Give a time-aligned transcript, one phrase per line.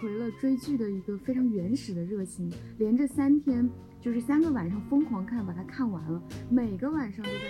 [0.00, 3.68] 回了追剧的一个非常原始的热情，连着三天
[4.00, 7.44] 就是三个晚上疯狂看，把它看完了，每个晚上都在哭。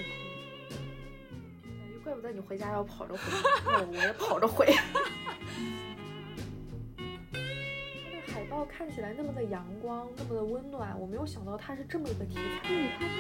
[2.04, 3.20] 怪不得你回家要跑着回，
[3.64, 4.66] 那我也跑着回。
[7.32, 7.40] 它
[8.12, 12.68] 的海报看起来那么的阳光，那么的温暖，我没有想到它是这么一个题材。
[12.68, 13.16] 对，它就是。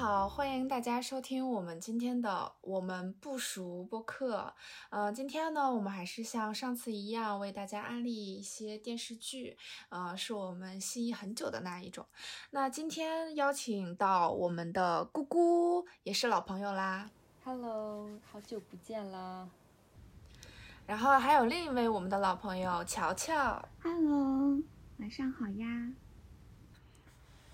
[0.00, 4.54] 好，欢迎大家收听我们今天的我们不熟播客。
[4.88, 9.58] 呃，今天呢，我们还是像上次一样为大家安利一些电视剧，
[9.90, 12.06] 呃，是我们心仪很久的那一种。
[12.52, 17.10] 那今天邀请到我们的姑姑，也是老朋友啦。
[17.44, 19.50] Hello，好久不见啦！
[20.86, 23.62] 然后还有另一位我们的老朋友乔乔。
[23.82, 24.62] Hello，
[24.96, 25.92] 晚上好呀。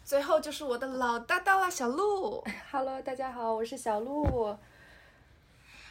[0.07, 2.41] 最后就是我的老搭档了，小鹿。
[2.71, 4.57] Hello，大家好，我是小鹿。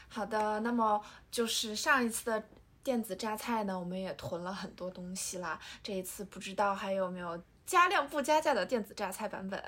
[0.08, 2.42] 好的，那么就是上一次的
[2.82, 5.60] 电子榨菜呢，我们也囤了很多东西啦。
[5.84, 9.62] 这一次不知道还有没有加量不加价的电子榨菜版本。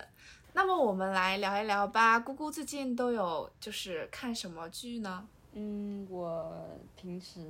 [0.53, 2.17] 那么我们来聊一聊吧。
[2.17, 5.27] 姑姑最近都有就是看什么剧呢？
[5.51, 7.41] 嗯，我平时，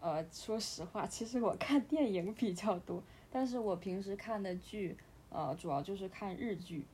[0.00, 4.96] 呃，说实话，其实我看电影比较多，但是我平时看的剧。
[5.30, 6.84] 呃，主要就是看日剧，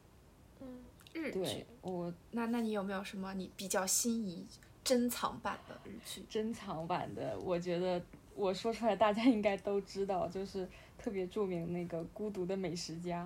[0.61, 0.67] 嗯，
[1.13, 1.41] 日剧。
[1.41, 4.47] 对我，那那你有没有什么你比较心仪
[4.85, 6.25] 珍藏版的日剧？
[6.29, 8.01] 珍藏版的，我觉得
[8.35, 13.25] 我说出来大家应该都知道，就是特别著名那个《孤独的美食家》。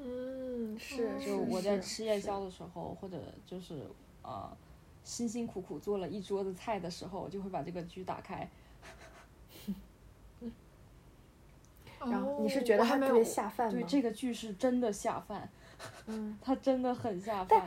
[0.00, 1.18] 嗯，是。
[1.18, 3.84] 就我在吃夜宵的时候，或者就是
[4.22, 4.56] 呃，
[5.02, 8.48] 辛辛苦苦做了一桌子菜的时候，就会把这个剧打开。
[12.00, 13.72] 然后你是觉得它特别下饭吗？
[13.72, 15.48] 对，这个剧是真的下饭，
[16.06, 17.66] 嗯， 它真的很下饭。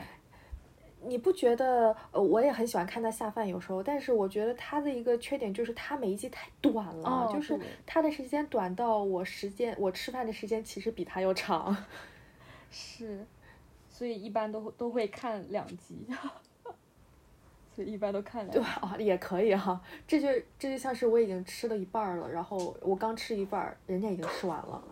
[1.04, 1.96] 你不觉得？
[2.12, 11.76] 呃，我也很喜欢看他下饭，有时候，但是我觉得他的一个缺点就是他每一集太短了，哦、就是他的时间短到我时间我吃饭的时间其实比他要长。
[12.70, 13.26] 是，
[13.88, 16.06] 所以一般都都会看两集。
[17.74, 19.80] 所以一般都看两对啊，也可以哈。
[20.06, 20.28] 这就
[20.58, 24.82] 这就像是我已经吃了一半了，然后我刚吃一半，人家已经吃完了，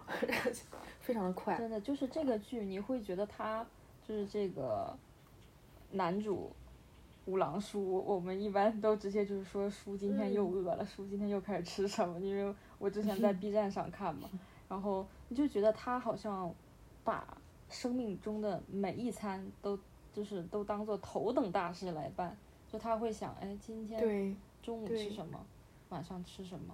[1.01, 1.57] 非常的快。
[1.59, 3.67] 真的就是这个剧，你会觉得他
[4.07, 4.97] 就是这个
[5.93, 6.51] 男主
[7.27, 12.19] 五郎叔，我们一般都直接就是说叔今天又饿了，叔、嗯、今天又开始吃什么？
[12.21, 14.29] 因为我之前在 B 站上看嘛，
[14.69, 16.53] 然后你就觉得他好像
[17.05, 17.37] 把
[17.69, 19.79] 生命中的每一餐都
[20.13, 22.37] 就是都当做头等大事来办。
[22.71, 25.45] 就他会想，哎，今天中午吃什么，
[25.89, 26.73] 晚上吃什么，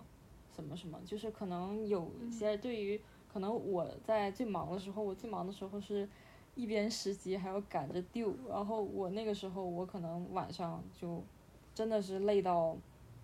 [0.55, 3.01] 什么什么，就是可能有些对于、嗯、
[3.33, 6.07] 可能我在最忙的时候，我最忙的时候是
[6.55, 11.25] 一边实习还要赶着 due，然后我那个时候我可能晚上就
[11.75, 12.77] 真的是累到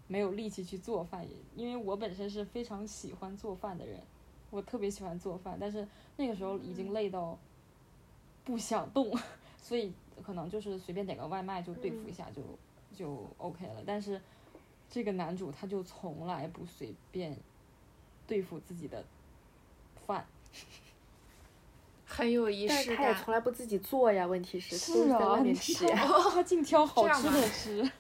[0.09, 4.01] 没有力气去做饭，因为我本身是非常喜欢做饭的人，
[4.49, 7.39] 我特别喜欢做饭，但是那个时候已经累到
[8.45, 9.15] 不想动，
[9.61, 9.93] 所以。
[10.23, 14.21] 可能就是随便点个外卖就对付一下就、嗯、就 OK 了，但是
[14.89, 17.37] 这个男主他就从来不随便
[18.27, 19.05] 对付自己的
[20.07, 20.25] 饭，
[22.07, 22.97] 很有仪式感。
[22.97, 25.97] 他也从来不自己做呀，问题是是都是在外面吃呀，
[26.33, 27.91] 他净挑好吃的吃。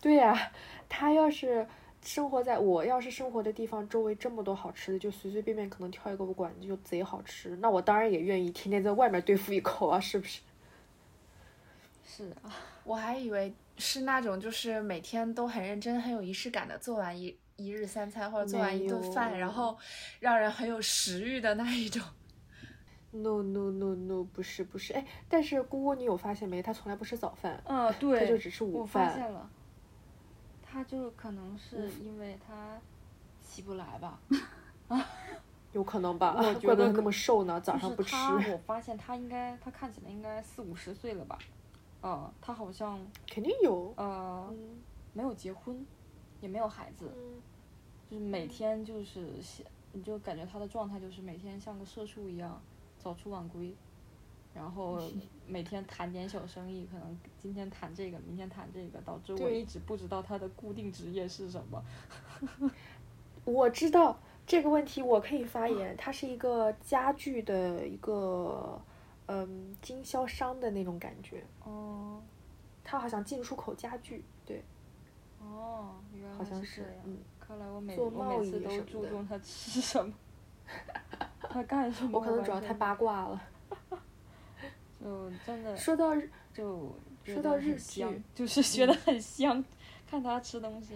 [0.00, 0.52] 对呀、啊，
[0.88, 1.66] 他要是。
[2.02, 10.40] 生活在我要是生活的地方，周围这么多好吃的，就随随便便可能挑一个馆子就贼好吃，那我当然也愿意天天在外面对付一口啊，是不是？
[12.04, 12.50] 是啊，
[12.84, 19.76] 我还以为是那种就是每天都很认真、很有仪式感的做完一一日三餐或者做完一顿饭，然后
[20.18, 22.02] 让人很有食欲的那一种。
[23.10, 26.62] No no no no，不是不是，哎，但是姑姑你有发现没？
[26.62, 29.04] 他从来不吃早饭，嗯，对，他就只吃午饭。
[29.04, 29.50] 我发现了。
[30.70, 32.78] 他就可能是因为他
[33.40, 34.20] 起不来吧，
[34.88, 35.06] 啊，
[35.72, 36.34] 有可能吧？
[36.36, 38.14] 我怪不得那么瘦呢，早上不吃。
[38.52, 41.38] 我发现他应该，他看起来应该四五十岁了吧？
[42.02, 44.78] 呃，他好像肯定有，呃，嗯、
[45.14, 45.84] 没有结婚，
[46.40, 47.42] 也没有孩子，嗯、
[48.10, 49.26] 就是每天就是，
[49.92, 52.60] 你就感觉他的状态就是每天像个社畜一样，
[52.98, 53.74] 早出晚归。
[54.58, 55.00] 然后
[55.46, 61.80] 每天谈点小生意，可能今天谈这个，明天谈这个，导致我一直不知道他的固定职业是什么。
[63.46, 65.96] 我知道这个问题，我可以发言。
[65.96, 68.78] 他是一个家具的一个
[69.26, 71.44] 嗯经销商的那种感觉。
[71.62, 72.20] 哦。
[72.82, 74.64] 他好像进出口家具，对。
[75.40, 77.00] 哦，原来好像是这样。
[77.04, 77.18] 嗯。
[77.38, 80.12] 看来我每做我每次都注重他吃什么，
[81.48, 82.18] 他干什么。
[82.18, 83.40] 我可能主要太八卦了。
[85.00, 89.64] 就真的说到日，就说到日香剧就是觉得很香，
[90.10, 90.94] 看他吃东西。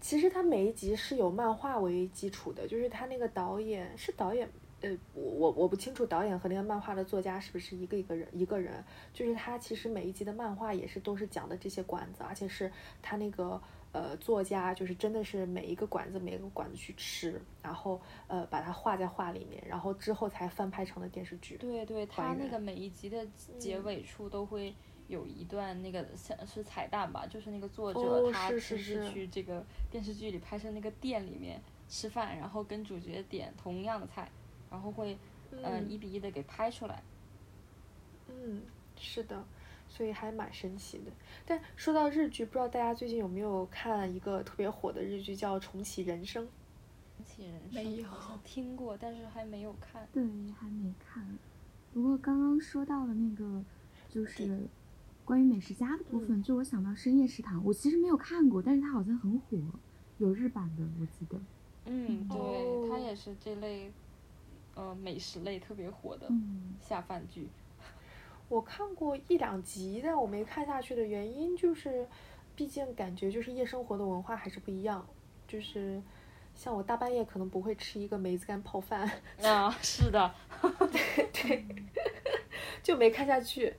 [0.00, 4.48] 其实他每一集是有漫画为基础的，就是他那个导演是导演，
[4.80, 8.82] 呃，我我我不清楚导演和那个漫画的作家是不是一个一个人一个人，
[9.12, 12.72] 就是他其实每一集的漫画也是都是讲的这些馆子，而且是
[13.02, 13.60] 他那个
[13.92, 21.56] 呃作家就是真的是每一个馆子每一个馆子去吃，然后呃把它画在画里面，然后之后才翻拍成了电视剧。
[21.56, 23.26] 对对，他那个每一集的
[23.58, 24.74] 结嗯尾处都会
[25.08, 34.30] 有一段那个像是彩蛋吧，就是那个作者哦他是亲自是是去这个电视剧里拍摄那个店里面吃饭，然后跟主角点同样的菜，
[34.70, 35.18] 然后会
[35.50, 37.02] 嗯、呃嗯一比一的给拍出来。
[38.28, 38.62] 嗯，
[38.96, 39.44] 是的，
[39.90, 41.10] 所以还蛮神奇的。
[41.44, 46.44] 但说到日剧，不知道大家最近有没有看一个特别火的日剧叫《重启人生》？
[47.16, 50.08] 重启人生没有好像听过，但是还没有看。
[50.12, 50.22] 对，
[50.58, 51.26] 还没看。
[51.92, 53.62] 不过刚刚说到了那个，
[54.08, 54.60] 就是
[55.24, 59.58] 关于美食家的部分，就我想到深夜食堂，我其实没有看过，但是它好像很火，
[60.18, 61.38] 有日版的，我记得。
[61.86, 63.90] 嗯，对，它哦也是这类
[64.74, 67.48] 呃美食类特别火的嗯，下饭剧。
[68.50, 72.04] 我看过一两集，但我没看下去的原因就是，
[72.56, 75.06] 毕竟感觉就是夜生活的文化还是不一样。
[75.46, 76.02] 就是
[76.52, 79.08] 像我大半夜可能不会吃一个梅子干泡饭，
[79.40, 80.34] 啊，是的，
[80.90, 81.64] 对对，
[82.82, 83.72] 就没看下去。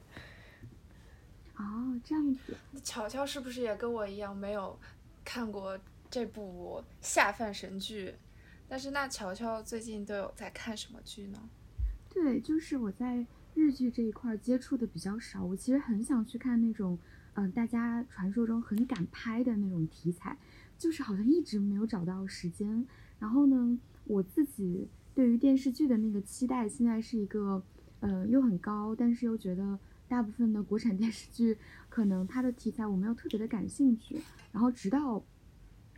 [1.58, 2.56] 哦，这样子。
[2.82, 4.80] 乔乔是不是也跟我一样没有
[5.26, 5.78] 看过
[6.10, 8.16] 这部下饭神剧？
[8.70, 11.50] 但是那乔乔最近都有在看什么剧呢？
[12.10, 13.26] 对，就是我在
[13.62, 16.98] 日剧这一块接触的比较少，我其实很想去看那种，
[17.36, 20.36] 嗯、大家传说中很敢拍的那种题材，
[20.80, 22.86] 就是好像一直没有找到时间。
[23.20, 27.64] 然后呢，我自己对于电视剧的那个期待，现在是一个，
[28.00, 29.78] 呃，又很高，但是又觉得
[30.08, 31.56] 大部分的国产电视剧
[31.88, 34.20] 可能它的题材我没有特别的感兴趣。
[34.52, 35.24] 然后直到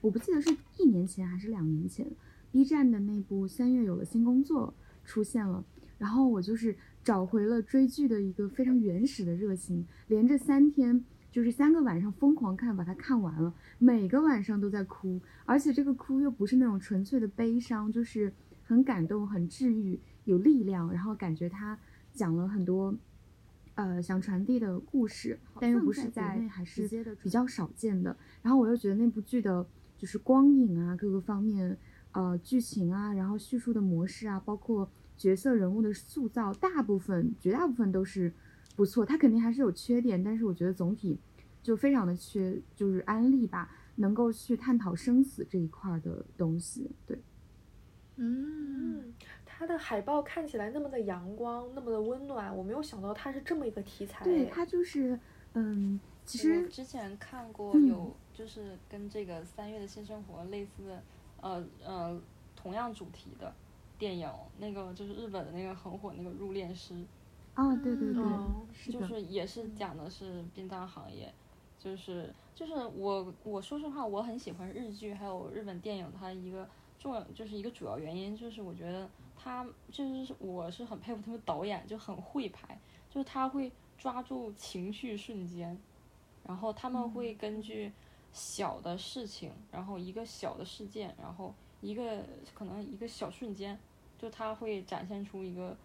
[0.01, 2.05] 我不记得是一年前还是两年前
[2.51, 4.73] ，B 站的那部《三月有了新工作》
[5.09, 5.63] 出现了。
[6.03, 11.01] 然后我就是找回了追剧的一个非常原始的热情，连着三天，
[11.31, 18.33] 就是三个晚上疯狂看，把它看完了，每个晚上都在哭，而且这个哭又不是那种纯粹的悲伤，就是
[18.65, 21.79] 很感动、很治愈、有力量，然后感觉它
[22.13, 22.93] 讲了很多。
[23.75, 26.87] 呃，想传递的故事，但又不是在内还是
[27.23, 28.15] 比较少见的。
[28.43, 29.65] 然后我又觉得那部剧的，
[29.97, 31.75] 就是光影啊，各个方面，
[32.11, 34.87] 呃，剧情啊，然后叙述的模式啊，包括
[35.17, 38.33] 角色人物的塑造，大部分绝大部分都是
[38.75, 39.05] 不错。
[39.05, 41.19] 他肯定还是有缺点，但是我觉得总体
[41.61, 46.91] 就非常的缺，就是安利吧，能够去探讨生死这一块儿的东西。
[47.05, 47.21] 对，
[48.15, 49.13] 嗯，嗯，
[49.45, 54.23] 它的海报看起来那么的阳光，那么的温暖，我没有想到它是这么一个题材。
[54.25, 55.19] 对，它就是，
[55.53, 61.03] 嗯，其我实之前看过嗯有就是跟这个三月的新生活类似的，
[61.41, 62.21] 呃呃
[62.55, 63.53] 同样主题的
[63.97, 66.95] 电影，那个就是日本的那个很火那个入殓师，
[67.53, 71.33] 啊，对对对，嗯是，就是也是讲的是殡葬行业，
[71.77, 76.67] 就是就是我我说实话，我很喜欢日剧还有日本电影，它一个
[76.99, 85.77] 重要就是一个主要原因就是我觉得他就是我是很佩服他们导演就很会拍，就是他会抓住情绪瞬间，
[86.45, 87.91] 然后他们会根据
[88.31, 92.23] 小的事情，然后一个小的事件，然后一个
[92.53, 93.77] 可能一个小瞬间，
[94.17, 95.75] 就他会展现出一个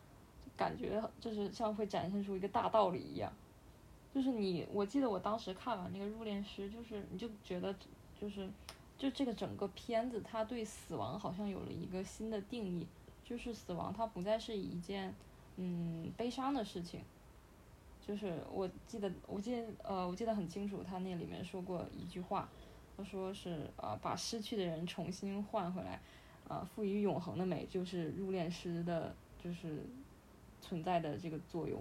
[0.56, 3.32] 感觉，就是像会展现出一个大道理一样。
[4.14, 7.74] 就是你，我记得我当时看完那个《入殓师》，就是你就觉得，
[8.18, 8.48] 就是
[8.96, 12.86] 就这个整个片子，他对死亡好像有了一个新的定义，
[13.24, 15.14] 就是死亡它不再是一件
[15.56, 17.02] 嗯悲伤的事情。
[18.00, 22.48] 就是我记得，我记得呃，我记得很清楚，他那里面说过一句话，
[22.98, 26.00] 他说是呃把失去的人重新换回来，
[26.48, 29.84] 啊、赋予永恒的美，就是入殓师的，就是
[30.60, 31.80] 存在的这个作用。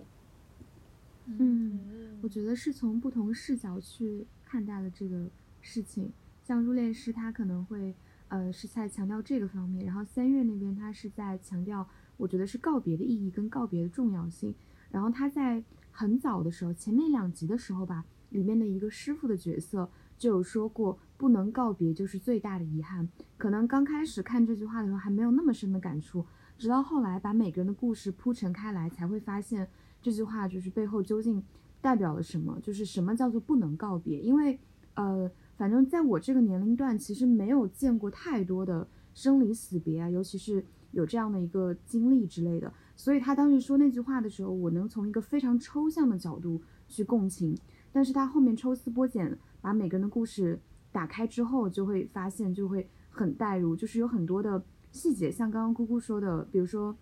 [1.25, 1.37] 嗯。
[1.39, 5.27] 嗯我觉得是从不同视角去看待了这个
[5.59, 6.11] 事情。
[6.43, 7.95] 像入殓师，他可能会
[8.27, 14.53] 呃是在强调这个方面，然后三月那边他是在强调，我觉得是告别的意义跟告别的重要性。
[14.91, 23.09] 然后他在很早的时候，前面两集的时候吧，里面的一个师傅的角色就有说过，不能告别就是最大的遗憾。
[23.37, 26.25] 可能刚开始看这句话的时候还没有那么深的感触，
[26.57, 29.67] 直到后来把每个人的故事铺陈开来，才会发现
[30.01, 31.43] 这句话就是背后究竟
[31.81, 34.19] 代表了什么，就是什么叫做不能告别。
[34.19, 34.59] 因为
[34.93, 42.71] 呃，反正在我这个年龄段，其实没有见过太多的生离死别啊，尤其是有这样的一个经历之类的。
[42.95, 47.55] 所以他当时说那句话的时候，我能从一个非常抽象的角度去共情，
[47.91, 50.59] 但是他后面抽丝剥茧，把每个人的故事
[50.91, 56.95] 打开之后，就会发现就会很带入，就是有很多的细节，像刚刚姑姑说的，比如说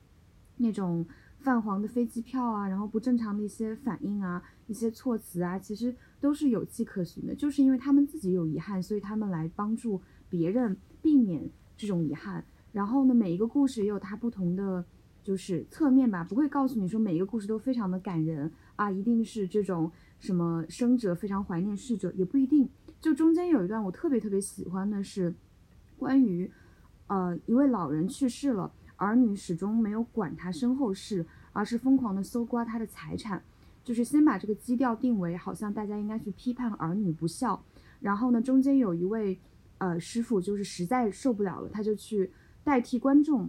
[0.58, 1.06] 那种
[1.40, 12.46] 泛黄的飞机票啊，然后不正常的一些反应啊，一些措辞啊，其实都是有迹可循的，就是因为他们自己有遗憾，所以他们来帮助别人避免这种遗憾。
[12.72, 14.86] 然后呢，每一个故事也有它不同的。
[15.24, 22.70] 就是侧面吧，不会告诉你说每一个故事都非常的感人啊，一定是这种什么生者非常怀念逝者，也不一定。
[23.06, 25.32] 就中间有一段我特别特别喜欢的是，
[25.96, 26.52] 关于
[27.06, 33.44] 呃一位老人去世了，儿女始终没有管他身后事，而是疯狂的搜刮他的财产，
[33.84, 37.64] 就是先把这个基调定为好像大家应该去批判儿女不孝，
[38.00, 39.40] 然后呢中间有一位
[39.78, 42.32] 呃师傅就是实在受不了了，他就去
[42.64, 43.48] 代替观众。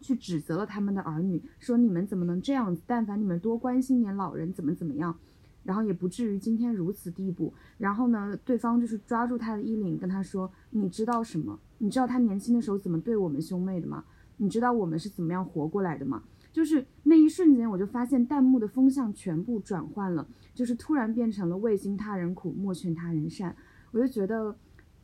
[0.00, 2.82] 去指责了他们的儿女，说你们怎么能这样子？
[2.86, 5.18] 但凡你们多关心点老人，怎么怎么样，
[5.64, 7.52] 然后也不至于今天如此地步。
[7.78, 11.58] 然后呢，对方就是抓住他的衣领，跟他说：“你知道什么？
[11.78, 14.04] 你知道他年轻的时候怎么对我们兄妹的吗？
[14.36, 23.56] 你知道我们是怎么样活过来的吗？”就是那一瞬间，我就发现弹幕的风向全部转换了，就是突然变成了“未经他人苦，莫劝他人善”。
[23.90, 24.56] 我就觉得，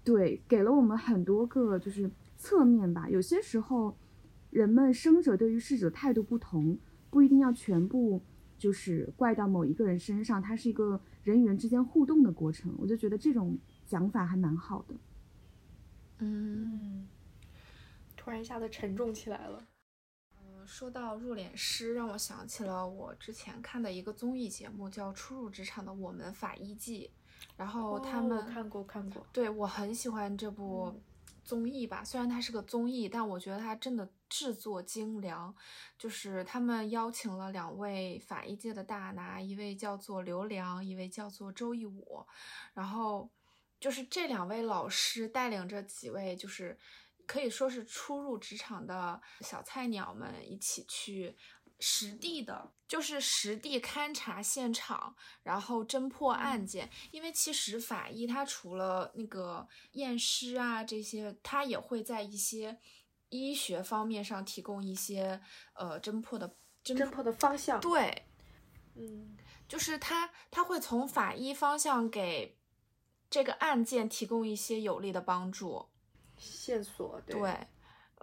[0.05, 3.09] 对，给了我们很多个就是侧面吧。
[3.09, 3.97] 有些时候。
[4.50, 6.76] 人们生者对于逝者态度不同，
[7.09, 8.21] 不一定要全部
[8.61, 12.73] 就是怪到某一个人身上，它是一个人与人之间互动的过程。
[12.79, 14.95] 我就觉得这种讲法还蛮好的。
[16.19, 17.09] 嗯，
[18.14, 19.67] 突然一下子沉重起来了。
[20.37, 27.11] 嗯，说到入殓师，让我想起了我之前看的一个综艺节目，叫《初入职场的我们法医记》，
[27.57, 30.95] 然后他们看过看过，对我很喜欢这部。
[31.50, 35.52] 综艺吧，虽然它是个综艺，但我觉得它真的制作精良。
[35.99, 42.25] 就是他们邀请了两位法医界的大拿，一位叫做刘良，一位叫做周一武。
[42.73, 43.28] 然后
[43.80, 46.78] 就是这两位老师带领着几位，就是
[47.26, 51.37] 可以说是初入职场的小菜鸟们一起去。
[51.81, 56.91] 实地的，就是实地勘察现场，然后侦破案件。
[57.11, 62.79] 因为其实法医他除了那个验尸啊这些，他也会在一些
[63.31, 65.41] 医学方面上提供一些
[65.73, 67.81] 呃侦破的侦破的方向。
[67.81, 68.27] 对，
[68.95, 72.59] 嗯，就是他他会从法医方向给
[73.31, 75.89] 这个案件提供一些有力的帮助
[76.37, 77.21] 线索。
[77.27, 77.57] 对。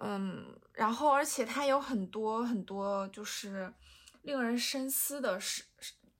[0.00, 3.74] 嗯，然后而且它有很多很多就是
[4.22, 5.64] 令人深思的事。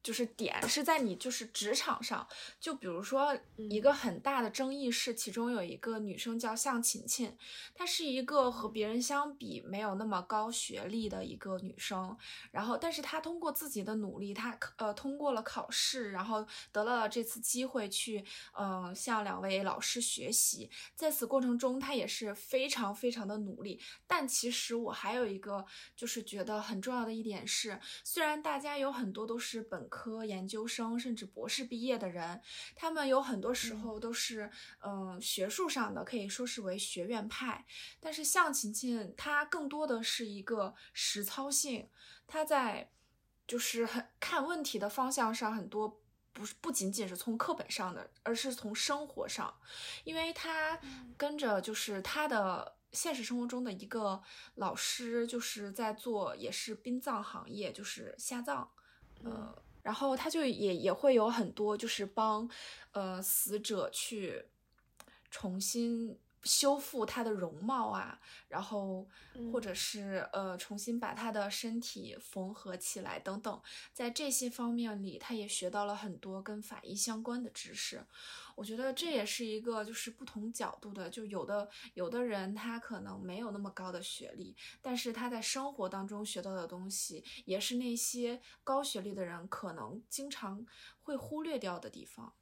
[0.08, 2.26] 就是点是在你就是职场上，
[2.58, 7.36] 就比如说一个很大的争议是，其中有一个女生叫向琴琴，
[7.74, 12.16] 她是一个和别人相比没有那么高学历的一个女生，
[12.52, 18.24] 然后但是她通过自己的努力，她呃通过了考试，然后得到了这次机会去
[18.58, 29.86] 嗯向两位老师学习，在此过程中她也是非常非常的努力，但其实我还有一个就是觉得很重要的一点是，虽然大家有很多都是本。
[29.90, 32.40] 科研究生甚至博士毕业的人，
[32.76, 34.50] 他们有很多时候都是
[34.80, 37.64] 嗯学术上的，可以说是为学院派。
[38.00, 41.88] 但是向琴琴她更多的是一个实操性，
[42.26, 42.90] 她在
[43.46, 46.00] 就是很看问题的方向上很多
[46.32, 49.52] 不是不仅仅是从课本上的，而是从生活上，
[50.04, 50.78] 因为她
[51.16, 54.22] 跟着就是她的现实生活中的一个
[54.54, 58.68] 老师，就是在做也是殡葬行业，就是下葬，
[59.24, 59.62] 呃。
[59.88, 62.46] 然后他就也也会有很多，就是帮，
[62.92, 64.44] 呃，死者去
[65.30, 66.14] 重新。
[66.48, 69.06] 修复他的容貌啊，然后
[69.52, 73.62] 或者是呃重新把他的身体缝合起来等等，
[73.92, 78.02] 在这些方面里，他也学到了很多跟法医相关的知识。
[78.56, 90.66] 我觉得这也是一个就是不同角度的，就有的有的人他可能没有那么高的学历，但是他在生活当中学到的东西，也是那些高学历的人可能经常
[91.02, 92.32] 会忽略掉的地方。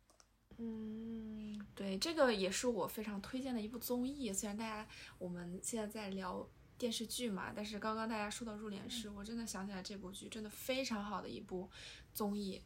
[0.58, 4.32] 嗯，对，这个也是我非常推荐的一部综艺。
[4.32, 6.48] 虽然大家我们现在在聊
[6.78, 11.68] 电视剧嘛，但是刚刚大家说到入殓师，我真的想起来这部剧真的非常好的一部
[12.14, 12.62] 综艺，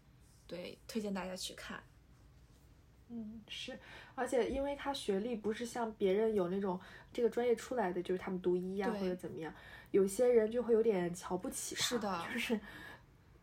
[0.46, 1.82] 对，推荐大家去看。
[3.08, 3.76] 嗯，是，
[4.14, 6.78] 而且因为他学历不是像别人有那种
[7.12, 9.52] 这个专业出来的，就是他们读医呀或者怎么样，
[9.90, 12.60] 有些人就会有点瞧不起他，是的，就是。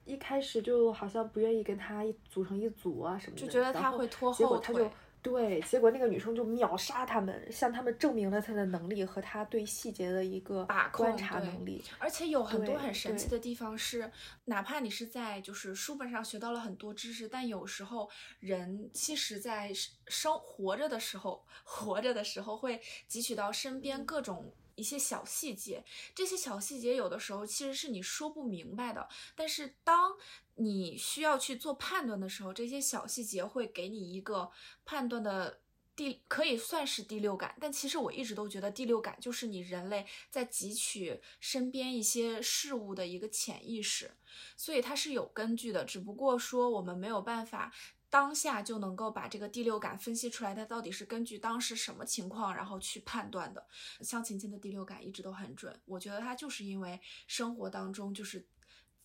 [0.08, 4.90] 一开始就好像不愿意跟他组成一组啊什么的，就觉得他会拖后腿。
[5.20, 11.84] 对，结果那个女生就秒杀他们，向他们证明了她的能力和她对细节的一个把控观察对能力。
[11.98, 14.10] 而且有很多很神奇的地方是，
[14.46, 18.10] 哪怕你是在就是书本上学到了很多知识，但有时候
[18.40, 24.54] 人其实在生生活着的时候，活着的时候会汲取到身边各种。
[24.78, 25.84] 一些小细节，
[26.16, 30.16] 这些小细节有的时候其实是你说不明白的，但是当
[30.56, 34.52] 你需要去做判断的时候，这些小细节会给你一个
[34.86, 35.62] 判断的
[35.96, 37.56] 第，可以算是第六感。
[37.60, 44.12] 但其实我一直都觉得第六感就是你人类在汲取身边一些事物的一个潜意识，
[44.56, 45.84] 所以它是有根据的。
[45.84, 47.74] 只不过说我们没有办法。
[48.10, 53.68] 当下就能够把这个第六感分析出来，它到底是根据当时什么情况，然后去判断的。
[54.02, 58.46] 像晴晴的第六感一直都很准，我觉得她就是因为生活当中就是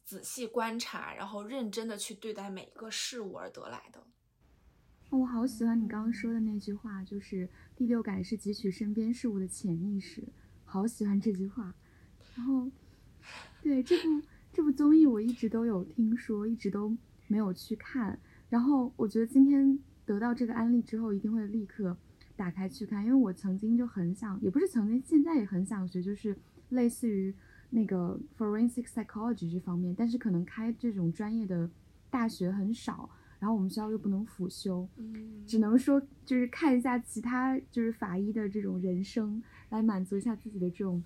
[0.04, 4.06] 仔细观察，然后认真的去对待每一个事物而得来的。
[5.10, 10.26] 我好喜欢你刚刚说的那句话，就是第六感是汲取身边事物的潜意识，
[10.64, 11.74] 好喜欢这句话。
[12.34, 12.70] 然后，
[13.62, 18.20] 对这部这部综艺我一直都有听说，一直都没有去看。
[18.52, 21.96] 然后我觉得今天得到这个案例之后，一定会立刻
[22.36, 26.36] 打开去看，因为我曾经就很想，也不是曾经，现在也很想学，就是
[26.68, 27.34] 类似于
[27.70, 31.70] 那个 forensic psychology 这方面，但是可能开这种专业的
[32.10, 33.08] 大学很少。
[33.38, 41.02] 然后我们学校又不能辅修，嗯只能说就是看一下其他就是法医的这种人生，来满足一下自己的这种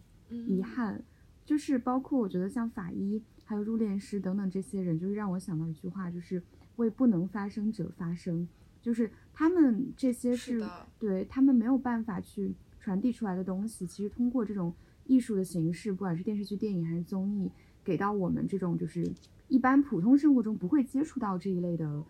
[0.49, 1.01] 遗憾。
[1.45, 6.43] 就是包括我觉得像法医还有入殓师等等这些人，就是让我想到一句话，就是
[6.77, 8.49] 为不能发生者发声。
[8.81, 10.67] 就是他们这些是是
[10.99, 14.73] 对他们没有办法去传递出来的东西，其实通过这种
[15.05, 17.51] 艺术的形式，不管是电视剧、电影还是综艺，
[17.85, 19.13] 给到我们这种就是
[19.49, 22.05] 一般普通生活中不会接触到这一类的。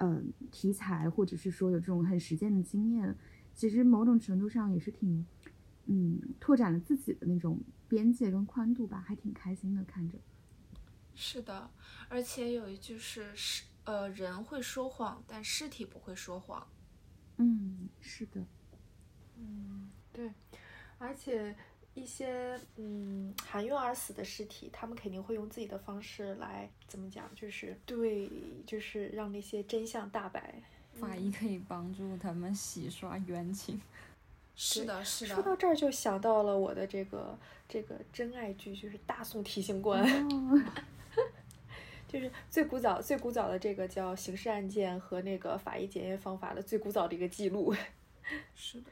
[0.00, 0.22] 呃，
[0.52, 3.16] 题材或者是说有这种很实践的经验，
[3.52, 5.26] 其实某种程度上也是挺，
[5.86, 7.58] 嗯，拓展了自己的那种
[7.88, 10.16] 边界跟宽度吧，还挺开心的看着。
[11.16, 11.68] 是的，
[12.08, 16.66] 而且有一句是是呃，人会说谎，但尸体不会说谎。
[17.38, 18.44] 嗯，是的，
[19.38, 20.30] 嗯，对，
[20.98, 21.56] 而且
[21.94, 28.30] 一些嗯含冤而死的尸体，他们肯定会用自己的方式来怎么讲，就是对，
[28.66, 30.62] 就是让那些真相大白。
[31.00, 33.80] 法医可以帮助他们洗刷冤情。
[34.54, 40.62] 是的，是的说到，这儿就想到了我的这个这个真爱剧，就是《大宋提刑官》哦，
[42.08, 47.72] 就是最古早最古早的这个叫刑事案件和那个法医检验方法的最古早的一个记录。
[48.56, 48.86] 是的，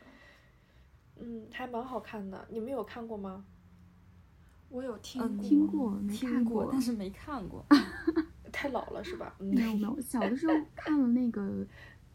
[1.18, 3.44] 嗯，还蛮好看的，你们有看过吗？
[4.68, 7.64] 我有听听过没看过但是没看过。
[8.52, 9.35] 太老了是吧？
[9.38, 11.66] 嗯没有没有，小的时候 看了那个，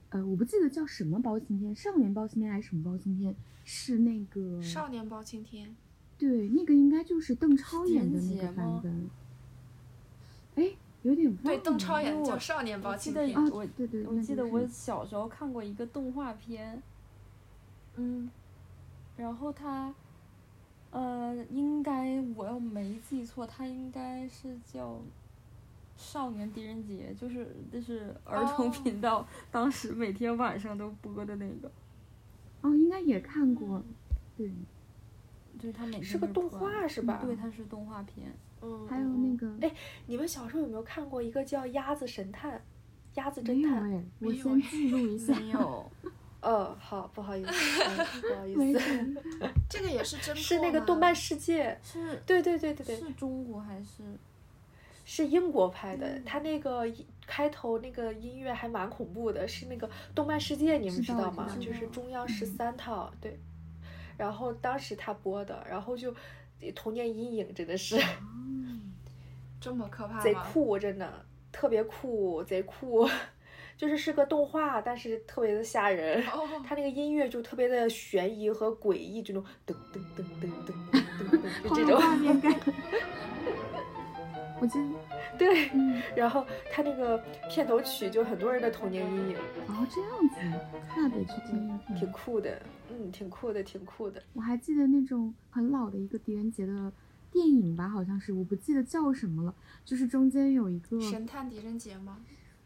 [0.09, 5.75] 呃，我不记得叫什么包青天，少年包青天还是什么包青天，是那个少年包青天。
[6.17, 9.09] 对，那个应该就是邓超演的那个版本。
[11.03, 13.45] 哎，有点忘对，邓超演的叫少年包我记得青天。
[13.45, 16.81] 啊我对对我记得我小时候看过一个动画片，
[17.95, 18.29] 嗯，
[19.17, 19.93] 然后他，
[20.91, 24.93] 呃，应该我要没记错，他应该是叫
[25.97, 31.71] 《少年狄仁杰》，就是就是儿童哦频道当时每天晚上都播的那个，
[32.61, 33.83] 哦，应该也看过，
[34.37, 34.51] 对，
[35.57, 38.31] 就是他每天是个动画是吧嗯对，它是动画片。
[38.61, 39.71] 嗯，还有嗯那个哎，
[40.05, 42.53] 你们小时候有没有看过一个叫《鸭子神探》？
[43.15, 43.91] 鸭子侦探。
[43.91, 45.91] 哎，我没有先哎记录一下，没有，
[46.41, 49.21] 哦，好，不好意思，嗯不好意思，
[49.69, 51.77] 这个也是真是那个动漫世界。
[51.83, 54.03] 是对对对对对，是中国还是？
[55.03, 61.47] 是英国拍的，嗯它那个一开头那个音乐还蛮恐怖的，是那个动漫世界，你们知道道吗？
[61.51, 63.37] 知就是中央十嗯三套，对。
[64.17, 66.13] 然后当时他播的，然后就
[66.75, 67.99] 童年阴影真的是，
[69.59, 70.19] 这么可怕？
[70.19, 73.09] 贼酷，真的特别酷，贼酷，
[73.77, 76.23] 就是是个动画，但是特别的吓人。
[76.63, 80.73] 他那个音乐就特别的悬疑和诡异，这种噔噔噔噔噔
[81.31, 81.39] 噔
[81.71, 82.53] 噔这种画面感。
[84.61, 84.85] 我记得，
[85.39, 87.17] 对，嗯，然后他那个
[87.49, 89.35] 片头曲就很多人的童年阴影，
[89.67, 90.35] 哦，这样子，
[90.95, 92.11] 那得去听一挺。
[92.11, 94.21] 酷的，嗯，挺酷的，挺酷的。
[94.33, 96.93] 我还记得那种很老的一个狄仁杰的
[97.31, 102.19] 电影吧，好像是，我不记得叫什么了，就是中间有一个神探狄仁杰吗？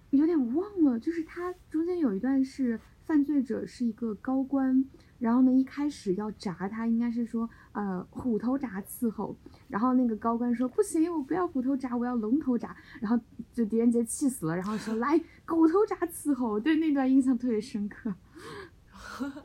[0.09, 4.83] 有点忘了，就是他中间有一段是犯罪者是一个高官，
[5.19, 9.35] 然后呢一开始要铡他，应该是说呃虎头铡伺候，
[9.67, 12.69] 然后那个高官说不行，我不要虎头铡，我要龙头铡，
[13.01, 13.19] 然后
[13.53, 18.15] 就狄仁杰气死了，然后说来狗头铡伺候，对那段印象特别深刻。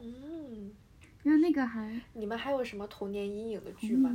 [0.01, 0.71] 嗯，
[1.25, 4.11] 因为那个还你们还有什么童年阴影的剧童吗？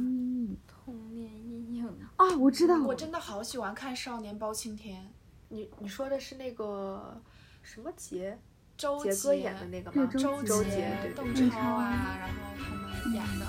[0.65, 1.85] 童年阴影。
[2.15, 5.03] 啊，我知道，我真的好喜欢看《少年包青天》，
[5.49, 7.21] 你你说的是那个
[7.61, 8.39] 什么杰
[8.77, 10.09] 周杰哥演的那个吗？
[10.13, 13.45] 周杰邓，超啊，然后他们演的，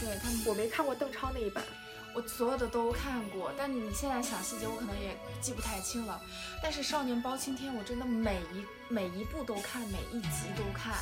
[0.00, 1.62] 对他们我没看过邓超那一版。
[2.12, 6.20] 我所有的都看过，但你现在想细节，我可能也记不太清了。
[6.60, 10.92] 但是《少年包青天》，我真的每一每一部都看，每一集都看。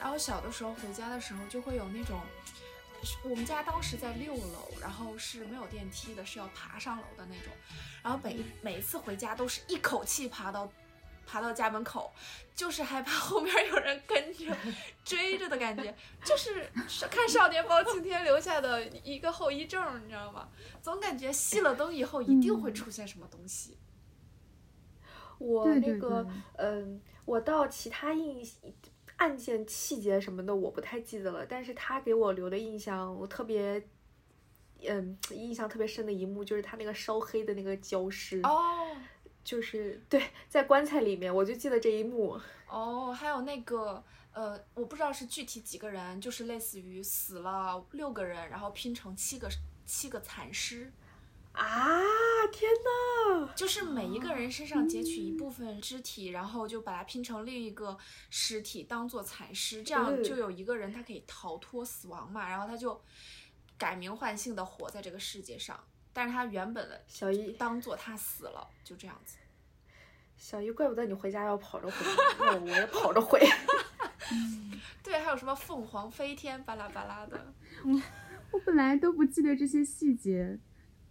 [0.00, 2.18] 然后小的时候回家的时候，就会有那种，
[3.24, 7.52] 我们家当时在六楼，然后是没有电梯的，是要爬上楼的那种。
[8.02, 10.66] 然后每一每一次回家都是一口气爬到
[11.26, 12.12] 爬到家门口，
[12.54, 14.56] 就是害怕后面有人跟着
[15.04, 16.70] 追着的感觉， 就是
[17.10, 20.48] 看《少年包青天》留下的一个后遗症，你知道吗？
[20.82, 23.78] 总感觉熄了灯以后一定会出现什么东西。
[25.38, 28.40] 我那个对，嗯，我到其他印
[29.16, 33.84] 案件细节什么的我不太记得了，但是他给我留的印象，我特别，
[34.86, 38.96] 嗯，印象特别深的一幕就是他那个烧黑的那个焦尸，哦
[39.44, 42.40] 就是对，在棺材里面，我就记得这一幕。
[42.66, 44.02] 哦，还有那个
[44.32, 49.48] 呃，我不知道是具体几个人，就是类似于死了六个人，然后拼成七个
[49.84, 50.90] 七个残尸。
[51.52, 52.00] 啊！
[52.50, 53.48] 天呐！
[53.54, 57.96] 就是每一个人身上截取一部分肢体，然后就把它拼成另一个
[58.28, 63.00] 尸体，当做残尸，这样嗯就有一个人他可以逃脱死亡嘛，然后他就
[63.78, 65.78] 改名换姓的活在这个世界上，
[66.14, 69.36] 但是他原本的小姨，当做他死了，就这样子。
[70.38, 71.96] 小姨，怪不得你回家要跑着回，
[72.38, 73.38] 那我也跑着回。
[75.02, 77.38] 对，还有什么凤凰飞天巴拉巴拉的，
[78.50, 80.58] 我本来都不记得这些细节，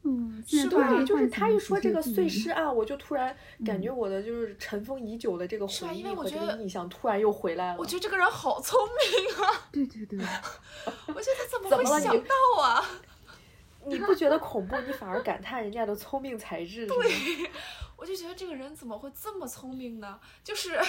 [0.04, 3.36] 嗯，是吧对，就是他一说这个碎尸案，我就突然
[3.66, 7.78] 感觉嗯我的就是尘封已久的这个回忆和这因为我觉得个印象突然又回来了。
[7.78, 9.68] 我觉得这个人好聪明啊！
[9.72, 10.20] 对对对，
[11.08, 12.84] 我觉得他怎么会想到啊？
[13.86, 16.96] 你不觉得恐怖，你反而感叹人家的聪明才智，对？
[17.98, 20.19] 我就觉得这个人怎么会这么聪明呢？
[20.43, 20.80] 就是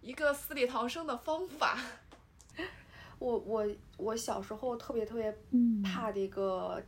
[0.00, 1.78] 一个死里逃生的方法。
[3.18, 6.82] 我我我小时候特别特别嗯，怕的一个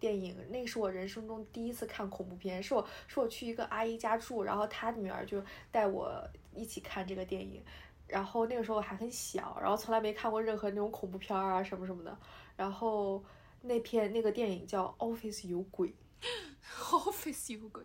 [0.00, 6.10] 电影，那是我人生中第一次看恐怖片，是我是我去一个阿姨家住，然后她女儿就带我
[6.54, 7.62] 一起看这个电影，
[8.06, 12.16] 然后那个时候我还很小，然后从来没看过任何那种恐怖片儿啊什么什么的，
[12.56, 13.22] 然后
[13.62, 15.94] 那片那个电影叫《Office 有鬼
[16.90, 17.82] 》，Office 有鬼，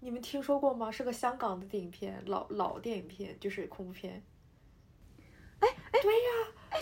[0.00, 0.90] 你们听说过吗？
[0.90, 4.22] 是个香港的电影片，老老电影片，就是恐怖片。
[5.60, 5.68] 哎，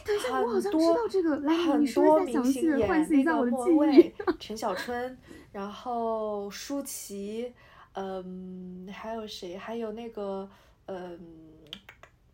[0.05, 4.15] 等一下，我好像知很多道这个，来，很多一下详细的，明星演那个我的记忆莫蔚。
[4.39, 5.19] 陈小春，
[5.53, 7.55] 然后舒淇，
[7.93, 9.57] 嗯，还有谁？
[9.57, 10.51] 还有那个，
[10.87, 11.19] 嗯，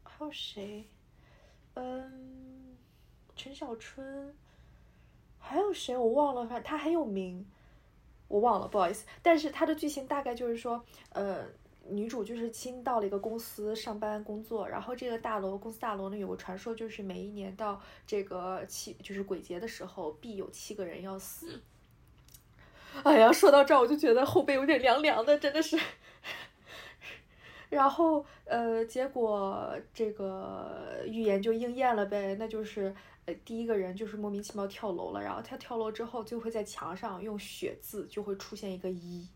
[0.03, 0.89] 还有谁？
[1.75, 2.77] 嗯，
[3.37, 4.35] 陈小春，
[5.43, 5.95] 还有谁？
[5.95, 7.45] 我忘了，反正他很有名，
[8.29, 9.05] 我忘了，不好意思。
[9.21, 11.45] 但是他的剧情大概就是说，呃。
[11.89, 21.61] 女主就是新到了一个公司上班工作，然后这个大楼公司大楼呢有个传说，就是每一年到这个七就是鬼节的时候，必有七个人要死。
[23.03, 25.77] 哎呀，说到这儿我就觉得后背有点凉凉的，真的是。
[27.69, 32.95] 然后呃，结果这个预言就应验了呗，那就是
[33.27, 39.29] 呃第一个人就是莫名其妙跳楼了，然后他跳楼之后就会在墙上用血字就会出现一个一。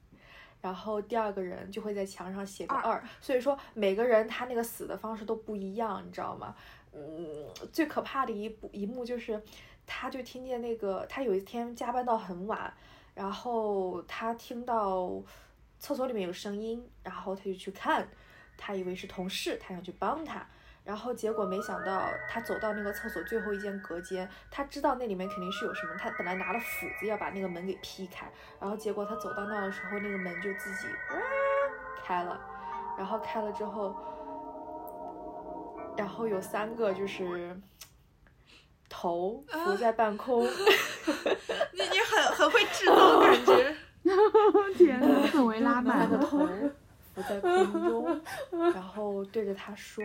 [0.61, 6.57] 然后第二个人就会在墙上写个二二，所以说每个人他那个死的方式都不一样，你知道吗？
[6.93, 9.41] 嗯，最可怕的一部一幕就是，
[9.87, 12.73] 他就听见那个他有一天加班到很晚，
[13.15, 15.23] 然后他听到
[15.79, 18.09] 厕所里面有声音，然后他就去看，
[18.57, 20.45] 他以为是同事，他想去帮他，
[20.87, 31.21] 然后结果没想到他走到那个厕所最后一间隔间，他知道那里面肯定是有什么，他本来拿了斧子要把那个门给劈开，然后结果他走到那儿的时候，那个门就自己哇
[32.05, 32.41] 开了，
[32.97, 33.95] 然后开了之后，
[35.99, 37.61] 然后有三个就是
[38.89, 40.45] 头浮在半空，
[41.75, 43.77] 你你很很会制造 感觉。
[44.79, 46.17] 天呐，氛围拉三满了。
[46.17, 46.47] 个头
[47.13, 48.23] 浮在空中，
[48.73, 50.05] 然后对着他说：“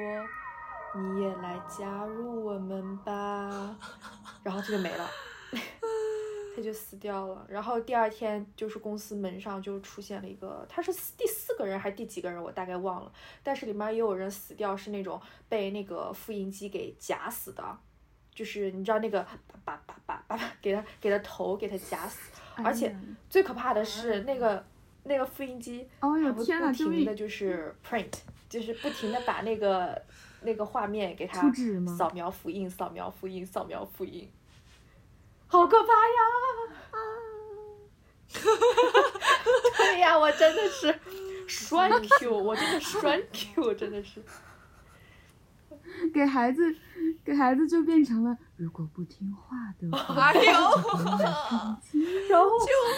[0.95, 3.77] 你也来加入我们吧。
[4.43, 5.09] ”然后他就没了，
[6.55, 7.45] 他就死掉了。
[7.47, 13.11] 然后第二天就是公司门上就出现了一个，他是第四个人还是第几个人，我大概忘了。
[13.43, 17.77] 但是里面也有人死掉，是那种被那个复印机给夹死的，
[18.33, 19.21] 就是你知道那个
[19.63, 22.31] 叭叭叭叭叭给他给他头给他夹死。
[22.57, 22.93] 而且
[23.29, 24.63] 最可怕的是那个
[25.03, 28.11] 那个复印机，哦它会不停的就是 print，
[28.49, 29.99] 就是不停的把那个
[30.41, 31.51] 那个画面给他
[31.97, 34.29] 扫描复印，扫描复印，扫描复印，
[35.47, 36.19] 好可怕呀！
[36.91, 36.97] 啊
[39.77, 40.99] 对呀，我真的是
[41.47, 44.23] 栓 Q，我真的栓 Q，真的是。
[46.13, 46.75] 给孩子，
[47.23, 50.51] 给孩子就变成了，如果不听话的话， 哎呦，
[52.29, 52.49] 然后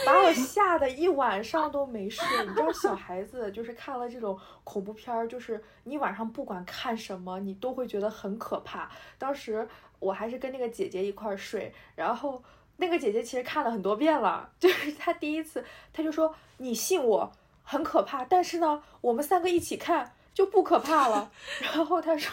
[0.05, 2.25] 把我吓得一晚上都没睡。
[2.45, 8.89] 你知道，小孩子就是看了这种恐怖片儿，就是你晚上不管看什么，你都会觉得很可怕。
[9.17, 9.67] 当时
[9.99, 12.43] 我还是跟那个姐姐一块儿睡，然后
[12.77, 17.31] 那个姐姐其实看了很多遍了， 就是她第一次，她就说你信我
[17.63, 21.31] 很可怕，但是呢，我们三个一起看就不可怕了。
[21.61, 22.31] 然后她说。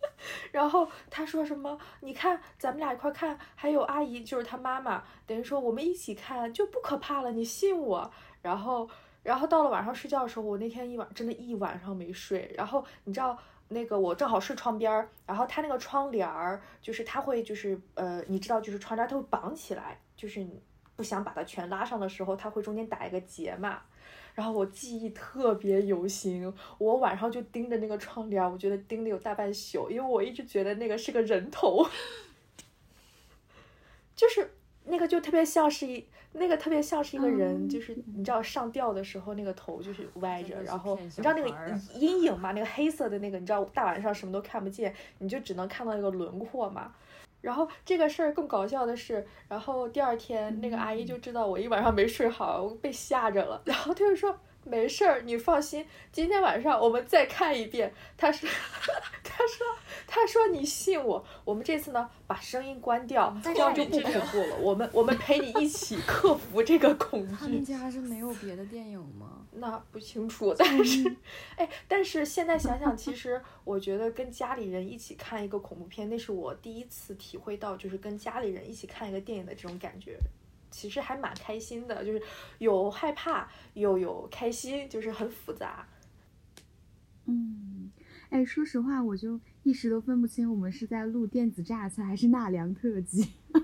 [0.52, 1.78] 然后他说什么？
[2.00, 8.10] 你看咱们俩一块看，还有阿姨，就是他妈妈，等于说我们一起看就不可怕了，你信我。
[8.40, 8.88] 然后，
[9.22, 12.52] 然后到了晚上睡觉的时候，我那天一晚真的一晚上没睡。
[12.56, 13.36] 然后你知道
[13.68, 20.46] 那个我正好睡窗边儿，然后他那个窗帘儿就是他会就是呃，你知道就是窗帘儿它会绑起来，就是
[20.96, 23.82] 不想把它全拉上的时候，它会中间打一个结嘛。
[24.38, 31.84] 然后我记忆特别犹新，我晚上就盯着那个窗帘，我觉得盯了有大半宿，因为我一直觉得那个是个人头，
[34.14, 34.48] 就是
[34.84, 41.48] 那个就特别像是一那个特别像是一个人，嗯就是你知道上吊的时候那个头就是歪着，然后你知道那个
[41.96, 46.94] 阴影嘛，那个黑色的那个，你知道大晚上什么都看不见，你就只能看到那个轮廓嘛。
[47.40, 57.92] 然后这个事儿更搞笑的是，然后第二天那个阿姨就知道我一晚上没睡好，我被吓着了， 然后她就说没事儿，你放心，今天晚上我们再看一遍。
[58.16, 58.48] 她说，
[59.22, 59.66] 她说，
[60.06, 64.56] 她说你信我，我们这次呢把声音关掉，这样就不恐怖了。
[64.60, 67.64] 我们我们陪你一起克服这个恐惧他们。
[67.64, 69.37] 家是没有别的电影吗？
[69.52, 71.16] 那不清楚，但是，
[71.56, 80.18] 哎，但是现在想想，其实我觉得跟家里人一起看一个恐怖片，那是我第一次体会到，就是跟家里人一起看一个电影的这种感觉，
[80.70, 82.22] 其实还蛮开心的，就是
[82.58, 85.86] 有害怕，又有开心，就是很复杂。
[87.26, 87.90] 嗯，
[88.30, 93.32] 哎，说实话，我就一时都分不清我们是在录电子榨菜还是纳凉特辑。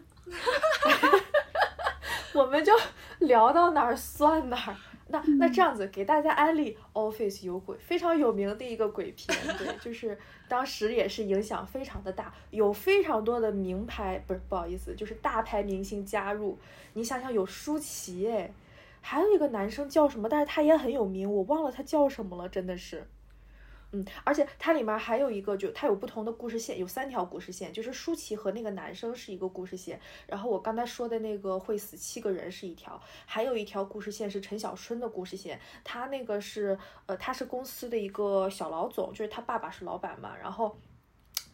[2.35, 2.73] 我们就
[3.21, 4.77] 聊到哪儿算哪儿。
[5.15, 16.59] 那那这样子给大家安利《Office 有鬼》，非常有名的一个鬼片，对，就是当时也是影响非常的大，有非常多的名牌，不是不好意思，就是大牌明星加入。
[16.95, 18.53] 你想想，有舒淇哎，
[19.01, 23.07] 还有一个男生叫什么，但是他也很有名，我忘了他叫什么了，真的是。
[23.95, 36.77] 嗯，而且它里面还有一个，就它有不同的故事线，有三条故事线，就是舒淇和那个男生是一个故事线，然后我刚才说的那个会死七个人是一条，还有一条故事线是陈小春的故事线，他那个是
[37.07, 40.77] 呃他是公司的一个小老总，就是他爸爸是老板嘛，然后。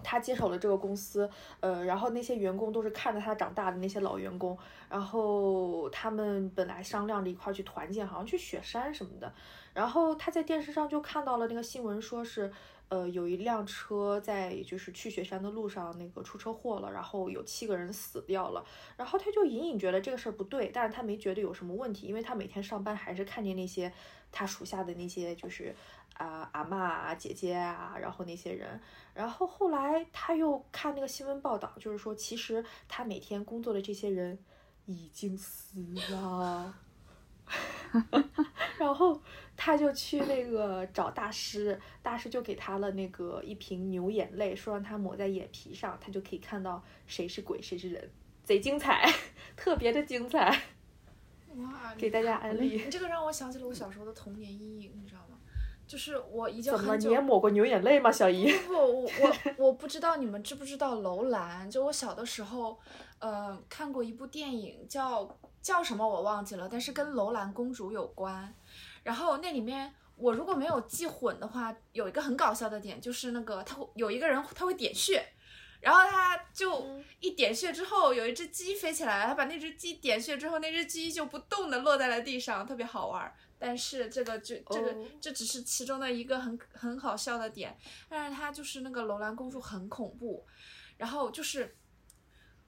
[0.03, 1.29] 他接手了这个公司，
[1.61, 4.57] 呃，然后那些员工都是看着他长大的那些老员工，
[4.89, 9.33] 然后他们本来商量着一块儿去团建，好像去雪山什么的，
[9.75, 12.51] 然后他在电视上就看到了那个新闻，说是，
[12.89, 18.65] 呃，有一辆车在就是去雪山的路上那个出车祸了，然后有七个人死掉了，
[18.97, 23.93] 然后他就隐隐觉得这个事儿不对，但是他没觉得有什么问题，因为他每天上班还是看见那些
[24.33, 25.75] 他属下的那些就是
[26.15, 28.81] 啊阿嬷啊姐姐啊，然后那些人，
[29.15, 34.39] 然后后来他又看那个新闻报道，就是说其实他每天工作的这些人
[34.87, 35.79] 已经死
[36.11, 36.75] 了。
[38.79, 39.21] 然后
[39.57, 48.11] 他就去那个找大师，大师就给他了那个一瓶牛眼泪，说让他抹在眼皮上，他就可以看到谁是鬼谁是人，
[48.45, 49.05] 贼精彩，
[49.57, 50.49] 特别的精彩，
[51.57, 52.85] 哇，给大家安利。
[52.85, 55.30] 你这个让我想起了我小时候的童年阴影，你知道吗？
[55.91, 56.93] 就是我已经怎么了？
[56.93, 58.53] 很久你也抹过牛眼泪吗，小姨？
[58.59, 61.69] 不不，我我我不知道你们知不知道楼兰？
[61.69, 62.79] 就我小的时候，
[63.19, 68.55] 呃，看过一部电影叫叫什么我忘记了，但是跟楼兰公主有关。
[69.03, 75.21] 然后那里面我如果没有记混的话，有一个很搞笑的点，就是那个他会有一个人他会点穴。
[75.81, 83.35] 然后他就嗯一点穴之后，有一只鸡飞起来了，他把那只鸡点穴之后，那只鸡就不动的落在了地上，特别好玩儿。
[83.61, 87.77] 但是这个就这个哦这只是其中的一个很很好笑的点，
[88.09, 90.45] 但是它就是那个楼兰公主很恐怖，
[90.97, 91.77] 然后就是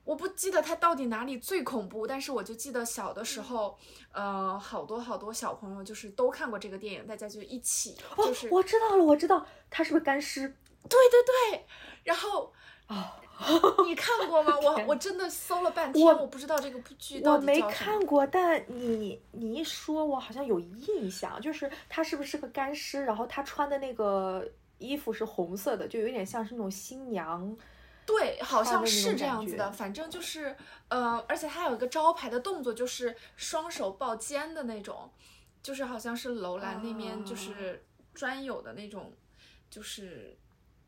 [0.05, 3.78] 我不记得它到底哪里最恐怖，但是我就记得小的时候，
[4.12, 10.46] 呃，好多好多小朋友就是都看过这个电影，大家就一起哦就是、，我知道了，我知道，他是不是干尸？
[10.83, 11.66] 对对对，
[12.05, 12.52] 然后。
[12.88, 13.11] 哦，
[13.87, 14.57] 你看过吗？
[14.62, 17.68] 我我真的搜了半天，我我不知道这个剧到我没底。
[17.70, 23.05] 看过，但你你一说，我好像有印象，就是他是不是个干尸？
[23.05, 24.46] 然后他穿的那个
[24.78, 27.57] 衣服是红色的，就有点像是那种新娘。
[28.05, 30.57] 对，好像是这样子的，反正就是，
[30.88, 35.09] 呃，而且他有一个招牌的动作，就是双手抱肩的那种，
[35.62, 39.12] 就是好像是楼兰那边就啊是专有的那种，
[39.70, 40.37] 就是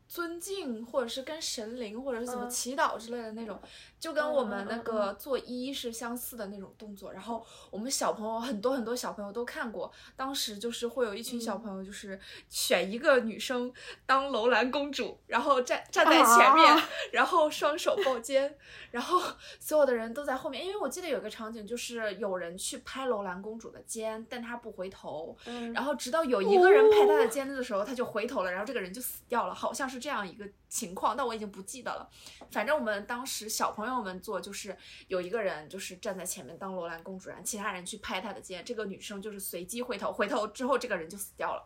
[0.07, 2.49] 尊敬或者是跟神灵或者是怎么嗯。
[2.49, 3.59] 祈祷之类的那种，
[3.99, 7.11] 就跟我嗯们那个做揖是相似的那种动作。
[7.11, 11.61] 然后我们小朋友很多很多小朋友都看过，当时就是会有一群小嗯。
[11.61, 13.71] 朋友就是选一个女生
[14.05, 16.73] 当楼兰公主，然后站 站在前面。
[16.73, 16.89] 啊。
[17.11, 18.57] 然后双手抱肩，
[18.91, 19.21] 然后
[19.59, 25.73] 所有的人都在后面，因为我记得有个场景就是有人去拍楼兰公主的肩，但她不回头，嗯。
[25.73, 32.09] 然后直到有一个人拍她的肩的时候，她就回头了，然后这个人就死掉了，好像是这样一个情况，但我已经不记得了。
[32.51, 34.75] 反正我们当时小朋友们做就是
[35.07, 41.63] 有一个人就是站在前面当罗兰公主，然后其他人去拍她的肩，这个女生就是随机回头，回头之后这个人就死掉了，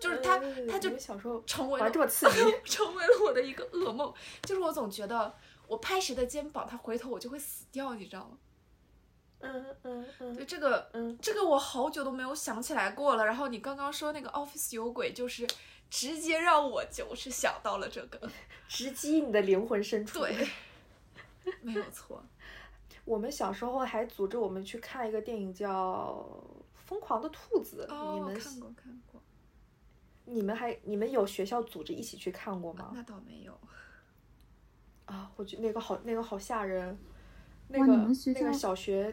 [0.00, 4.12] 就是她哎她就小时候成为了玩这么刺激， 成为了我的一个噩梦。
[4.42, 5.34] 就是我总觉得
[5.66, 8.38] 我拍谁的肩膀，他回头我就会死掉，你知道吗？
[9.42, 13.24] 嗯嗯对嗯这个，嗯，这个我好久都没有想起来过了。
[13.26, 15.46] 然后你刚刚说那个 Office 有鬼，就是
[15.90, 18.30] 直接让我就是想到了这个，
[18.68, 20.20] 直击你的灵魂深处。
[20.20, 20.48] 对，
[21.60, 22.24] 没有错。
[23.04, 26.24] 我们小时候还组织我们去看一个电影叫
[26.86, 29.20] 《疯狂的兔子》，哦，你们看过看过，
[30.24, 32.92] 你们还你们有学校组织一起去看过吗？
[32.94, 33.58] 那倒没有。
[35.06, 36.96] 啊，我觉得那个好那个好吓人，
[37.66, 37.92] 那个
[38.34, 39.12] 那个小学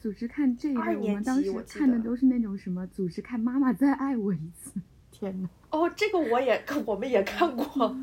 [0.00, 4.80] 组织看这个，二年我们当时看的都是那种什么组织看《妈妈再爱我一次》，
[5.12, 7.96] 天呐，哦，这个我也我们也看过。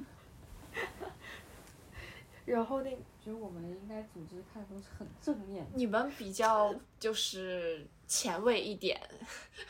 [2.45, 5.71] 然后那觉得我们应该组织看的都是很正面的。
[5.73, 8.97] 你们比较就是前卫一点，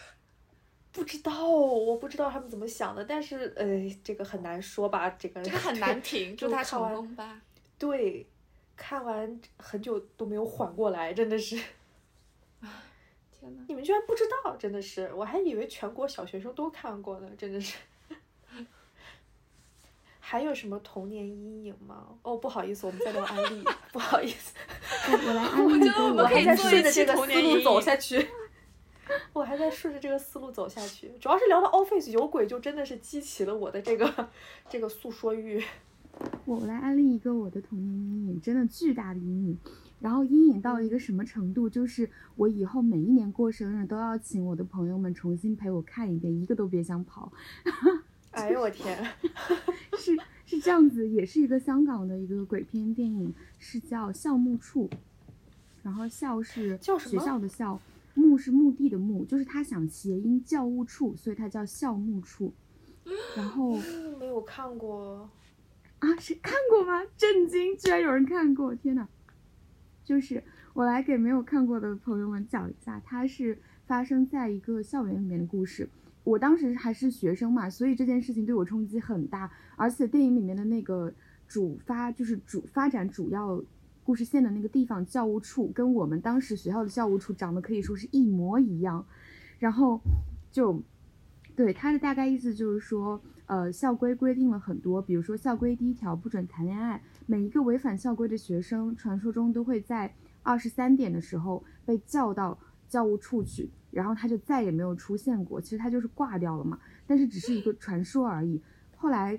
[0.92, 3.66] 不知道，我不知道他们怎么想的，但是呃，
[4.04, 7.42] 这个很难说吧，这个这个很难评，祝他成功吧。
[7.80, 8.28] 对，
[8.76, 11.58] 看完很久都没有缓过来，真的是。
[13.48, 17.78] 天呐，你们居然不知道，真的是，我还以为全国小学生都看过呢，真的是。
[20.20, 22.06] 还有什么童年阴影吗？
[22.22, 24.54] 哦，不好意思，我们在聊安利， 不好意思，
[25.10, 28.28] 我我来 安利一个觉得我还在顺着这个思路走下去，
[29.32, 31.14] 我还在顺着这个思路走下去。
[31.18, 34.30] 主要是聊到 Office 有鬼，就真的是激起了我的这个
[34.70, 35.64] 这个诉说欲。
[36.44, 39.58] 我来安利一个我的童年阴影，真的巨大的阴影。
[40.00, 47.32] 然后阴影到一个什么程度，就是我以后每一年过生日都要请我的朋友们重新陪我看一遍，一个都别想跑。
[48.32, 49.04] 哎呦我天！
[49.98, 54.88] 是是这样子，也是一个香港的一个鬼片电影，是叫《校墓处》，
[55.82, 57.80] 然后校是学校的校，
[58.14, 62.54] 墓是墓地的墓，就是他想谐音教务处，所以他叫校墓处。
[63.36, 65.28] 然后嗯 没有看过。
[66.00, 67.04] 啊，是看过吗？
[67.18, 68.76] 震惊，居然有人看过！
[68.76, 69.08] 天呐，
[70.08, 70.42] 就是
[70.72, 75.90] 我来给没有看过的朋友们讲一下，它是发生在一个校园里面的故事。
[76.24, 81.14] 我当时还是学生嘛，所以这件事情对我冲击很大，而且电影里面的那个
[81.46, 83.62] 主发就是主发展主要
[84.06, 89.06] 故事线的那个地方教务处，跟我们当时学校的教务处长得可以说是一模一样，
[89.60, 90.00] 然后
[90.50, 90.82] 就
[91.54, 105.60] 对他的大概意思就是说，呃，校规规定了很多，比如说校规第一条不准谈恋爱，每一个违反校规的学生，传说中都会在二十三点的时候被叫到教务处去，然后他就再也没有出现过。
[105.60, 108.62] 其实他就是挂掉了嘛，但是只是一个传说而已。
[108.96, 109.38] 后来，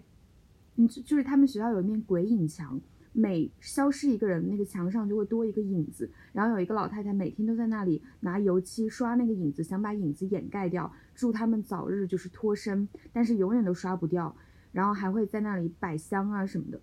[0.77, 2.79] 嗯，就就是他们学校有一面鬼影墙，
[3.14, 6.11] 每消失一个人，那个墙上就会多一个影子。
[6.35, 14.37] 然后有一个老太太每天都在那里拿油漆刷那个影子，想把影子掩盖掉，祝他们早日就是脱身，但是永远都刷不掉。
[14.72, 16.79] 然后还会在那里摆香啊什么的。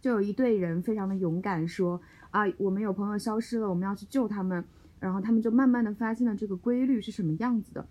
[0.00, 4.64] 就有一队人非常的勇敢，说啊，我们有朋友消失了，我们要去救他们。
[5.00, 7.86] 然后他们就慢慢的发现了这个规律是什么样子的。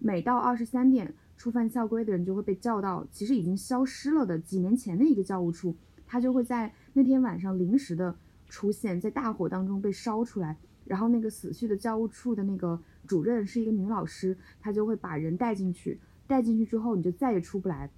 [0.00, 8.16] 每到二十三点，触犯校规的人就会被叫到其实已经消失了的几年前的一个教务处，他就会在那天晚上临时的
[8.48, 10.56] 出现在大火当中被烧出来。
[10.84, 17.90] 然后那个死去的教务处的那个主任是一个女老师，她就会把人带进去，带进去之后你就再也出不来，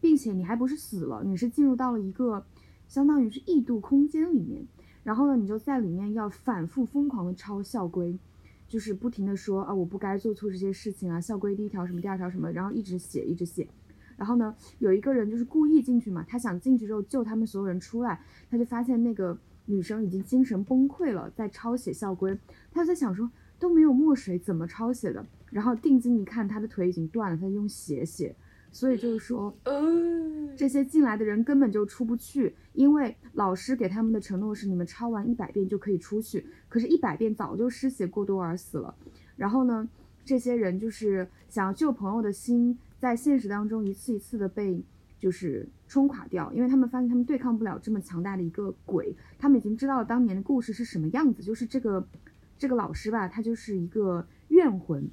[0.00, 2.44] 并且你还不是死了，你是进入到了一个
[2.88, 4.66] 相当于是异度空间里面。
[5.02, 8.18] 然后呢，你就在里面要反复疯狂的抄校规，
[8.66, 13.68] 就是不停的说啊，我不该做错这些事情啊，校规第一条什么，第二条什么，然后一直写，一直写。
[14.16, 18.20] 然后呢，有一个人就是故意进去嘛，他想进去之后救他们所有人出来，
[18.50, 22.36] 他就发现那个女生已经精神崩溃了，在抄写校规。
[22.72, 25.24] 他就在想说都没有墨水怎么抄写的？
[25.50, 28.34] 然后定睛一看，他的腿已经断了，他用血写。
[28.76, 38.94] 所以就是说，嗯，这些进来的人根本就出不去，因为老师给他们的承诺是你们抄完一百遍就可以出去，可是，一百遍早就失血过多而死了。
[39.34, 39.88] 然后呢，
[40.26, 44.84] 这些人就是想要救朋友的心，在现实当中一次一次的被
[45.18, 52.06] 就是冲垮掉，因为他们发现他们对抗不了这么强大的一个鬼，他们已经知道了当年的故事是什么样子，就是这个
[52.58, 55.08] 这个老师吧，他就是一个怨魂，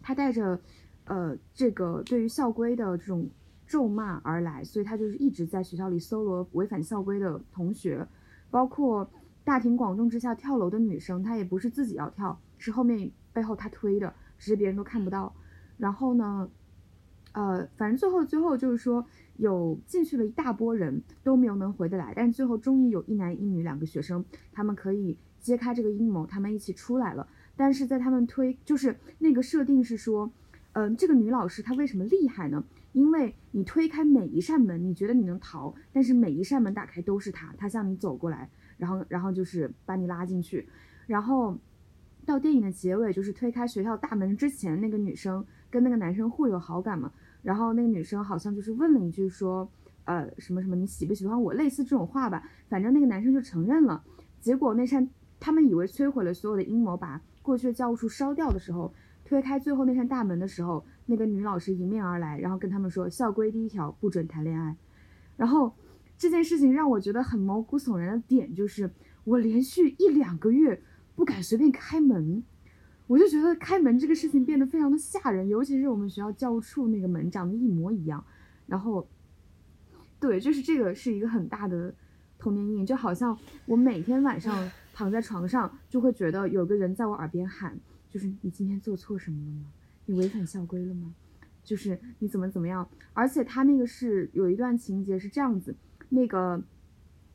[0.00, 0.58] 他带着。
[1.06, 3.28] 呃，这个对于校规的这种
[3.66, 8.06] 咒骂而来，所以他就是一直在学校里搜罗违反校规的同学，
[8.50, 9.10] 包括
[9.44, 15.34] 大庭广众之下跳楼的女生，她也不是自己要跳，是后面背后他推的，只是别人都看不到。
[15.76, 16.48] 然后呢，
[17.32, 19.04] 呃，反正最后最后就是说
[19.36, 27.28] 有进去了一大波人都没有能回得来，但是最后终于有一男一女两个学生，他们可以揭开这个阴谋，他们一起出来了。
[27.56, 30.32] 但是在他们推，就是那个设定是说。
[30.74, 32.62] 嗯，这个女老师她为什么厉害呢？
[32.92, 40.68] 因为你推开每一扇门，你觉得你能逃，但是每一扇门打开都是她，她向你走过来，然后然后就是把你拉进去，
[41.06, 41.56] 然后
[42.26, 47.12] 到电影的结尾，就是推开学校大门之前，那个女生跟那个男生互有好感嘛，
[47.42, 49.68] 然后那个女生好像就是问了一句说，
[50.06, 54.02] 呃什么什么你喜不喜欢我，类似这种话吧，反正那个男生就承认了，
[54.40, 55.08] 结果那扇
[55.38, 58.92] 他们以为摧毁了所有的阴谋，把过去的教务处烧掉的时候。
[59.24, 64.76] 推开最后那扇大门的时候，那个女老师迎面而来，然后跟他们说：“校规第一条，不准谈恋爱。”
[65.36, 65.74] 然后
[66.16, 68.90] 这件事情让我觉得很毛骨悚然的点就是，
[69.24, 70.80] 我连续一两个月
[71.16, 72.44] 不敢随便开门，
[73.06, 78.22] 我就觉得开门这个事情变得非常的吓人，尤其是我们学校教务处那个门长得一模一样。
[78.66, 79.08] 然后，
[80.20, 81.94] 对，就是这个是一个很大的
[82.38, 87.78] 童年阴影，就好像我每天晚上躺在床上，就会觉得有个人在我耳边喊。
[88.14, 89.66] 就是你今天做错什么了吗？
[90.06, 91.12] 你违反校规了吗？
[91.64, 92.88] 就是你怎么怎么样？
[93.12, 95.74] 而且他那个是有一段情节是这样子，
[96.10, 96.62] 那个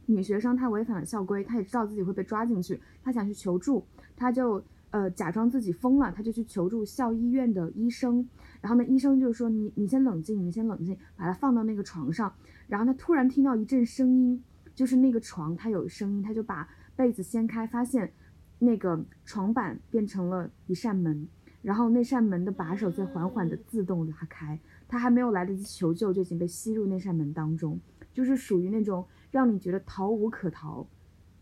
[0.06, 8.26] 女学生她违反了校规，她也知道自己会被抓进去，她想去求助，她就呃假装自己疯了，她就去求助校医院的医生。
[8.62, 12.34] 然后呢，医生就说你你先冷静，你先冷静，把她放到那个床上。
[12.70, 14.42] 然后她突然听到一阵声音，
[14.74, 18.14] 就是那个床它有声音，她就把被子掀开，发现。
[18.60, 21.28] 那个床板变成了一扇门，
[21.62, 27.80] 然后那扇门的把手在缓缓的自动拉开，他还没有来得及求救，就已经被吸入那扇门当中，
[28.14, 30.86] 就是属于那种让你觉得逃无可逃，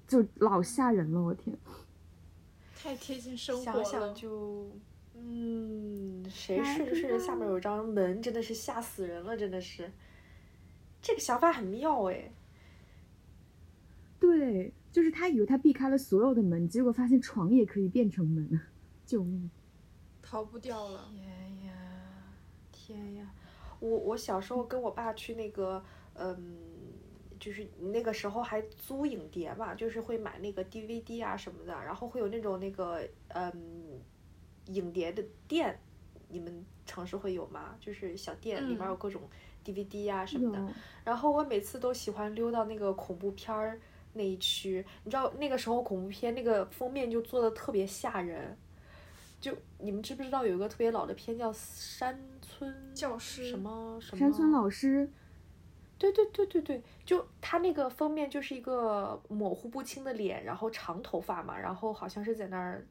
[0.08, 1.58] 就老吓人了，我天！
[2.80, 3.84] 太贴近生活了。
[3.84, 4.72] 想想就，
[5.16, 9.92] 嗯，谁睡着睡着下面有张门，真的是吓死人了，真的是。
[11.02, 12.32] 这个想法很妙哎。
[14.20, 14.74] 对。
[14.98, 18.60] 就是他以为他避开了所有的门，结果发现床也可以变成门，
[19.06, 19.48] 救命！
[20.24, 21.08] 逃不掉了。
[21.14, 21.72] 天呀，
[22.72, 23.32] 天呀！
[23.80, 25.84] 我我小时候跟我爸去那个，
[26.16, 26.58] 嗯，
[27.40, 33.54] 就是那个时候还租影碟嘛，就是会买那个 DVD 啊什么的，然后会有那种那个，嗯，
[34.66, 35.80] 影碟的店，
[36.28, 37.76] 你们城市会有吗？
[37.80, 39.22] 就是小店里面有各种
[39.64, 40.74] DVD 啊什么的，
[41.04, 43.80] 然后我每次都喜欢溜到那个恐怖片儿。
[44.18, 48.58] 那一区，你知道那个时候恐怖片那个封面就做的特别吓人，
[49.40, 54.20] 就你们知不知道有一个特别老的片叫《山村教师》什么什么？
[54.20, 55.10] 山村老师。
[55.98, 62.86] 对对对对对，就他那个封面就是一个模糊不清的脸，然后长头发嘛，然后好像是在那儿，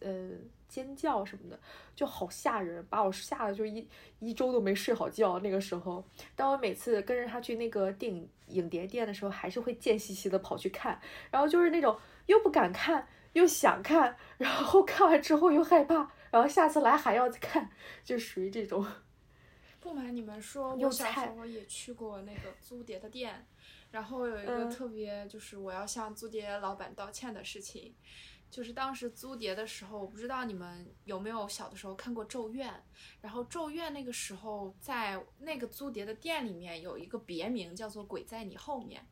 [0.00, 0.30] 呃。
[0.70, 1.58] 尖叫什么的
[1.96, 3.86] 就好吓人，把我吓得就一
[4.20, 5.40] 一周都没睡好觉。
[5.40, 6.02] 那个时候，
[6.36, 11.00] 当我每次跟着他去那个电影影碟店的时候，还是会贱兮兮的跑去看，
[11.32, 17.68] 然后就是那种又不敢看又想看，然后看完之后又害怕，然后下次来还要再看，
[18.04, 18.86] 就属于这种。
[19.80, 23.46] 不瞒你们说，我小时候也去过那个租碟的店，
[23.90, 27.94] 然后有一个特别就是我要向租碟老板道歉的事情。
[28.50, 32.68] 就是当时租碟的时候，我不知道你们有没有小的时候看过《咒怨》，
[33.20, 39.06] 然后《咒怨》那个时候在那个租碟的店里面有一个别名叫做“鬼在你后面”，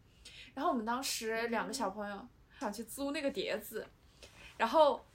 [0.54, 2.26] 然后我们当时两个小朋友
[2.58, 3.86] 想去租那个碟子，
[4.56, 5.06] 然后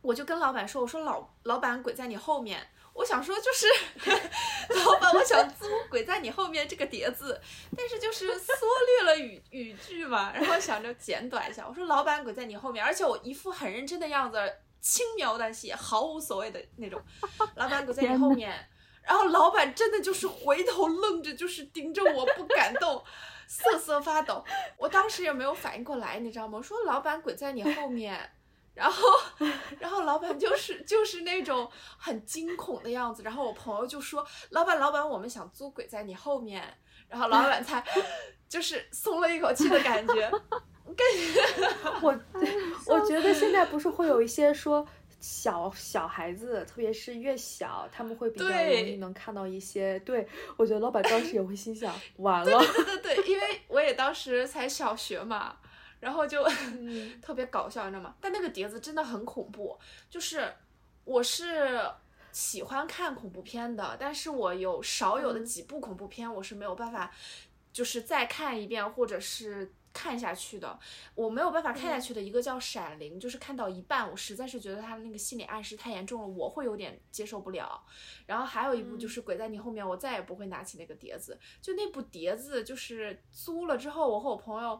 [0.00, 2.66] 我就跟老板说：“我说老老板，鬼在你后面。”
[2.96, 3.66] 我想说就是，
[4.84, 7.38] 老板，我想租《鬼在你后面》这个碟子，
[7.76, 8.66] 但是就是缩
[9.02, 11.66] 略了语语句嘛，然后想着简短一下。
[11.68, 14.38] 我说老板，《鬼在你后面》，而且我一副很认真的样子，
[14.80, 17.00] 轻描淡写，毫无所谓的那种。
[17.56, 18.50] 老板，《鬼在你后面》，
[19.06, 23.04] 然后老板真的就是回头愣着，就是盯着我不敢动，
[23.46, 24.42] 瑟瑟发抖。
[24.78, 26.56] 我当时也没有反应过来，你知道吗？
[26.56, 28.18] 我说老板，《鬼在你后面》。
[28.76, 29.08] 然后，
[29.80, 36.62] 然后老板就是就是那种很惊恐的样子，然后我朋友就说：“老板，老板，我们想租鬼在你后面。”
[37.08, 37.82] 然后老板才
[38.48, 41.68] 就是松了一口气的感觉， 感觉
[42.02, 42.20] 我
[42.86, 44.84] 我觉得现在不是会有一些说
[45.20, 49.98] 小小孩子，特别是越小，他们会比较容易对能看到一些。
[50.00, 55.56] 对我觉得老板当时也会心想，完了，对对对，因为我也当时才小学嘛，
[56.00, 58.14] 然后就嗯 特别搞笑，你知道吗？
[58.20, 59.78] 但那个碟子真的很恐怖，
[60.10, 60.52] 就是
[61.04, 61.80] 我是
[62.32, 67.12] 喜欢看恐怖片的，但是我有少有的嗯几部恐怖片我是没有办法，
[67.72, 69.72] 就是再看一遍或者是。
[69.98, 70.78] 看下去的，
[71.14, 77.82] 我没有办法看下去的一个叫《闪灵》，就是看到一半，我实在是觉得他的那个心理暗示太严重了，我会有点接受不了。
[78.26, 81.40] 然后还有一部就是《鬼在你后面》，我再也不会拿起那个碟子。
[81.62, 84.78] 就那部碟子，就是租了之后，我和我朋友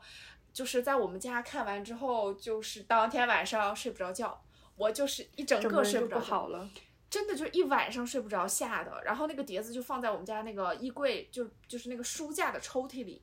[0.56, 4.42] 就是在我们家看完之后，就是当天晚上睡不着觉，
[4.74, 6.18] 我就是一整个睡着。
[6.18, 6.66] 不好了。
[7.10, 9.02] 真的就是一晚上睡不着，吓的。
[9.04, 13.22] 然后那个碟子就放在我们家那个衣柜，就就是那个书架的抽屉里。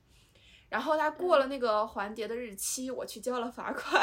[0.68, 4.00] 然后他过了那个还碟的日期，我去交了罚款。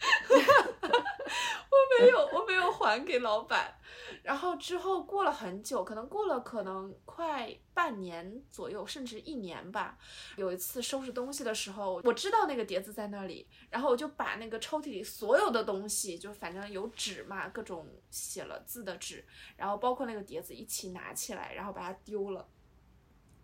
[0.30, 3.77] 我没有，我没有还给老板。
[4.22, 9.98] 然后之后过了很久，可能过了可能快半年左右，甚至一年吧。
[10.36, 19.24] 有一次收拾东西的时候，我知道那个碟子在那里，然后我就把那个抽屉里所有的东西，就反正有纸嘛，各种写了字的纸，
[19.56, 22.46] 然后包括那个碟子一起拿起来，然后把它丢了。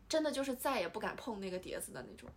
[0.07, 2.29] 真的就是再也不敢碰那个碟子的那种。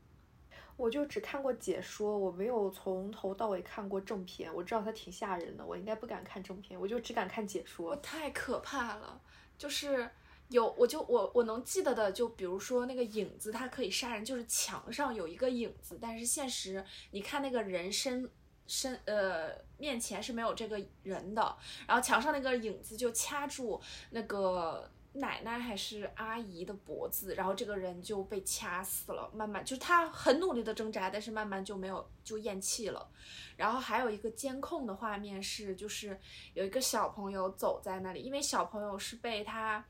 [0.77, 4.53] 我就只看过解说，我没有从头到尾看过正片。
[4.53, 7.95] 我知道它挺吓人的，我应该不敢看正片，我就只敢看解我说。
[7.95, 9.19] 太可怕了，
[9.57, 10.07] 就是
[10.49, 18.29] 有我就我我能记得的，就比如说那个影子，它可以杀人，就是墙上有一个影子，但是现实你看那个人身
[18.67, 19.49] 身呃
[19.79, 21.57] 面前是没有这个人的，
[21.87, 24.89] 然后墙上那个影子就掐住那个。
[25.17, 29.29] 奶奶还是阿姨的脖子，然后这个人就被掐死了。
[29.33, 33.09] 慢慢就是他很努力的挣扎，但是慢慢就没有就咽气了。
[33.55, 36.19] 然后还有一个监控的画面是，就是
[36.53, 39.85] 有一个小朋友走在那里，因为小朋友是被他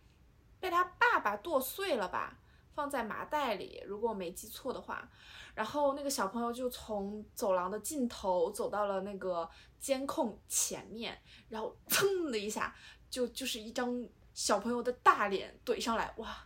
[0.60, 2.40] 被他爸爸剁碎了吧，
[2.74, 5.10] 放在麻袋里，如果我没记错的话。
[5.54, 9.50] 然后那个小朋友就从走廊的尽头走到了那个
[9.80, 11.20] 监控前面，
[11.50, 12.76] 然后噌的一下，
[13.10, 14.08] 就就是一张
[14.38, 16.38] 小朋友的大脸怼上来，哇，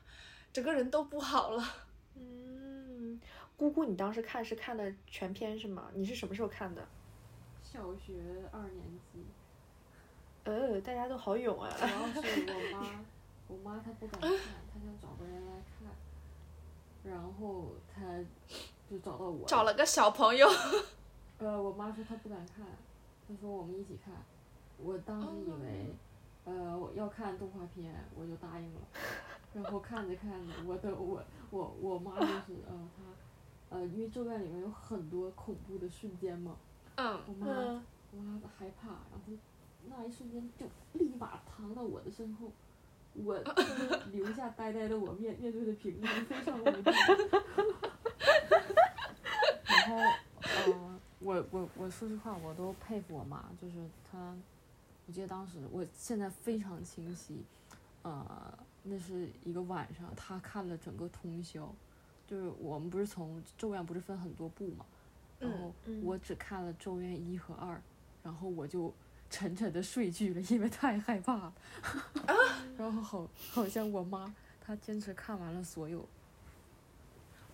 [0.53, 1.61] 整个人都不好了。
[2.15, 3.19] 嗯，
[3.57, 5.89] 姑姑，你当时看是看的全篇是吗？
[5.93, 6.81] 你是什么时候看的？
[7.61, 8.13] 小学
[8.49, 8.81] 二年
[9.11, 9.25] 级，
[10.45, 11.69] 呃，大家都好勇啊！
[11.69, 13.03] 主要是我妈，
[13.49, 15.91] 我妈她不敢看，她想找个人来看，
[17.03, 18.01] 然后她
[18.89, 20.47] 就找到我，找了个小朋友，
[21.39, 22.65] 呃，我妈说她不敢看，
[23.27, 24.13] 她说我们一起看，
[24.77, 25.93] 我当时以为，
[26.45, 28.81] 呃，我要看动画片，我就答应了，
[29.53, 36.55] 然后看着看着，我的我我我妈就是呃她，呃，因为《咒怨》里面有很多恐怖的瞬间嘛，
[36.95, 39.33] 嗯，我妈嗯，我妈害怕，然后
[39.87, 42.51] 那一瞬间就立马躺到我的身后，
[43.13, 43.37] 我
[44.11, 46.83] 留下呆呆的我面面对着屏幕，非常无力。
[49.65, 49.95] 然后，
[50.41, 53.75] 呃，我我我说实话，我都佩服我妈，就是
[54.09, 54.35] 她，
[55.07, 57.43] 我记得当时，我现在非常清晰，
[58.03, 61.73] 呃，那是一个晚上，他看了整个通宵，
[62.27, 64.85] 就是我们不是从《咒怨》不是分很多部嘛，
[65.39, 67.81] 然嗯后嗯我只看了《咒怨》一和二，
[68.23, 68.93] 然后我就
[69.29, 71.53] 沉沉的睡去了，因为太害怕了。
[72.77, 76.07] 然后好好像我妈她坚持看完了所有，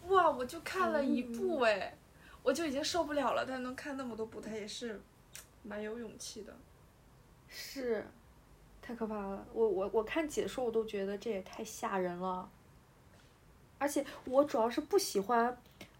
[0.10, 1.98] 哇，我就看了一部哎，
[2.43, 5.02] 我就已经受不了了，但能看那么多部，她也是
[5.64, 6.56] 蛮有勇气的。
[7.50, 8.06] 是，
[8.82, 9.45] 太可怕了。
[9.54, 12.50] 我我我看解说，我都觉得这也太吓人了。
[13.80, 15.56] 而且我主要是不喜欢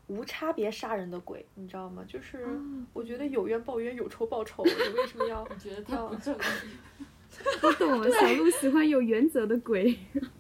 [0.08, 2.04] 无差别杀人的鬼，你知道吗？
[2.08, 2.50] 就是啊
[2.94, 5.44] 我觉得有冤报冤，有仇报仇，你为什么要？
[5.44, 6.40] 我觉得他不正义。
[7.62, 9.96] 我懂了，小鹿喜欢有原则的鬼。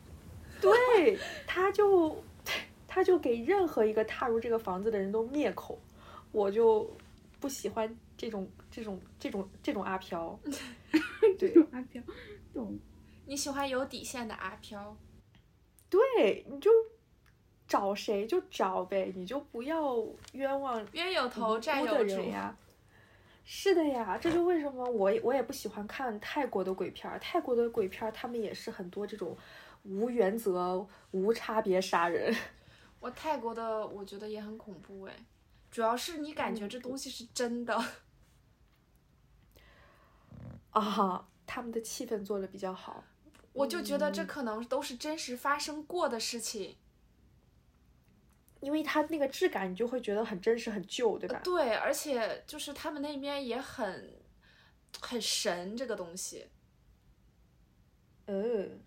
[0.59, 2.23] 对，他就
[2.87, 5.77] 他就给任何一个踏入这个房子的人都灭口，
[6.31, 6.89] 我就
[7.39, 10.39] 不喜欢这种这种这种这种阿飘。
[11.39, 11.99] 对阿飘，
[12.53, 12.77] 懂。
[13.25, 14.95] 你喜欢有底线的阿飘？
[15.89, 16.69] 对，你就
[17.67, 19.97] 找谁就找呗，你就不要
[20.33, 22.55] 冤枉冤有头债有主呀。
[23.43, 27.17] 是的呀，这就为什么我也我也不喜欢看泰国的鬼片儿。
[27.17, 29.35] 泰国的鬼片儿，他们也是很多这种
[29.81, 32.31] 无原则、无差别杀人。
[32.99, 35.13] 我泰国的我觉得也很恐怖哎，
[35.71, 37.75] 主要是你感觉嗯这东西是真的。
[40.71, 43.03] 啊，他们的气氛做的比较好，
[43.53, 46.75] 我就觉得这嗯可能都是真实发生过的事情。
[48.59, 51.39] 因为它那个质感，你就会觉得很真实、很旧，对吧？
[51.43, 54.11] 对，而且就是他们那边也很
[54.99, 56.47] 很神这个东西。
[58.25, 58.81] 嗯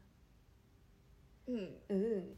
[1.46, 2.36] 嗯，嗯，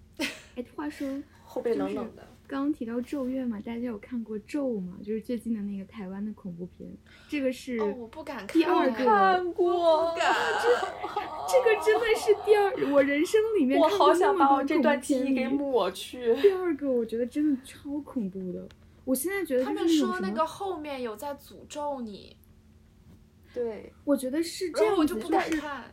[0.57, 1.09] 哎，话说
[1.43, 2.28] 后背冷冷的。
[2.47, 4.99] 刚刚提到《咒怨》嘛，大家有看过《咒》吗？
[5.03, 6.90] 就是最近的那个台湾的恐怖片，
[7.28, 8.49] 这个是、哦，我不敢看。
[8.49, 10.34] 第二个看过不，敢。
[11.49, 16.34] 这个真的是第二，我人生里面我好想把我这段记忆给抹去。
[16.43, 18.68] 第二个我觉得真的超恐怖的，
[19.05, 22.36] 我现在觉得他们说那个后面有在诅咒你，
[23.55, 25.84] 对，我觉得是这样我就不敢是看。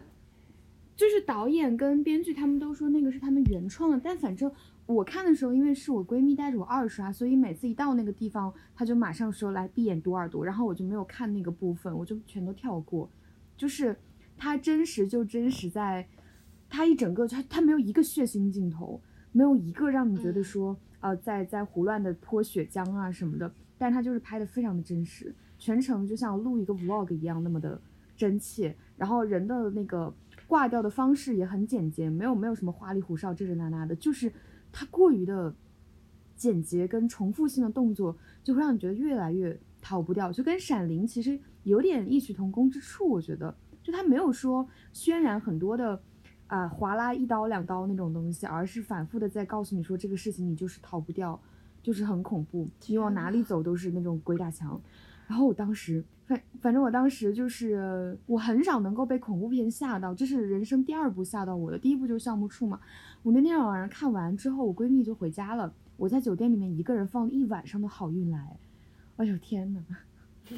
[0.96, 4.52] 就是导演跟编剧他们都说那个是他们原创的，但反正
[4.96, 13.08] 我看的时候，因为是我闺蜜带着我二刷，所以每次一到那个地方，她就马上说来闭眼读耳朵，然后我就没有看那个部分，我就全都跳过。
[13.56, 13.96] 就是
[14.36, 16.08] 它真实就真实在，
[16.68, 19.00] 它一整个它它没有一个血腥镜头，
[19.32, 27.80] 没有一个让你觉得嗯说、呃在在胡乱的泼血浆啊什么的，但它就是拍的非常的真实，全程就像录一个 vlog 一样那么的
[28.18, 30.12] 真切，然后人的那个
[30.48, 34.34] 挂掉的方式也很简洁，没有没有什么花里胡哨这这那那的，就是
[34.72, 35.54] 它过于的
[36.36, 46.02] 简洁跟重复性的动作，就会让你觉得越来越逃不掉，就跟《闪灵》其实有点异曲同工之处，我觉得，就它没有说渲染很多的。
[46.48, 51.40] 啊、划拉一刀两刀那种东西，而是反复的在告诉你说这个事情你就是逃不掉，
[51.84, 54.82] 就是很恐怖，你往哪里走都是那种鬼打墙。
[55.28, 62.80] 然后我当时，反反正我当时就是我很少能够被恐怖片吓到，这是人生第二部吓到我的，第一部就是《橡木处》嘛。
[63.24, 68.60] 我那天晚上看完之后，我闺蜜就回家了，我在酒店里面一个人放了一晚上的好运来。
[69.18, 69.84] 哎呦天呐！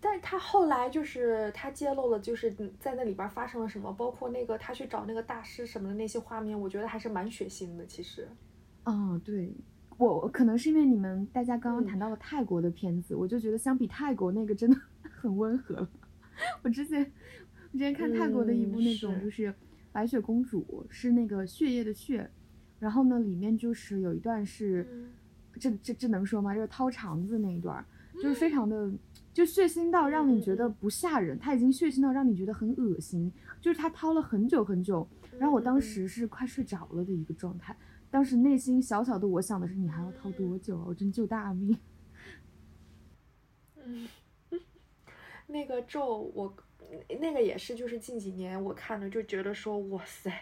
[0.00, 7.84] 但是他后来就是他揭露了，就是在那里边发生了什么，包括那个他去找那个大师什么的那些画面，我觉得还是蛮血腥的。
[7.84, 8.26] 其实，
[8.84, 9.52] 哦，对，
[9.98, 14.76] 我可能是因为你们大家刚刚嗯谈到了泰国的片子，我就觉得相比泰国那个真的
[15.10, 15.90] 很温和了。
[16.62, 17.00] 我之前
[17.72, 19.52] 我之前看泰国的一部嗯那种就是
[19.92, 22.30] 白雪公主，是那个血液的血，
[22.78, 25.08] 然后呢里面就是有一段是，嗯
[25.58, 26.54] 这这这能说吗？
[26.54, 27.84] 就是掏肠子那一段，
[28.22, 28.90] 就是非常的。
[29.34, 33.30] 就血腥到让你觉得不吓人，他已经血腥到让你觉得很恶心。
[33.60, 37.76] 就是他掏了很久很久，然后我当嗯时是快睡着了的一个状态，
[38.10, 40.84] 当时内心小小的我想的是，你还要掏多久啊？
[40.88, 41.78] 我真救大命！
[43.76, 44.08] 嗯，
[45.46, 46.54] 那个咒我
[47.20, 50.32] 那个也是，就是近几年我看的，就觉得说哇塞，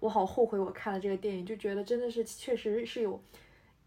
[0.00, 3.20] 我好后悔我看了这个电影，就觉得真的是确实是有。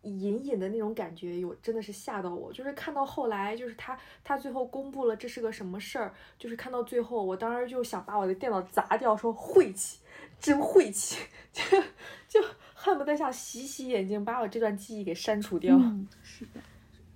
[0.03, 9.99] 隐隐的那种感觉有真的是吓到我，就是看到后来，就是他他最后公布了这是个什么事儿，就是看到最后，我当时就想把我的电脑砸掉，说晦气，
[10.39, 11.23] 真晦气，
[11.53, 11.61] 就
[12.27, 12.47] 就
[12.83, 15.75] 恨不得想洗洗眼睛，把我这段记忆给删除掉。
[15.75, 16.59] 嗯，是的，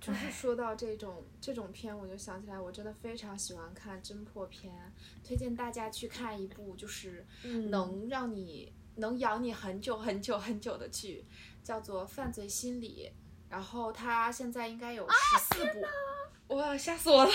[0.00, 4.72] 就是说到这种这种片，我就想起来，我真的非常喜欢看侦破片，
[5.24, 11.24] 推荐大家去看一部就是嗯能让你、能养你很久很久很久的剧，
[11.64, 13.10] 叫做《犯罪心理》，
[13.50, 15.66] 然后它现在应该有十四
[16.46, 17.30] 部，哇，吓死我了！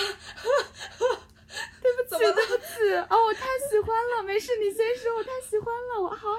[1.82, 6.30] 对不起，对不起，哦，我太喜欢了，没事，你先说，我太喜欢了，我好，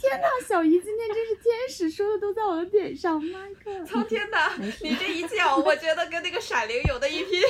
[0.00, 7.42] 天呐，小姨今天真是天使，说的都在我的点上，妈个，苍天呐，你这一叫，我觉得跟那个《闪灵》有的一拼，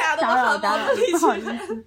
[0.00, 1.66] 吓得我汗毛都立起来。
[1.66, 1.84] 思，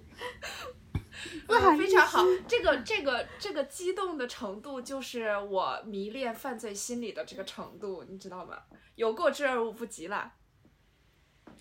[1.46, 8.62] 不嗯好意非常好思，这个这个这个激动的程度，就是我迷恋犯罪心理的这个程度，你知道吗？
[8.94, 10.34] 有过之而无不及了。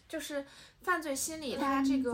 [0.08, 0.46] 就是
[0.82, 2.12] 犯罪心理，它这个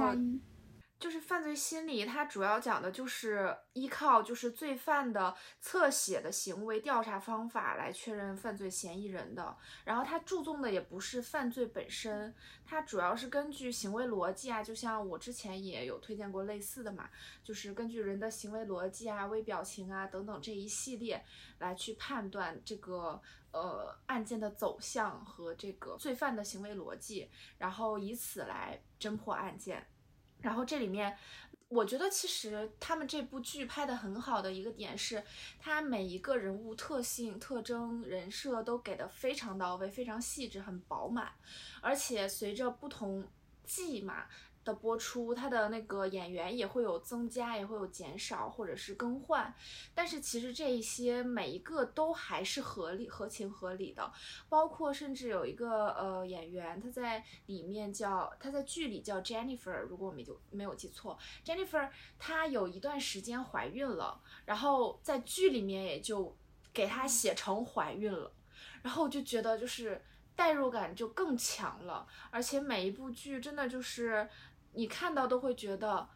[0.99, 9.55] 就是犯罪心理，它主要讲的就是依靠就是罪犯的侧写的行为调查方法来确认犯罪嫌疑人的。
[9.85, 12.33] 然后它注重的也不是犯罪本身，
[12.65, 17.07] 它主要是根据行为逻辑啊，就像我之前也有推荐过类似的嘛，
[17.43, 21.23] 就是根据人的行为逻辑啊、微表情啊等等这一系列
[21.59, 23.21] 来去判断这个
[23.51, 27.29] 呃案件的走向和这个罪犯的行为逻辑，
[27.59, 29.87] 然后以此来侦破案件。
[30.41, 31.17] 然后这里面，
[31.67, 35.23] 我觉得其实他们这部剧拍的很好的一个点是，
[35.59, 41.33] 他每一个人物特性、特征、人设都给的非常到位，非常细致，很饱满。
[41.81, 43.27] 而且随着不同
[43.65, 44.27] 季嘛，
[44.67, 49.55] 的播出，它的那个演员也会有增加，也会有减少或者是更换，
[49.95, 54.11] 但是其实这一些每一个都还是合理、合情合理的，
[54.49, 61.89] 包括甚至有一个呃演员，他在里面叫他在剧里叫 Jennifer，如果我没就没有记错，Jennifer
[62.19, 66.35] 她有一段时间怀孕了，然后在剧里面也就
[66.73, 68.29] 给她写成怀孕了，
[68.81, 70.03] 然后我就觉得就是
[70.35, 74.27] 代入感就更强了，而且每一部剧真的就是。
[74.77, 76.07] 你看到都会觉得，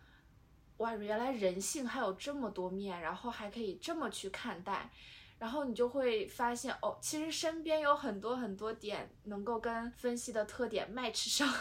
[0.78, 4.88] 哇，原来人性还有这么多面，然后还可以这么去看待，
[5.40, 11.52] 然后你就会发现，哦，其实身边有很多很多点能够跟分析的特点 match 上，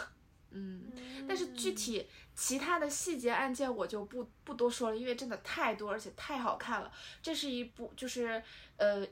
[0.51, 0.93] 嗯，
[1.27, 6.93] 但是具体其他的细节案件我就不不多说了，因为真的太多，而且太好看了。
[7.23, 8.43] 这是一部就是
[8.77, 9.07] 呃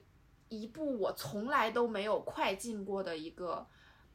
[0.50, 3.66] 一部我从来都没有快进过的一个，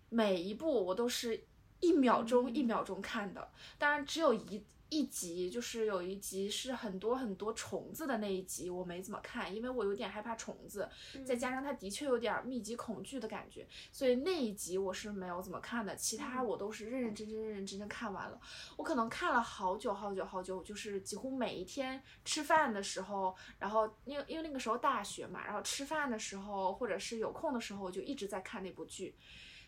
[0.09, 1.43] 每一部我都是。
[1.83, 10.87] 一秒钟一秒钟看的，当然只有一一集，就是有一集是很多很多虫子的那一集，我没怎么看，因为我有点害怕虫子，
[11.25, 18.39] 再加上它的确有点密集恐惧的感觉，所以那一集我是没有怎么看的，其他我都是认认真真、认认真真看完了。
[18.77, 29.15] 我可能看了好久好久好久，就是几乎每一天吃饭的时候，然后因为因为那个时候大学嘛，然后吃饭的时候或者是有空的时候，我就一直在看那部剧，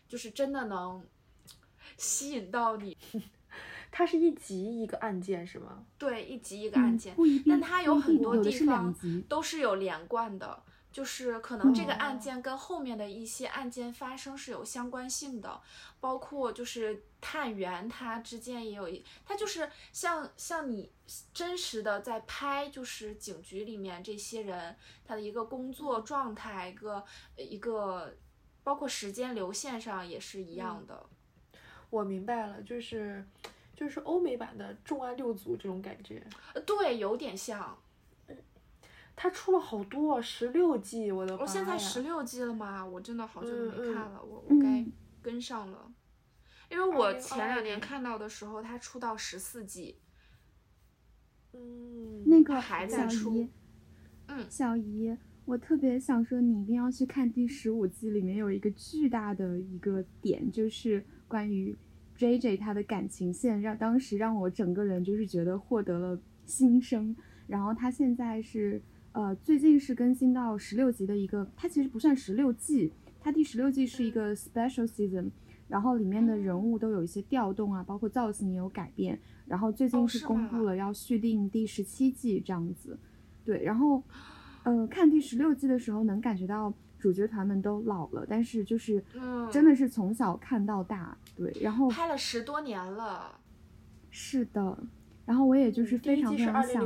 [0.08, 1.04] 就是真的能。
[1.96, 2.96] 吸引到你，
[3.90, 5.84] 它是一集一个案件是吗？
[5.98, 7.16] 对，一集一个案件，
[7.48, 8.94] 但它有很多地方
[9.28, 10.62] 都是有连贯的，
[10.92, 15.60] 就是可能这个案件跟后面的一些案件发生是有相关性的，
[16.00, 20.90] 包括就是探员他之间也有一，他就是像像你
[21.32, 27.04] 真实的在拍，就是警局里面这些人他的一个工作状态，一个
[27.36, 28.14] 一个
[28.62, 31.06] 包括时间流线上也是一样的。
[31.90, 33.24] 我明白了，就是，
[33.74, 36.22] 就是欧美版的《重案六组》这种感觉，
[36.66, 37.76] 对，有点像。
[39.18, 42.84] 他出了好多，十六季，我的我现在十六季了吗？
[42.84, 44.84] 我真的好久没看了，我我该
[45.22, 45.90] 跟上了，
[46.70, 49.96] 因为我前两年看到的时候，他出到十四季。
[51.54, 53.48] 嗯，那个还在出。
[54.26, 55.16] 嗯，小姨，
[55.46, 61.02] 我特别想说，你一定要去看第十五季，里面有一个巨大的一个点，就是。
[61.28, 61.76] 关于
[62.16, 67.14] J J 他的感情线，让当时让我整个人就是觉得获得了新生。
[67.46, 68.80] 然后他现在是
[69.12, 75.30] 呃最近是更新到十六集的一个，它其实不算十六季，它第十六季是一个 special season，
[75.68, 79.18] 然后里面的人物都有一些调动啊，包括造型也有改变。
[79.46, 82.98] 然后最近是公布了要续订第十七季这样子，
[83.44, 83.62] 对。
[83.62, 84.02] 然后
[84.64, 86.72] 呃看第十六季的时候能感觉到。
[86.98, 89.02] 主角团们都老了，但是就是，
[89.50, 93.38] 真的是从小看到大，对，然后拍了十多年了，
[94.10, 94.78] 是的，
[95.24, 96.84] 然后我也就是非常非常想，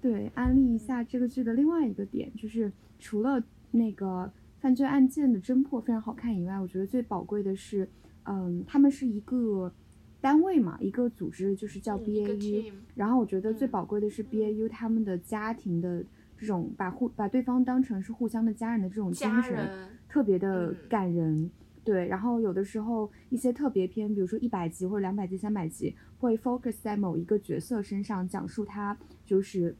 [0.00, 7.88] 对，安利一下这个剧的另外一个点，就是除了那个犯罪案件的侦破非常好看以外，我觉得最宝贵的是，
[8.24, 9.72] 嗯，他们是一个
[10.20, 16.02] 单位嘛，一个组织，就是叫 BAU，然后我觉得最宝贵的是 BAU 他们的家庭的。
[16.42, 21.48] 这种把互把对方当成是互相的家人的这种精神，特别的感人。
[21.84, 29.76] 对，然后有的时候一些特别篇，比如说一百集或者两百集、三百集，会 focus 在某一个角色身上，讲述他就是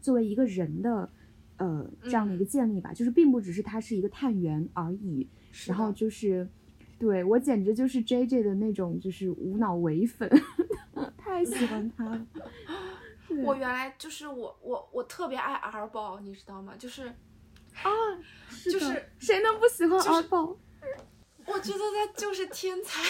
[0.00, 1.10] 作为一个人的
[1.56, 5.26] 呃这样的一个建立吧，就是并不只是他是一个探员而已。
[5.66, 6.48] 然后就是，
[6.96, 10.30] 对我简直就是 J J 的那种就是无脑唯粉，
[11.18, 12.26] 太喜欢他了。
[13.44, 16.74] 我原来就是我我我特别爱 R 宝，你知道吗？
[16.78, 17.06] 就是
[17.82, 17.90] 啊，
[18.64, 20.56] 就是谁能不喜欢 R 宝？
[21.46, 23.02] 我觉得他就是天才，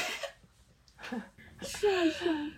[1.60, 2.50] 是啊是啊，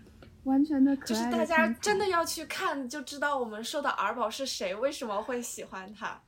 [0.45, 1.07] 完全的可爱。
[1.07, 6.21] 就是大家真的要去看，就知道我们说的 R 宝是谁，为什么会喜欢他。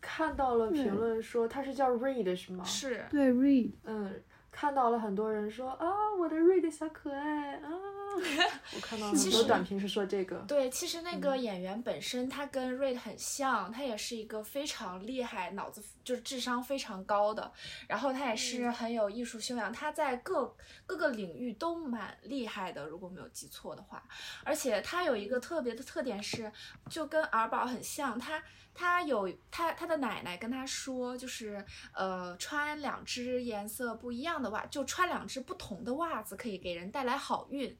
[0.00, 2.62] 看到了评论说他是叫 Reed 是吗？
[2.64, 4.22] 是对 Reed，嗯。
[4.48, 5.86] 看到了很多人说啊，
[6.18, 7.70] 我的 Reed 小可爱啊！
[8.74, 10.36] 我看到很多短评是说这个。
[10.48, 17.52] 对，其实那个演员本身他跟瑞很像，他也是一个非常厉害、脑子就是智商非常高的，
[17.88, 20.54] 然后他也是很有艺术修养，他在各
[20.86, 24.02] 各个领域都蛮厉害的，如果没有记错的话。
[24.44, 26.50] 而且他有一个特别的特点是，
[26.90, 28.42] 就跟尔宝很像，他。
[28.78, 31.64] 他有他他的奶奶跟他说，就是
[31.94, 37.74] 呃穿两只颜色不一样的袜，就穿两只不同的袜子可以给人带来好运。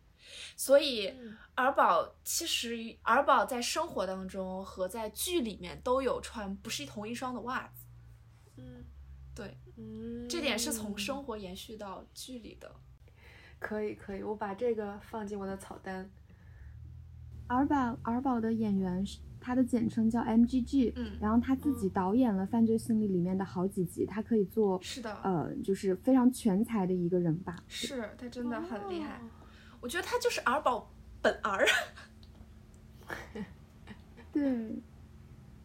[0.57, 1.13] 所以
[1.55, 7.85] 儿宝其实儿宝在生活当中和在剧里面都有穿不是同一双的袜子。
[8.57, 8.85] 嗯，
[9.35, 12.75] 对，嗯，这点是从生活延续到剧里的。
[13.59, 16.11] 可以可以，我把这个放进我的草单。
[17.49, 27.63] 尔宝尔宝的演员是他的简称叫 MGG，嗯然后他自己导演了《犯罪心理》里面的好几集，他可以做是的，呃，就是非常全才的一个人吧。
[27.69, 29.19] 是他真的很厉害。
[29.19, 29.46] 哦
[29.81, 30.91] 我觉得他就是儿宝
[31.23, 31.67] 本儿。
[34.33, 34.83] 对，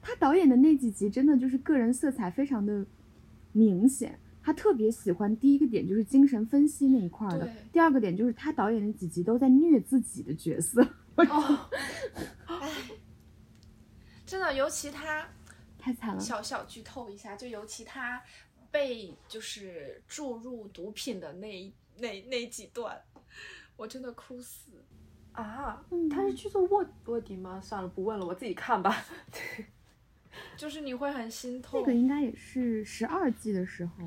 [0.02, 2.86] 他导演的那几集真的就是个人色彩非常的
[3.52, 4.20] 明显。
[4.44, 10.82] 他特别喜欢第一个点就是精神分析那一块儿的，第二个点就是他导演的几集都在虐自己的角色，
[11.16, 11.70] 哦，
[14.26, 15.28] 真的，尤其他
[15.78, 16.20] 太惨了。
[16.20, 18.20] 小小剧透一下，就尤其他
[18.72, 23.00] 被就是注入毒品的那一那那几段，
[23.82, 24.84] 我真的哭死。
[25.34, 27.60] 啊嗯，他是去做卧卧底吗？
[27.60, 29.04] 算了，不问了，我自己看吧。
[30.56, 31.80] 就是你会很心痛。
[31.82, 34.04] 那个应该也是十二季的时候，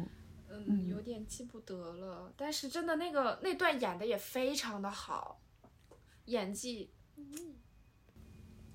[0.49, 5.41] 嗯，嗯有点记不得了，但是真的那个那段演的也非常的好，
[6.27, 7.25] 演技嗯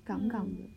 [0.04, 0.70] 杠杠的。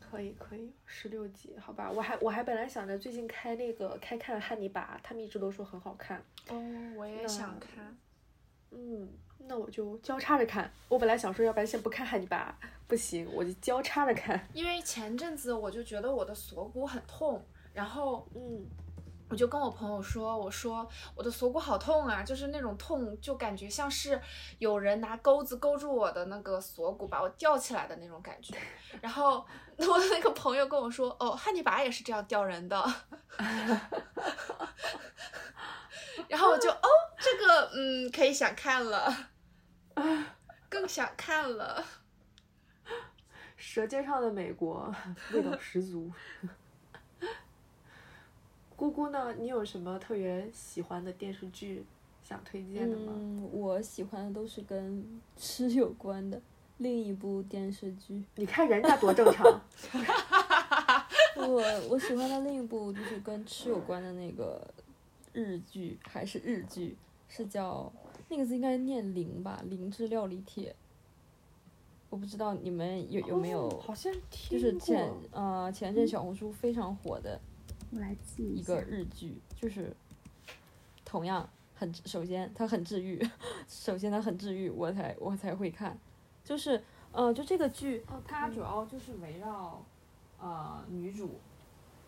[0.00, 1.90] 可以可以，十六集，好吧。
[1.90, 6.22] 我还我还本来想着最近开那个开看汉尼拔，他们一直都说很好看。
[6.48, 6.54] 哦，
[6.96, 7.96] 我也想看。
[8.70, 9.08] 嗯，
[9.48, 10.70] 那我就交叉着看。
[10.88, 12.54] 我本来想说，要不然先不看汉尼拔，
[12.86, 14.48] 不行，我就交叉着看。
[14.52, 18.66] 因为前阵子我就觉得我的锁骨很痛，然后嗯，
[19.28, 24.20] 我就跟我朋友说，我说我的锁骨好痛啊，就是那种痛，就感觉像是
[24.58, 28.54] 有人拿钩子勾住我的那个锁骨，把我吊起来的那种感觉。
[29.02, 29.46] 然后
[29.78, 32.84] 我的那个朋友跟我说，哦，汉尼拔也是这样吊人的。
[36.28, 36.88] 然后我就哦，
[37.18, 39.14] 这个嗯，可以想看了，
[40.68, 41.84] 更想看了。
[43.56, 44.94] 《舌尖上的美国
[45.34, 46.10] 》味道十足。
[48.76, 49.34] 姑姑呢？
[49.38, 51.82] 你有什么特别喜欢的电视剧
[52.22, 53.12] 想推荐的吗？
[53.16, 56.40] 嗯，我喜欢的都是跟吃有关的。
[56.78, 59.46] 另一部电视剧，你看人家多正常。
[61.36, 64.62] 我我喜欢的另一部就是跟吃有关的那个
[65.32, 66.94] 日剧，还是日剧，
[67.30, 67.90] 是叫
[68.28, 70.70] 那个字应该念灵吧，《灵芝料理帖》。
[72.08, 74.58] 我不知道你们有有没有，哦好像就。
[74.58, 77.38] 是前呃前阵小红书非常火的
[77.90, 79.94] 我来记一个日剧，就是
[81.04, 83.20] 同样很首先它很治愈，
[83.68, 85.98] 首先它很治愈，我才我才会看，
[86.44, 89.84] 就是呃就这个剧，它主要就是围绕
[90.38, 91.40] 呃女主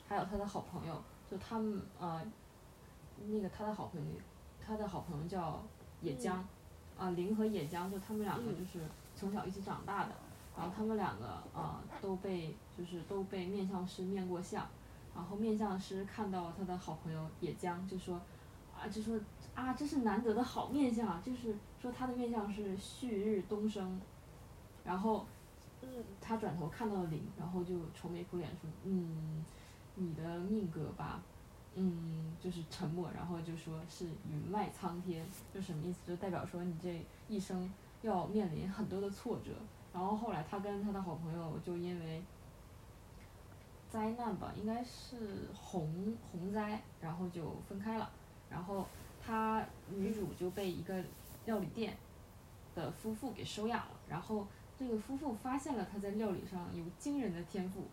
[0.07, 2.25] 还有她的好朋友，就他们呃
[3.27, 4.15] 那个她的好朋友，
[4.65, 5.63] 她的好朋友叫
[6.03, 6.47] 野江，
[6.99, 8.59] 啊、林和野江就他们两个嗯。
[8.59, 8.85] 就是
[9.15, 10.13] 从小一起长大的，
[10.57, 14.67] 然后他们两个呃都被就是都被面相师面过相。
[15.15, 18.21] 然后面相师看到他的好朋友野江，就说，
[18.79, 19.19] 啊，就说
[19.53, 24.01] 啊，这是难得的好面相啊，就是说他的面相是旭日东升，
[24.85, 25.27] 然后，
[25.83, 25.89] 嗯，
[26.21, 29.45] 他转头看到了灵，然后就愁眉苦脸说，嗯，
[29.97, 31.21] 你的命格吧，
[31.81, 35.25] 嗯，就是沉默，然后就说是云外苍天，
[35.55, 36.01] 就什么意思？
[36.09, 37.73] 就代表说你这一生
[38.03, 39.53] 要面临很多的挫折。
[39.93, 42.21] 然后后来他跟他的好朋友就因为
[43.89, 48.11] 灾难吧，应该是洪洪灾，然后就分开了。
[48.51, 48.85] 然后
[49.25, 51.01] 他女主就被一个
[51.47, 51.97] 料理店
[52.75, 53.93] 的夫妇给收养了。
[54.09, 54.45] 然后
[54.77, 57.85] 这个夫妇发现了他在料理上有惊人的天赋，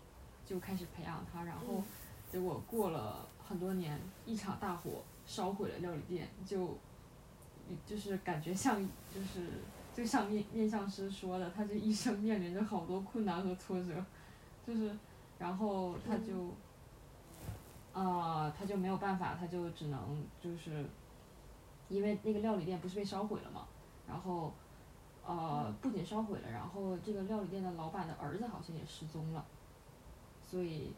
[0.43, 1.43] 就开始培养他。
[1.43, 1.83] 然后
[2.31, 6.77] 结果过了很多年，一场大火烧毁了料理店，就
[7.85, 8.81] 就是感觉像
[9.13, 9.49] 就是
[9.93, 14.05] 就像面面相师说的，他这一生面临着好多困难和挫折，
[14.65, 14.95] 就是。
[15.37, 16.49] 然后他就，
[17.91, 20.85] 啊、他就没有办法，他就只能就是，
[21.89, 23.67] 因为那个料理店不是被烧毁了嘛，
[24.07, 24.53] 然后，
[25.25, 29.43] 呃，不仅烧毁了，然后这个料理店的老板的儿子好像也失踪了，
[30.41, 30.93] 所以，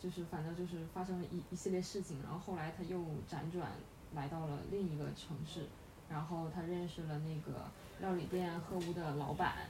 [0.00, 3.70] 就是反正就是发生了一一系列事情，然后后来他又辗转
[4.14, 5.66] 来到了另一个城市，
[6.08, 7.64] 然后他认识了那个
[8.00, 9.68] 料理店鹤屋的老板，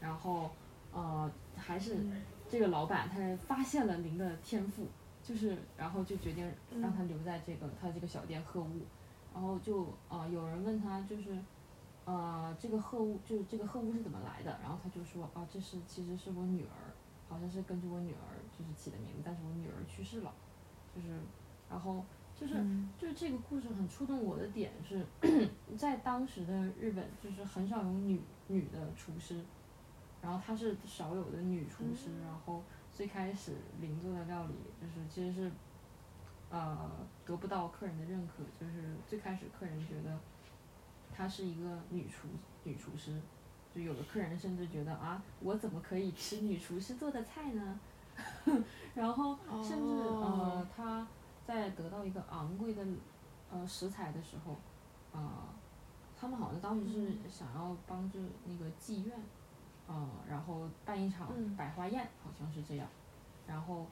[0.00, 0.50] 然后，
[0.92, 1.98] 呃，还是。
[2.50, 4.84] 这个老板他发现了您的天赋，
[5.22, 8.80] 就是然后就决定让他留在这个、他这个小店鹤屋，
[9.32, 11.38] 然后就呃有人问他就是，
[12.06, 16.90] 呃这个鹤屋就是这个鹤屋是怎么来的，然后他就说啊这是其实是我女儿，
[17.30, 20.34] 好像是根据我女儿就是起的名字，但是我女儿去世了，
[20.94, 21.08] 就是
[21.70, 22.04] 然后
[22.34, 22.54] 就是、
[22.98, 25.06] 就是这个故事很触动我的点是，
[25.78, 29.42] 在当时的日本就是很少有女女的厨师。
[30.22, 32.62] 然后她是少有的女厨师，然后
[32.92, 35.50] 最开始零做的料理就是其实是，
[36.50, 36.90] 呃，
[37.24, 40.20] 得不到客人的认可，就是最开始客人觉得，
[41.10, 42.28] 她是一个女厨
[42.64, 43.18] 女厨师，
[43.74, 47.80] 就有的客人甚至觉得啊，我怎么可以吃女厨师做的菜呢？
[48.94, 51.06] 然后甚至呃他，
[51.46, 52.84] 在得到一个昂贵的
[53.50, 54.56] 呃食材的时候，
[55.12, 55.20] 呃，
[56.18, 59.16] 他们好像当时是嗯想要帮助那个妓院，
[59.86, 62.86] 呃，然后办一场嗯百花宴，好像是这样。
[63.46, 63.86] 然后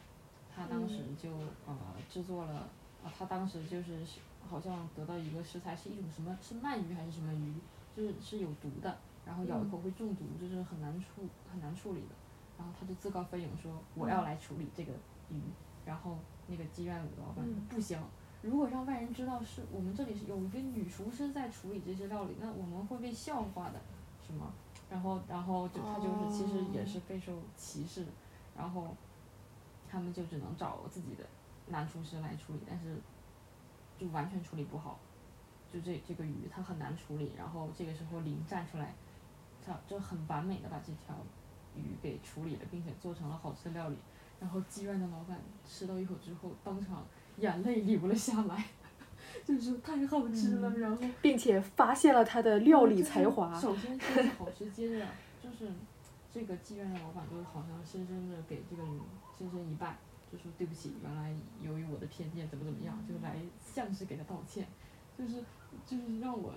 [0.54, 1.30] 他当时就
[1.66, 1.76] 呃
[2.10, 2.68] 制作了，
[3.04, 7.54] 啊，他当时就是是好像得到一个食材是一种什么是鳗鱼还是什么鱼，
[7.96, 8.98] 就是是有毒的，
[9.28, 12.14] 然后咬一口会中毒，就是很难处很难处理的。
[12.56, 14.92] 然后他就自告奋勇说我要来处理这个
[15.28, 15.38] 鱼，
[15.84, 16.16] 然后
[16.46, 17.66] 那个妓院的老板说嗯。
[17.68, 18.00] 不行，
[18.40, 23.78] 如果让外人知道是我们这里是有一个女厨师在处理这些料理，那我们会被笑话的，
[24.26, 24.52] 是吗？
[24.88, 28.06] 然后然后就他就是其实也是备受歧视，
[28.56, 28.96] 然后
[29.86, 31.24] 他们就只能找自己的
[31.66, 32.96] 男厨师来处理，但是
[33.98, 34.98] 就完全处理不好，
[35.70, 38.94] 就这这个鱼它很难处理，然后这个时候林站出来，
[39.64, 41.16] 他就很完美的把这条
[41.76, 43.96] 鱼给处理了，并且做成了好吃的料理。
[44.40, 47.04] 然后妓院的老板吃到一口之后，当场
[47.38, 48.66] 眼泪流了下来，
[49.44, 50.70] 就是太好吃了。
[50.78, 53.52] 然后并且发现了他的料理才华。
[53.58, 55.06] 首先说 是好吃，接着
[55.42, 55.72] 就是
[56.32, 59.00] 这个妓院的老板就好像深深的给这个人
[59.36, 59.96] 深深一拜，
[60.30, 64.68] 就说对不起，原来由于我的偏见怎么怎么样，就来像是给他道歉，
[65.18, 65.42] 就是
[65.84, 66.52] 就是让我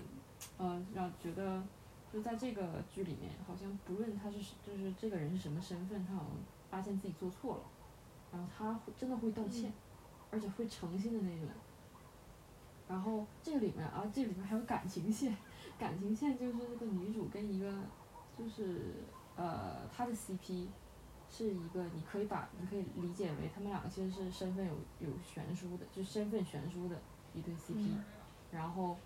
[0.57, 1.63] 呃让觉得
[2.11, 6.31] 就在这个剧里面，好像不论他是就是这个人是什么身份，他好像
[6.69, 7.63] 发现自己做错了，
[8.33, 9.71] 然后他会真的会道歉，
[10.29, 11.47] 而且会诚心的那种。
[12.89, 15.35] 然后这个里面啊，这里面还有感情线，
[15.79, 17.73] 感情线就是这个女主跟一个
[18.37, 18.95] 就是
[19.37, 20.67] 呃她的 CP
[21.29, 27.01] 是一个，你可以把你可以理解为他们两个其实是身份有有悬殊的，就身份悬殊的
[27.33, 27.95] 一对 CP，、
[28.51, 28.97] 然后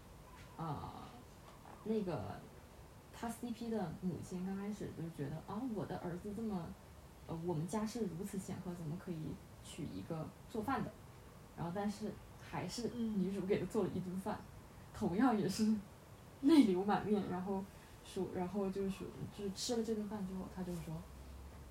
[0.58, 1.08] 呃
[1.84, 2.42] 那个
[3.18, 6.68] 他 CP 的母亲刚开始就觉得啊我的儿子这么
[7.28, 10.92] 呃我们家世如此显赫，怎么可以娶一个做饭的？
[11.58, 12.12] 然后但是
[12.42, 14.38] 还是嗯女主给他做了一顿饭，
[14.94, 15.74] 同样也是
[16.42, 17.64] 泪流满面，然后
[18.04, 20.94] 说，然后就是说就是吃了这顿饭之后，他就说，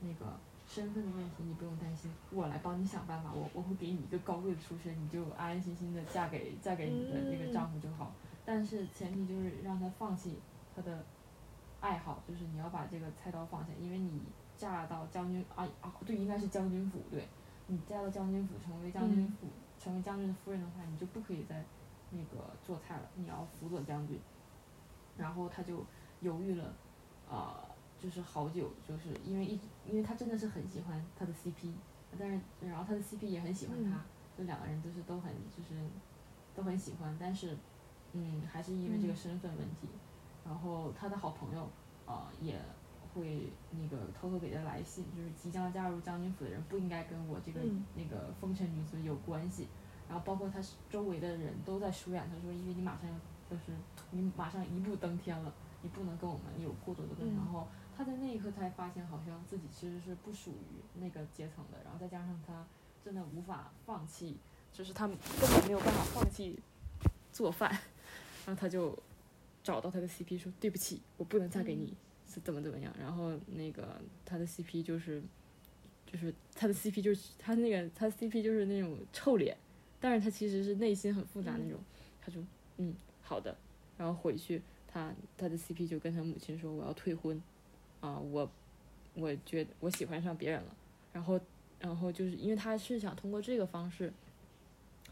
[0.00, 0.34] 那个
[0.66, 8.12] 身份的问题你不用担心，我来帮你想办法，我我会给你一个高贵的出身，你就安安心心的嫁给嫁给你的那个丈夫就好。
[8.44, 10.38] 但是前提就是让他放弃
[10.74, 11.04] 他的
[11.84, 14.22] 爱好，就是你要把这个菜刀放下，因为你
[14.56, 17.28] 嫁到将军啊啊对，应该是将军府对，
[17.66, 21.62] 你嫁到将军府成为将军府、成为将军的夫人的话，你就不可以再
[22.10, 24.18] 那个做菜了，你要辅佐将军。
[25.18, 25.84] 然后他就
[26.20, 26.74] 犹豫了，
[27.28, 27.54] 呃，
[27.98, 31.72] 就是好久，就是因为一，因为他真的是很喜欢他的 CP，
[32.18, 34.00] 但是然后他的 CP 也很喜欢他，
[34.38, 35.78] 就两个人就是都很就是
[36.54, 37.56] 都很喜欢，但是
[38.14, 39.88] 嗯，还是因为这个身份问题，
[40.44, 41.68] 然后他的好朋友
[42.06, 42.60] 呃也
[43.14, 49.68] 会那个偷偷给他来信，就是即将加入将军府的人不应该跟我这个、嗯那个风尘女子有关系，
[50.08, 53.16] 然后包括他周围的人都在疏远他说，因为你马上要
[53.48, 53.72] 就是
[54.10, 57.34] 你马上一步登天了，你不能跟我们有过多的关系。
[57.34, 57.66] 嗯然后
[57.96, 61.78] 他在那一刻才发现，好像自己其实是不属于那个阶层的。
[61.84, 62.66] 然后再加上他
[63.04, 64.36] 真的无法放弃，
[64.72, 66.58] 就是他根本没有办法放弃
[67.30, 67.70] 做饭，
[68.44, 68.98] 然后他就
[69.64, 71.92] 找到他的 CP 说：“对不起，我不能嫁给你，
[72.32, 75.20] 是怎么怎么样。”然后那个他的 CP 就是。
[76.06, 79.56] 就是他的 CP 就是他那个他 CP 就是那种臭脸，
[79.98, 81.80] 但是他其实是内心很复杂那种，
[82.22, 82.38] 他就
[82.76, 83.56] 嗯好的，
[83.98, 87.42] 然后回去他他的 CP 就跟他母亲说我要退婚，
[88.00, 88.48] 啊我
[89.14, 90.76] 我觉得我喜欢上别人了，
[91.12, 91.40] 然后
[91.80, 94.12] 然后就是因为他是想通过这个方式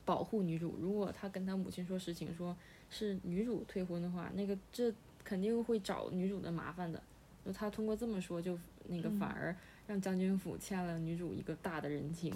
[0.04, 2.56] 保护女主，如果他跟他母亲说实情，说
[2.92, 4.92] 是女主退婚的话，那个这
[5.24, 7.02] 肯定会找女主的麻烦的，
[7.44, 12.30] 就他通过这么说就那个反而让将军府欠了女主一个大的人情，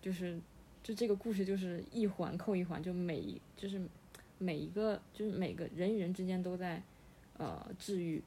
[0.00, 0.38] 就是
[0.84, 3.80] 就这个故事就是一环扣一环，就每一就是
[4.38, 6.80] 每一个就是每个人与人之间都在
[7.36, 8.22] 呃治愈，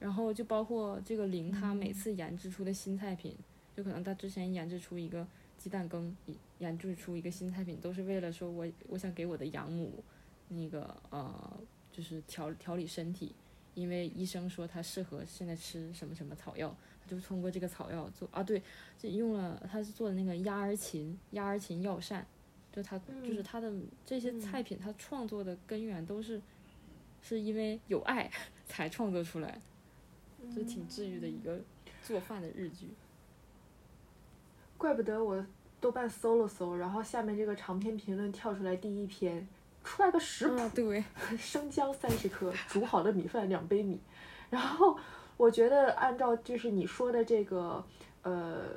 [0.00, 3.36] 然后就包括这个零他每次研制出的新菜品，
[3.76, 5.24] 就可能他之前研制出一个
[5.56, 6.16] 鸡蛋羹，
[6.58, 10.02] 研制出一个新菜品，都是为了说我我想给我的养母
[10.48, 11.58] 那个呃
[11.90, 13.34] 就是调调理身体，
[13.74, 16.74] 因为医生说他适合现在吃什么什么草药。
[17.08, 18.60] 就通过这个草药做啊，对，
[18.98, 22.26] 这用了他是做的那个鸭儿芹，鸭儿芹药膳，
[22.72, 23.72] 就他、就是他的
[24.04, 26.42] 这些菜品，他创作的根源都是
[27.22, 28.28] 是因为有爱
[28.66, 29.60] 才创作出来，
[30.52, 31.60] 就挺治愈的一个
[32.02, 32.88] 做饭的日剧。
[34.76, 35.46] 怪不得我
[35.80, 39.46] 豆瓣搜了搜，然后下面这个长篇评论跳出来第一篇，
[39.86, 41.02] 出来个食谱，对，
[41.38, 44.00] 生姜三十克，煮好的米饭两杯米。
[44.50, 44.98] 然后
[45.36, 47.82] 我觉得按照就是你说的这个
[48.22, 48.70] 呃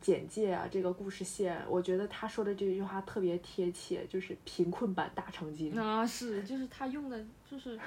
[0.00, 5.76] 简介啊，这个故事线，我觉得他说的这句话特别贴切，就是贫困版大长今。
[5.78, 7.78] 啊，是，就是他用的就是，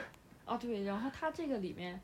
[0.46, 2.00] 哦对，然后他这个里面，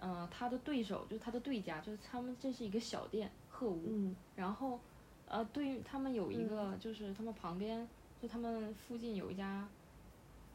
[0.00, 4.80] 呃，他的对手就是他的对家，就是他们这是一个小店鹤屋，嗯然后
[5.26, 7.86] 呃，对于他们有一个就是他们旁边
[8.20, 9.66] 就他们附近有一家，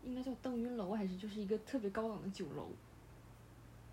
[0.03, 2.67] 应该叫邓云楼还是就是一个特别高档的酒楼，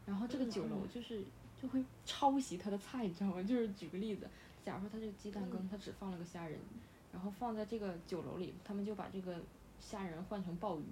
[0.04, 0.88] 然后这个嗯酒楼嗯。
[0.92, 1.24] 就是
[1.60, 3.42] 就会抄袭他的菜，你知道吗？
[3.42, 4.28] 就是举个例子，
[4.64, 5.68] 假如说他这个鸡蛋羹嗯。
[5.70, 6.58] 他只放了个虾仁，
[7.12, 9.40] 然后放在这个酒楼里，他们就把这个
[9.80, 10.84] 虾仁换成鲍鱼，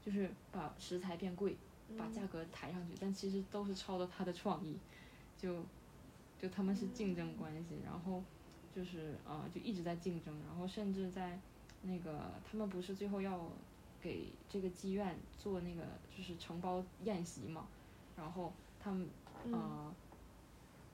[0.00, 1.56] 就是把食材变贵，
[1.96, 4.76] 把价格抬上去，但其实都是抄的他的创意，
[5.36, 5.62] 就
[6.38, 8.22] 就他们是竞争关系，然后
[8.74, 11.38] 就是啊、呃就一直在竞争，然后甚至在
[11.82, 13.50] 那个他们不是最后要
[14.08, 15.82] 给这个妓院做那个
[16.16, 17.66] 就是承包宴席嘛，
[18.16, 18.50] 然后
[18.80, 19.06] 他们
[19.44, 19.94] 嗯呃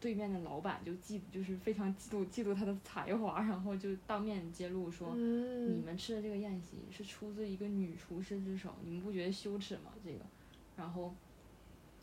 [0.01, 5.15] 对面的老板就嫉就是非常嫉妒嫉妒他的才华，然后就当面揭露说。
[5.15, 9.93] 你嗯们吃的这个宴席是出自一个女厨师之手，你们不觉得羞耻吗？
[10.05, 10.19] 这个，
[10.77, 11.15] 然后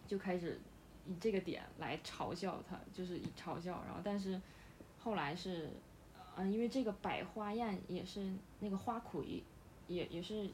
[0.07, 0.59] 就开始
[1.05, 4.41] 以这个点来嘲笑他，就是以嘲笑，然后但是
[4.97, 5.69] 后来是，
[6.35, 9.43] 嗯、因为这个百花宴也是那个花魁，
[9.87, 10.49] 也也是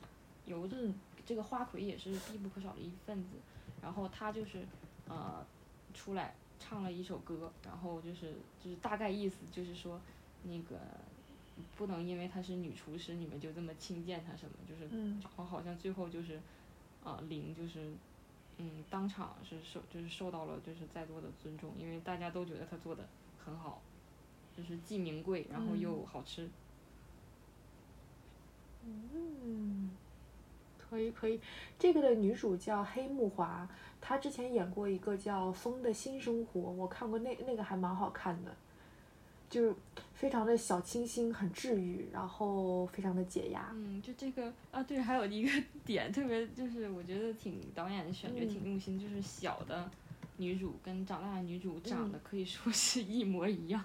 [0.48, 0.95] 由嗯
[1.26, 3.36] 这个花魁也是必不可少的一份子，
[3.82, 4.66] 然后他就是
[5.08, 5.45] 呃
[5.93, 8.34] 出来唱了一首歌，然后就是
[8.64, 10.02] 就是大概意思就是说
[10.43, 10.80] 那个
[11.76, 15.20] 不能因为她是女厨师，你们就这么轻贱她什么，就是嗯。
[15.22, 16.39] 然后好像最后就是
[17.04, 17.91] 啊零就是
[18.58, 23.08] 嗯当场是受就是受到了就是在座的尊重，因为大家都觉得她做的
[23.43, 23.82] 很好，
[24.56, 26.50] 就是既名贵然后又好吃。
[28.86, 29.91] 嗯，
[30.90, 31.40] 可以可以，
[31.78, 33.68] 这个的女主叫黑木华，
[34.00, 38.56] 她之前演过一个叫《风的新生活》，我看过那那个还蛮好看的，
[39.50, 39.76] 就是
[40.14, 43.70] 非常的小清新，很治愈，然后非常的解压。
[43.74, 49.90] 嗯，就这个啊，对，还有一个 点特别，就是我觉得挺导演选角挺用心，就是小的
[50.38, 53.84] 女主跟长大的女主长得可以说是一模一样，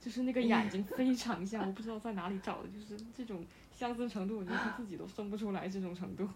[0.00, 3.44] 就是那个眼睛非常像，我不知道在哪里找的，就是这种
[3.78, 6.28] 相似程度，我觉得她自己都分不出来这种程度。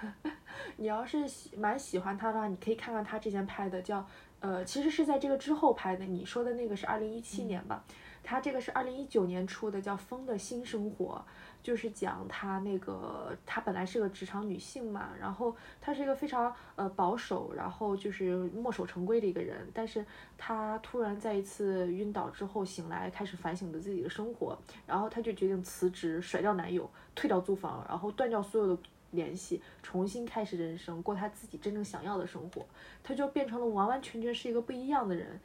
[0.76, 4.06] 你要是喜蛮喜欢他的话，你可以看看他之前拍的叫
[4.38, 6.04] 呃，其实是在这个之后拍的。
[6.04, 7.84] 你说的那个是二零一七年吧？
[8.22, 11.24] 他这个是二零一九年出的，叫《风的新生活》，
[11.64, 20.04] 就是讲她那个她本来是个职场女性嘛，然后她是一个非常呃保守，然后就是墨守成规的一个人，但是
[20.38, 24.56] 她突然在一次晕倒之后醒来，开始反省着自己的生活，
[24.86, 28.82] 然后她就决定辞职，甩掉男友，退掉租房，然后断掉所有的。
[29.14, 32.66] 联系，重新开始人生，过他自己真正想要的生活，
[33.00, 35.40] 他就变成了完完全全是一个不一样的人，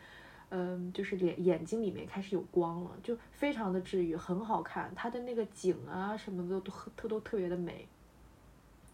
[0.49, 7.87] 嗯，就是脸眼睛里面开始有光了，就非常的治愈，很好看，它的那个景啊什么的都特都特别的美，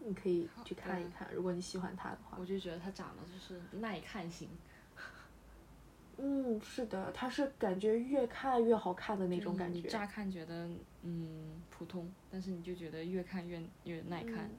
[0.00, 2.44] 你可以去看一看，如果你喜欢它的话我。
[2.44, 4.48] 就觉得它长得就是耐看型
[6.18, 9.80] 嗯，是的，他是感觉越看越好看的那种感觉。
[9.80, 10.68] 你乍看觉得
[11.02, 14.50] 嗯普通，但是你就觉得越看越越耐看。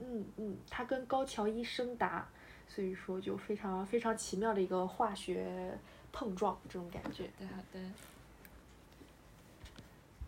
[0.00, 2.28] 嗯嗯，他跟高桥一生搭，
[2.74, 5.78] 所以说就非常非常奇妙的一个化学
[6.10, 7.28] 碰撞这种感觉。
[7.38, 7.80] 对，好的。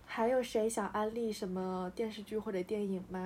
[0.05, 3.19] 还有谁想安利什么电视剧或者电影吗？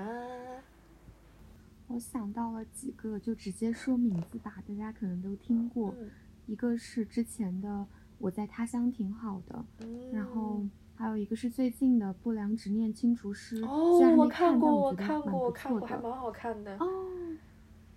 [1.89, 5.93] 我想到了几个，就直接说名字吧，大家可能都听过。
[5.99, 6.09] 嗯
[6.47, 7.69] 一个是之前的
[8.17, 10.65] 《我在他乡挺好的》，嗯然后
[10.97, 13.61] 还有一个是最近的《不良执念清除师》。
[13.67, 16.75] 哦我看，过，我看过，我看过，还蛮好看的。
[16.79, 16.87] 哦，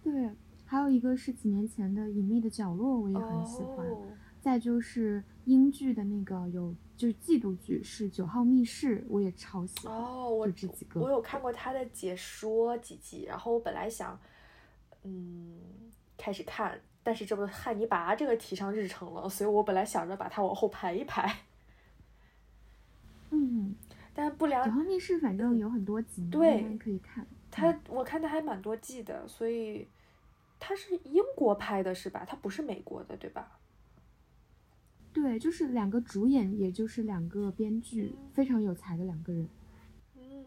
[0.04, 0.30] 对，
[0.72, 3.86] 还有一个是几年前的《隐秘的角落》，我也很喜欢。
[3.86, 4.08] 哦
[4.40, 9.96] 再就是英剧的那个有就是季度剧是《九号密室》，我也超喜欢。
[9.96, 14.20] 哦，我这几个我有看过他的解说几集，然后我本来想，
[15.04, 15.60] 嗯，
[16.18, 21.32] 开始看，但是这不汉尼拔这个提上日程了，所以我本来想着把它往后排一排。
[23.30, 23.76] 嗯，
[24.16, 27.28] 但不良九号密室反正有很多集，对可以看。
[27.52, 29.88] 他我看他还蛮多季的，所以
[30.64, 32.24] 他是英国拍的是吧？
[32.24, 33.58] 他不是美国的对吧？
[35.12, 39.50] 对，就是两个主演，也就是两个编剧，非常有才的两个人。
[40.16, 40.46] 嗯，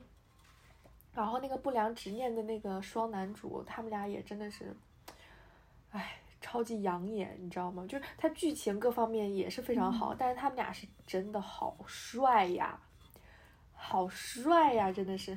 [1.12, 4.74] 然后那个不良执念的那个双男主，他们俩也真的是，
[5.91, 7.85] 哎，超级养眼，你知道吗？
[7.86, 12.81] 就是他剧情各方面也是非常好，但是他们俩是真的好帅呀，
[13.73, 15.36] 好帅呀，真的是。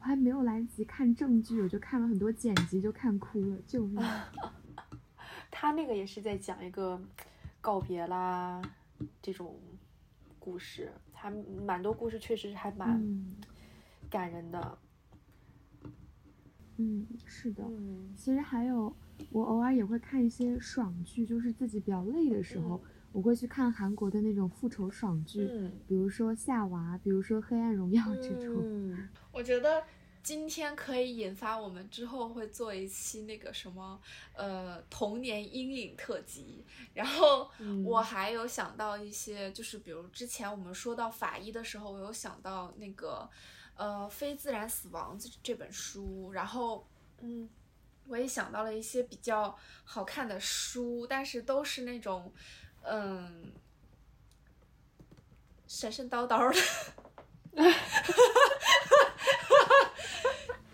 [0.00, 4.02] 我还没有来得及看正剧，我就看了很多剪辑，就看哭了，救命！
[5.50, 6.98] 他那个也是在讲一个
[7.60, 8.62] 告别啦
[9.20, 9.60] 这种
[10.38, 13.36] 故事，还蛮多故事，确实还蛮嗯
[14.08, 14.78] 感人的。
[16.78, 17.62] 嗯，是的。
[17.68, 18.96] 嗯其实还有，
[19.30, 22.82] 我偶尔也会看一些爽剧，就是自己比较累的时候，
[23.12, 28.62] 我会去看韩国的那种复仇爽剧，嗯比如说《夏娃》，比如说《黑暗荣耀》这种。
[28.62, 29.82] 嗯， 我觉得
[30.22, 33.98] 今天可以引发我们之后会做一期那个什么
[34.34, 36.64] 呃童年阴影特辑，
[36.94, 43.28] 然后嗯我还有想到一些，就是比如之前我们说到法医的时候，我有想到那个
[43.74, 46.86] 呃《非自然死亡》这这本书，然后
[47.20, 47.48] 嗯
[48.06, 52.32] 我也想到了一些比较好看的书，但是都是那种
[52.82, 53.52] 嗯
[55.66, 56.60] 神神叨叨的。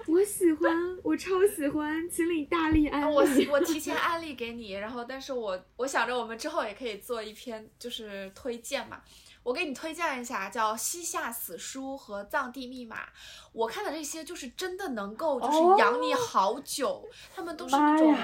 [0.08, 0.72] 我喜欢，
[1.02, 3.06] 我超喜欢，请你大力安利。
[3.14, 9.02] 我我提前安利给你，然后但是我我想着我们之后也可以做一篇就是推荐嘛，
[9.42, 13.04] 我给你推荐一下叫《西夏死书》和《藏地密码》，
[13.52, 18.16] 我看的这些就是真的能够就是养你好久，他们都是那种。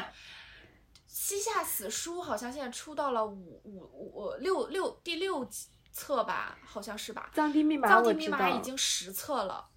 [1.25, 5.49] 西夏死书好像现在出到了五五五六六第六
[5.93, 7.31] 册吧，好像是吧？
[7.33, 9.69] 藏地密码藏地密码已经十册了，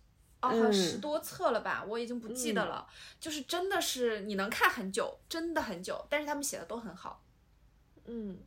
[0.41, 2.87] 哦，好像十嗯多册了吧，我已经不记得嗯了。
[3.19, 7.21] 就是真的是你能看很久，真的很久，但是他们写的都很好。
[8.05, 8.39] 嗯，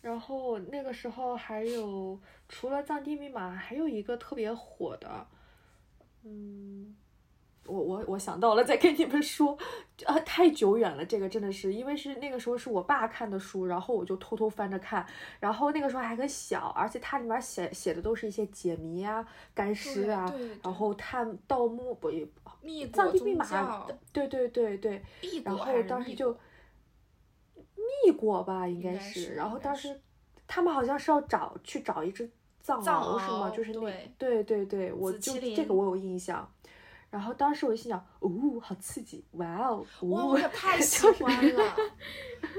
[0.00, 5.28] 然后那个时候还有除了藏地密码，还有一个特别火的，
[6.24, 6.96] 嗯，
[7.66, 9.56] 我我我想到了，再跟你们说，
[10.04, 15.06] 啊，太久远了，这个真的是，因为是那个时候是我爸看的书，然后我就偷偷翻着看，
[15.40, 20.30] 然后那个时候还很小，而且它里面写写的都是一些解谜啊、干尸啊，
[20.62, 22.28] 然后探盗墓不也
[22.60, 25.02] 密藏地密码，，对对对对，
[25.44, 26.44] 然后当时就密国
[28.04, 29.34] 密过吧，应该是。
[29.34, 29.98] 然后当时
[30.46, 32.30] 他们好像是要找去找一只
[32.60, 33.50] 藏藏獒是吗？
[33.50, 36.46] 就是那对对对对，我就这个我有印象。
[37.14, 38.28] 然后当时我就心想，哦，
[38.60, 41.76] 好刺激，哇哦，哇，哦我可太喜欢了！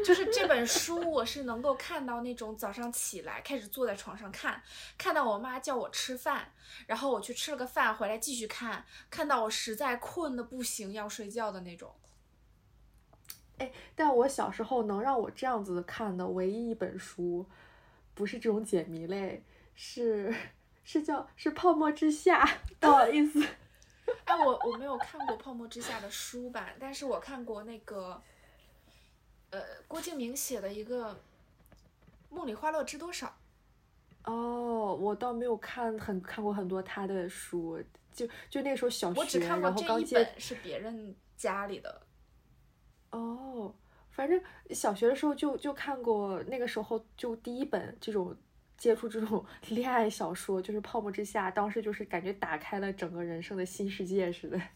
[0.06, 4.64] 就是这本书，我是能够看到那种早上起来开始坐在床上看，
[4.98, 6.54] 看到我妈叫我吃饭，
[6.88, 11.94] 然后我去吃了个饭，回来继续看，看到我实在困的不行要睡觉的那种。
[13.94, 17.46] 但我小时候能让我这样子看的唯一一本书，
[18.14, 19.44] 不是这种解谜类，
[19.76, 20.34] 是
[20.86, 22.46] 是叫是《泡沫之夏》，
[22.80, 23.46] 不好意思。
[24.26, 28.22] 哎，我我没有看过《泡沫之夏》的书版，但是我看过那个，
[29.52, 31.12] 呃，郭敬明写的一个
[32.30, 33.28] 《梦里花落知多少》。
[34.32, 37.80] 哦，我倒没有看很看过很多他的书，
[38.12, 42.02] 就就那时候小学，我只看过这一然后刚接本是别人家里的。
[43.12, 43.74] 哦，
[44.10, 44.42] 反正
[44.72, 48.36] 小学的时候就就看过，那个时候就第一本这种
[48.78, 54.62] 接触这种 恋爱小说，就是《泡沫之夏》，当时就是感觉打开了整个人生的新世界似的。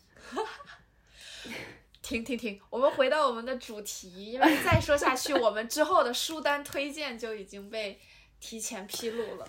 [2.02, 8.00] 停停停，我们回到我们的主题，因为再说下去，我们之后的书单推荐就已经被
[8.40, 9.48] 提前披露了。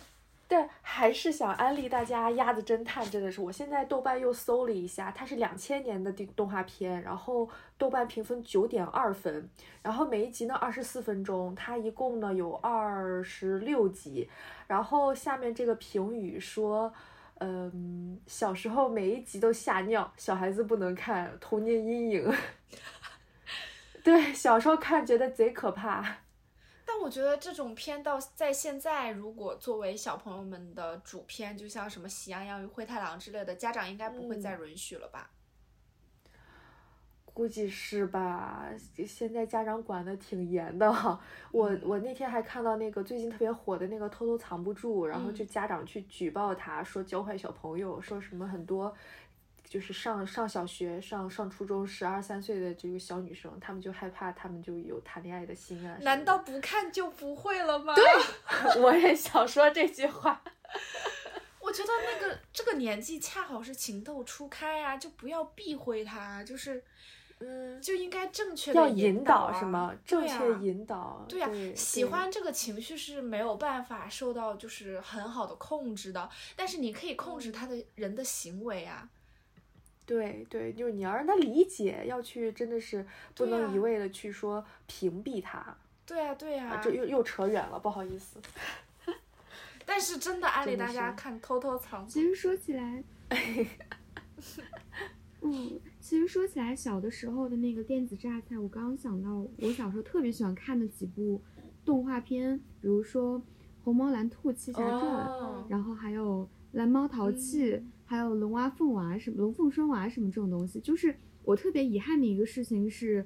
[0.50, 7.48] 但还是想安利大家《鸭子侦探》，真的是，我现在豆瓣又搜了一下，它是两千年的动动画片，然后
[7.78, 9.48] 豆瓣评分九点二分，
[9.80, 14.28] 然后每一集呢二十四分钟，它一共呢有二十六集，
[14.66, 16.92] 然后下面这个评语说。
[17.42, 22.30] 嗯，小时候每一集都吓尿，小孩子不能看，童年阴影。
[24.04, 26.04] 对，小时候看觉得贼可怕。
[27.00, 35.30] 但我觉得这种片到在现在，如果作为小朋友们的主片，就像什么《喜羊羊与灰太狼》之类的，家长应该不会再允许了吧？
[37.32, 38.68] 估计是吧？
[39.06, 41.18] 现在家长管的挺严的哈。
[41.52, 48.94] 我我那天还看到那个最近特别火的那个偷偷藏不住，然后就家长去举报他，说教坏小朋友，说什么很多
[49.70, 55.96] 就是上上小学、上上初中十二三岁的这个小女生，她们就害怕她们就有谈恋爱的心啊。
[56.00, 57.94] 难道不看就不会了吗？
[57.94, 58.04] 对，
[58.82, 60.42] 我也想说这句话。
[61.62, 66.82] 我觉得那个这个年纪恰好是情窦初开啊，就不要避讳它，就是
[67.38, 69.94] 嗯，就应该正确的引导是吗？
[70.04, 70.34] 正确
[70.66, 71.24] 引导。
[71.28, 79.08] 对呀、对喜欢这个情绪是没有办法受到就是很好的控制的，但是你可以控制他的人的行为啊。
[80.06, 85.76] 对对，就是你要让他理解，要去真的是不能一味的去说屏蔽他。
[86.04, 88.40] 对呀、对呀、啊，这又又扯远了，不好意思。
[89.86, 93.02] 但是真的安利大家看《偷偷藏其实说起来，
[95.42, 101.40] 嗯，其实说起来，小的时候的那个电子榨菜，我刚刚想到，我小时候特别喜欢看的几部
[101.84, 103.38] 动画片，比如说
[103.84, 110.80] 《虹猫蓝兔七侠传》哦然后还有蓝猫淘气，嗯还有龙娃凤娃什么龙凤双娃什么这种东西。
[110.80, 111.14] 就是
[111.44, 113.24] 我特别遗憾的一个事情是，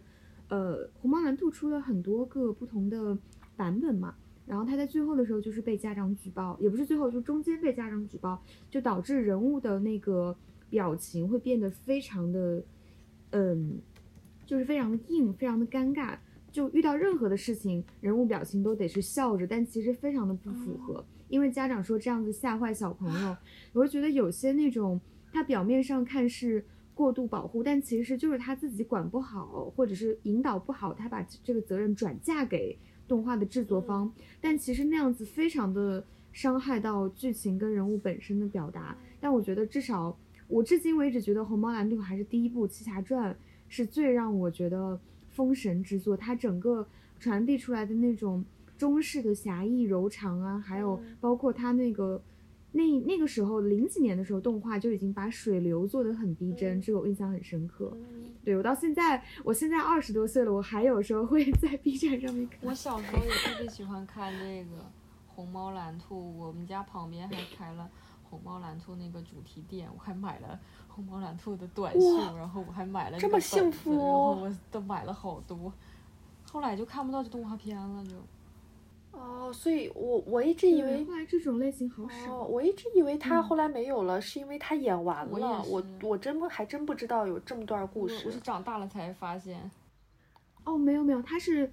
[0.48, 3.16] 呃，虹猫蓝兔出了很多个不同的
[3.56, 10.36] 版本嘛，然后它在最后的时候就是被家长举报，也不是最后，就中间被家长举报，就导致人物的那个
[10.68, 12.62] 表情会变得非常的，
[13.30, 13.80] 嗯，
[14.44, 16.18] 就是非常的硬，非常的尴尬。
[16.52, 23.36] 就遇到任何的事情，人物表情都得是笑着，但其实非常的不符合，因为家长说这样子吓坏小朋友。
[23.72, 25.00] 我会觉得有些那种
[25.32, 26.64] 他表面上看是
[26.94, 32.78] 过度保护，但其实就是他自己管不好，或者是引导不好，他把这个责任转嫁给
[33.08, 38.96] 动画的制作方，但其实那样子非常的伤害到剧情跟人物本身的表达。
[39.20, 43.32] 但我觉得至少我至今为止觉得《虹猫蓝兔》还是第一部《七侠传》
[43.68, 46.86] 是最让我觉得封神之作，它整个
[47.18, 48.44] 传递出来的那种
[48.76, 52.22] 中式的侠义柔肠啊，还有嗯包括他那个。
[52.76, 57.92] 那那个时候零几年的时候，动画就已经把水流做得很逼真，嗯这个我印象很深刻。
[57.94, 62.58] 嗯对我到现在，我现在二十多岁了，我还有时候会 在 B 站上面看。
[62.62, 64.84] 我小时候也特别喜欢看那个
[65.28, 67.88] 红猫蓝兔，我们家旁边还开了
[68.24, 75.72] 红猫蓝兔那个主题店，我还买了红猫蓝兔的短袖，然后我还买了这么幸福子然后我都买了好多。
[76.50, 78.16] 后来就看不到这动画片了，就
[79.16, 82.34] 哦，所以我我一直以为后来这种类型好少。
[82.34, 85.62] 哦，我一直以为他嗯后来没有了，是因为他演完了。
[85.68, 88.40] 我是我真不还真不知道有这么段故事我是。
[88.40, 89.70] 长大了才发现。
[90.64, 91.70] 哦，没有没有，他是，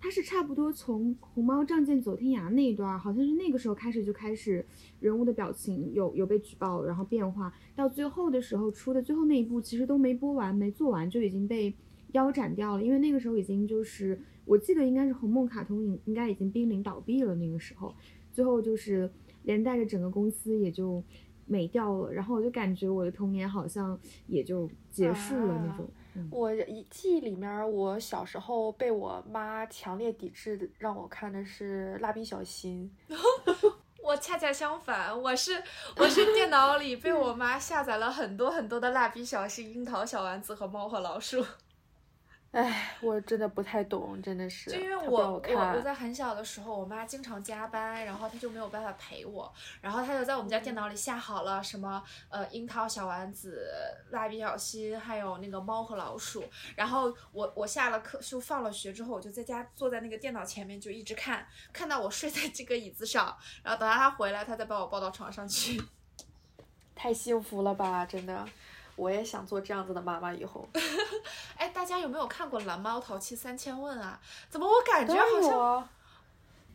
[0.00, 4.64] 他是差不多从虹猫仗剑走天涯那一段，好像是那个时候开始就开始
[5.00, 11.74] 人物的表情有有被举报，然后变化，到最后的时候出的最后那一部其实都没播完，没做完就已经被
[12.12, 17.94] 腰斩掉了，因为那个时候已经就是我记得应该是红梦卡通应应该已经濒临倒闭了，那个时候，
[18.32, 19.08] 最后就是
[19.42, 21.04] 连带着整个公司也就
[21.44, 25.86] 没掉了，然后我就感觉我的童年好像也就结束了那啊种。
[25.86, 32.90] 嗯我一记忆里面，我小时候被我妈强烈抵制的，让我看的是《蜡笔小新》。
[34.02, 35.62] 我恰恰相反，我是
[35.96, 41.44] 我是电脑里被我妈下载了很多很多的蜡笔小新、樱桃小丸子和猫和老鼠。
[42.50, 44.70] 哎，我真的不太懂，真的是。
[44.70, 49.52] 就因为我我我在很小的时候，我妈经常加班，然后她就没有办法陪我，
[49.82, 53.68] 然后她就在我们家电脑里下好了什么呃樱桃小丸子、
[54.10, 56.42] 蜡笔小新，还有那个猫和老鼠。
[56.74, 65.78] 然后我我下了课就放了学之后，我就在家坐在那个电脑前面就一直看，看到我睡在这个椅子上，然后等到她回来，她再把我抱到床上去。
[66.96, 68.48] 太幸福了吧，真的。
[68.98, 70.68] 我也想做这样子的妈妈以后。
[71.56, 74.20] 哎，大家有没有看过《蓝猫淘气三千问》啊？
[74.50, 75.90] 怎么我感觉好像有啊，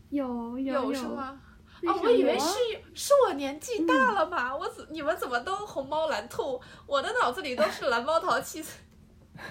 [0.09, 1.39] 有有有是吗？
[1.81, 2.47] 非哦，我以为是
[2.93, 8.63] 是我年纪大了嘛，我怎你们怎么都红猫蓝兔，我的脑子里都是蓝猫淘气。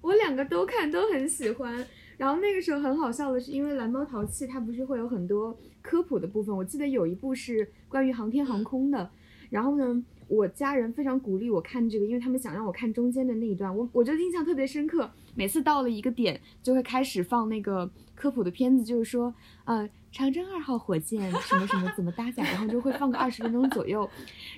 [0.00, 1.86] 我两个都看，都很喜欢。
[2.16, 9.10] 然后那个时候很好笑的是，因为蓝猫淘气它不是会有很多科普的部分，我记得有一部是关于航天航空的。
[9.50, 15.10] 然后呢，我家人非常鼓励我看这个，因为他们想让我看中间的那一段，我我就印象特别深刻。
[15.34, 19.34] 每次到了一个点，就会开始放那个科普的片子，就是说，
[19.66, 24.08] 呃，长征二号火箭什么什么怎么搭载，然后就会放个二十分钟左右。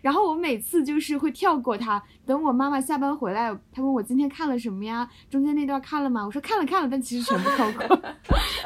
[0.00, 5.10] 然后我每次就是会跳过它，等我妈妈下班回来，她问我今天看了什么呀？
[5.28, 6.24] 中间那段看了吗？
[6.24, 8.14] 我说看了看了，但其实全部跳过。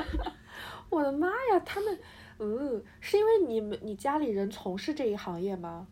[0.91, 1.99] 我的妈呀，他们，
[2.39, 5.87] 嗯，是因为你们你家里人从事这一行业吗？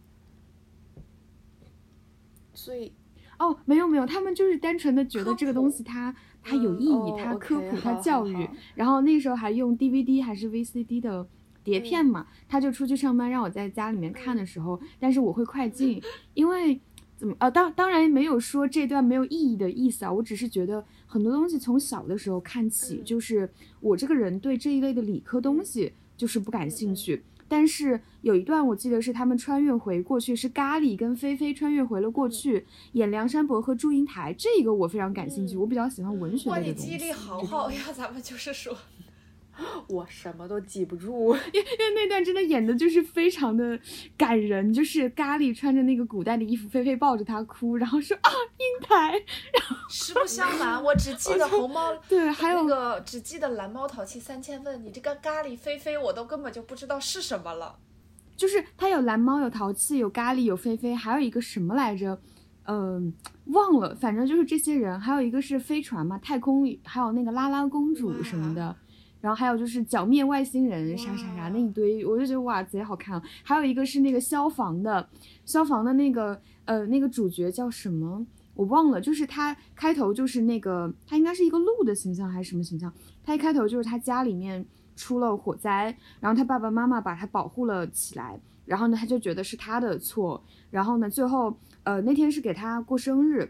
[2.57, 2.91] 所以
[3.39, 8.49] 哦，没有没有，他们就是单纯的觉得这个东西它它有意义，哦它科普，它教育。
[8.75, 11.27] 然后那时候还用 DVD 还是 VCD 的
[11.63, 16.01] 碟片嘛，他就出去上班，让我在家里面看的时候，但是我会快进，
[16.33, 16.81] 因为
[17.17, 23.51] 怎么呃当当然没有说这段没有意义的意思啊，我只是觉得很多东西从小的时候看起，嗯就是
[23.81, 27.23] 我这个人对这一类的理科东西就是不感兴趣。
[27.49, 36.71] 但是有一段我记得是他们穿越回过去，是咖喱跟菲菲穿越回了过去，演梁山伯和祝英台，这个我非常感兴趣，嗯我比较喜欢文学的东西。
[36.71, 38.77] 你记忆力好好呀，咱们就是说，
[39.89, 41.35] 我什么都记不住。
[41.53, 43.79] 因为那段真的演的就是非常的
[44.17, 57.77] 感人，就是咖喱穿着那个古代的衣服，菲菲抱着他哭，然后说啊英台，然后实不相瞒，我只记得红猫， 对，还有那个只记得蓝猫淘气三千问，你这个咖喱菲菲我都根本就不知道是什么了。
[58.37, 62.21] 就是他有蓝猫，有淘气，有咖喱，有菲菲，还有一个什么来着？
[62.69, 63.15] 嗯，
[63.47, 68.75] 忘了，反正就是这些人，还有一个是飞船嘛，太空，还有那个拉拉公主什么的，
[69.27, 73.21] 然后还有就是剿灭外星人啥啥啥那一堆，我就觉得哇贼好看。
[73.43, 75.09] 还有一个是那个消防的，
[75.45, 78.25] 消防的那个呃那个主角叫什么
[78.55, 82.93] 我忘了，就是他开头就是那个他应该是一个鹿的形象还是什么形象？
[83.25, 90.41] 他一开头就是他家里面出了火灾，然后他爸爸妈妈把他保护了起来，然后呢他就觉得是他的错，
[90.71, 91.59] 然后呢最后。
[91.87, 93.49] 呃，那天是给他过生日，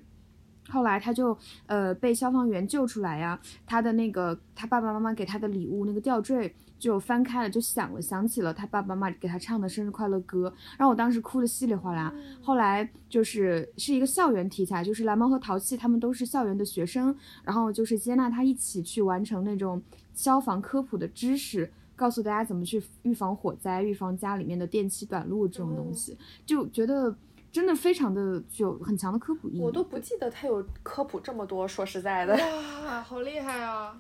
[0.69, 1.37] 后来他就
[1.67, 3.39] 呃被消防员救出来呀。
[3.67, 12.13] 他的那个他爸爸妈妈给他的礼物那个吊坠就翻开了，就响了，想起了他爸爸妈妈给他唱的生日快乐歌，让我当时哭的稀里哗啦。
[12.43, 19.83] 后来就是是一个校园题材，就是蓝猫和淘气他们都是校园的学生，然后就是接纳他一起去完成那种
[20.15, 27.17] 消防科普的知识，告诉大家怎么去预防火灾、预防家里面的电器短路这种东西，就觉得。
[27.57, 31.66] 真的非常的具有很强的科普意义，我都不记得他有科普这么多。
[31.66, 33.99] 说实在的，哇，好厉害啊！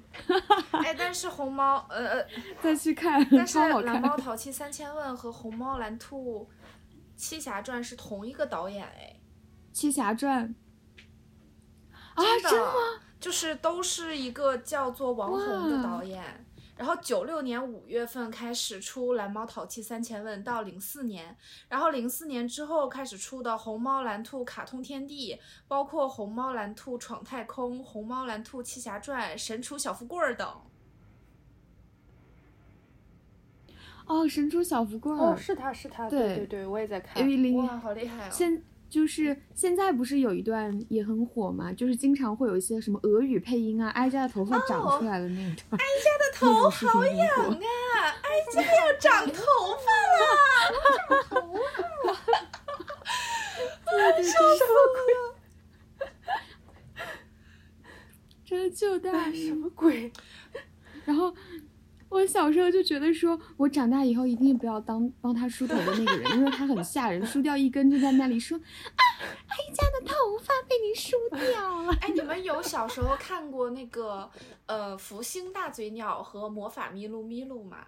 [0.72, 2.26] 哎，但是红猫，呃呃，
[2.60, 6.46] 再去看，但是蓝猫淘气三千问和红猫蓝兔
[7.16, 9.18] 七侠传是同一个导演哎，
[9.72, 10.54] 七侠传
[11.88, 12.72] 啊，真的吗？
[13.18, 16.45] 就是都是一个叫做王红的导演。
[16.76, 21.34] 然后九六年五月份开始出《蓝猫淘气三千问》，到零四年，
[21.68, 25.34] 然后零四年之后开始出的《红猫蓝兔卡通天地》，
[25.66, 30.46] 包括《红猫蓝兔闯太空》《红猫蓝兔七侠传》《神厨小福贵儿》等。
[34.06, 38.30] 哦，《神厨小福贵儿》哦，是他是他，对对对，我也在看，哇，好厉害哦！
[38.30, 41.72] 现就是现在不是有一段也很火嘛？
[41.72, 45.72] 就是经常会有一些什么俄语配音啊，哀家的头发长出来的那一段。
[45.72, 47.58] 哀家的头好痒啊！
[48.22, 49.42] 哀家要长头
[49.84, 50.20] 发了！
[51.26, 51.42] 头
[52.06, 52.14] 发！
[58.44, 60.12] 真的就大什 么鬼？
[61.04, 61.34] 然后。
[62.08, 69.02] 我小时候就觉得，说我长大以后一定不要当帮他梳头的那个人，因为他很吓人，梳掉一根就在那里说啊，
[69.48, 71.92] 哀家的头发被你梳掉了。
[72.00, 74.30] 哎，你们有小时候看过那个
[74.66, 77.78] 呃《福星大嘴鸟》和《魔法咪路咪路》吗？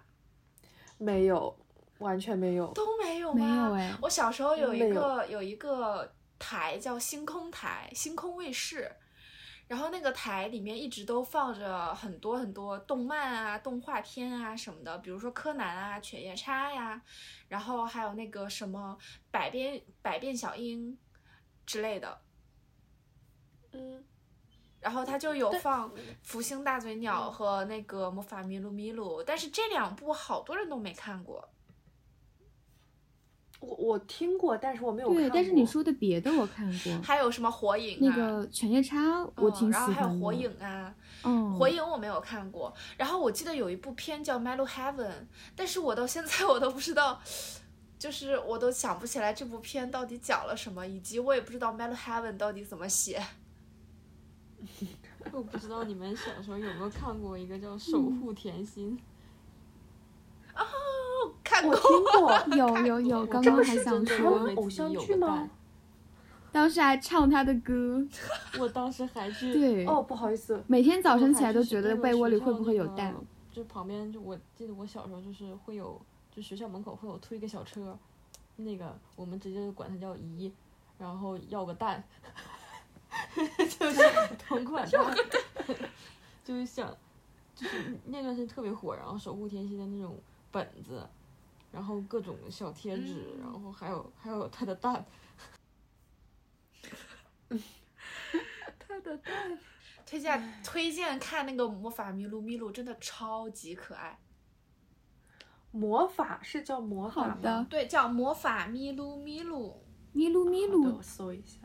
[0.97, 1.55] 没有，
[1.99, 3.45] 完全没有，都没有吗？
[3.45, 3.97] 没有哎。
[4.01, 8.91] 我小时候有一个有一个台叫星空台，星空卫视。
[9.69, 16.99] 然后那个台里面一直都放着很多很多动漫啊、动画片啊什么的，比如说柯南啊、犬夜叉呀，
[17.47, 18.97] 然后还有那个什么
[19.29, 20.97] 百变百变小樱
[21.67, 22.19] 之类的。
[23.73, 24.03] 嗯，
[24.79, 25.93] 然后他就有放
[26.23, 31.47] 《福星大嘴鸟》和那个《魔法咪路咪路》，但是这两部好多人都没看过。
[33.59, 35.29] 我我听过，但是我没有看过。
[35.29, 37.01] 对，但是你说的别的我看过。
[37.01, 37.97] 还有什么火影？
[38.01, 38.97] 那个犬夜叉
[39.35, 39.93] 我挺喜欢的。
[39.93, 42.73] 然后还有火影啊，嗯，火影我没有看过。
[42.97, 44.95] 然后我记得有一部片叫《Melo Heaven》，
[45.55, 47.21] 但是我到现在 我都不知道，
[47.99, 53.21] 就是我都想不起来这部片到底讲了什么，以及我也不知道《Melo Heaven》到底怎么写。
[55.31, 58.97] 我不知道你们小时候有没有看过一个叫《守护甜心》。
[58.99, 59.01] 哦，
[61.43, 61.83] 看过，听
[62.21, 64.51] 过，有 有有，刚刚还想说。
[64.55, 65.49] 偶像剧吗？
[66.51, 68.03] 当时还唱他的歌，
[68.59, 69.85] 我当时还去对。
[69.85, 73.15] 哦，不好意思，每天早晨起来都觉得被窝里会不会有蛋？
[73.51, 76.01] 就旁边就我记得我小时候就是会有，
[76.31, 77.97] 就学校门口会有推一个小车，
[78.55, 80.51] 那个我们直接管它叫姨，
[80.97, 82.03] 然后要个蛋，
[83.79, 84.01] 就是
[84.47, 85.15] 同款蛋，
[86.43, 86.95] 就是想，
[87.55, 90.15] 就是那段时间特别火，然后守护甜心的那种。
[90.51, 91.07] 本子，
[91.71, 95.05] 然后各种小贴纸，然后还有还有他的蛋，
[98.79, 99.59] 他的蛋，
[100.05, 104.19] 推荐推荐看那个魔法麋鹿，麋鹿，真的超级可爱。
[105.71, 107.67] 魔法是叫魔法吗？
[107.69, 109.85] 对，叫魔法咪路咪路。
[110.13, 111.59] 咪路咪路，我搜一下。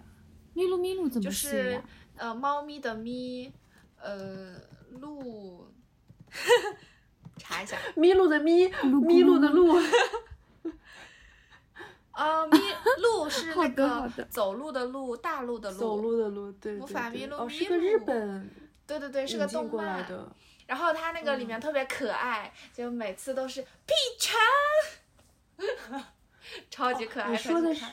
[0.52, 1.84] 咪路咪路怎么写呀？
[2.16, 3.50] 呃，猫咪的咪，
[3.96, 4.60] 呃，
[4.90, 5.66] 路。
[7.36, 9.76] 查一下，咪路的咪，咪路的路。
[12.12, 12.58] 啊， 咪
[13.02, 15.78] 路是那个走路的路，大路的路。
[15.78, 16.74] 走路的路，对。
[16.74, 17.44] 魔法咪路咪路。
[17.44, 18.50] 哦，是个日本。
[18.86, 20.06] 对对对，是个动漫。
[20.66, 26.04] 然后它那个里面特别可爱，就每次都是屁晨，
[26.70, 27.30] 超级可爱。
[27.30, 27.84] 你说的是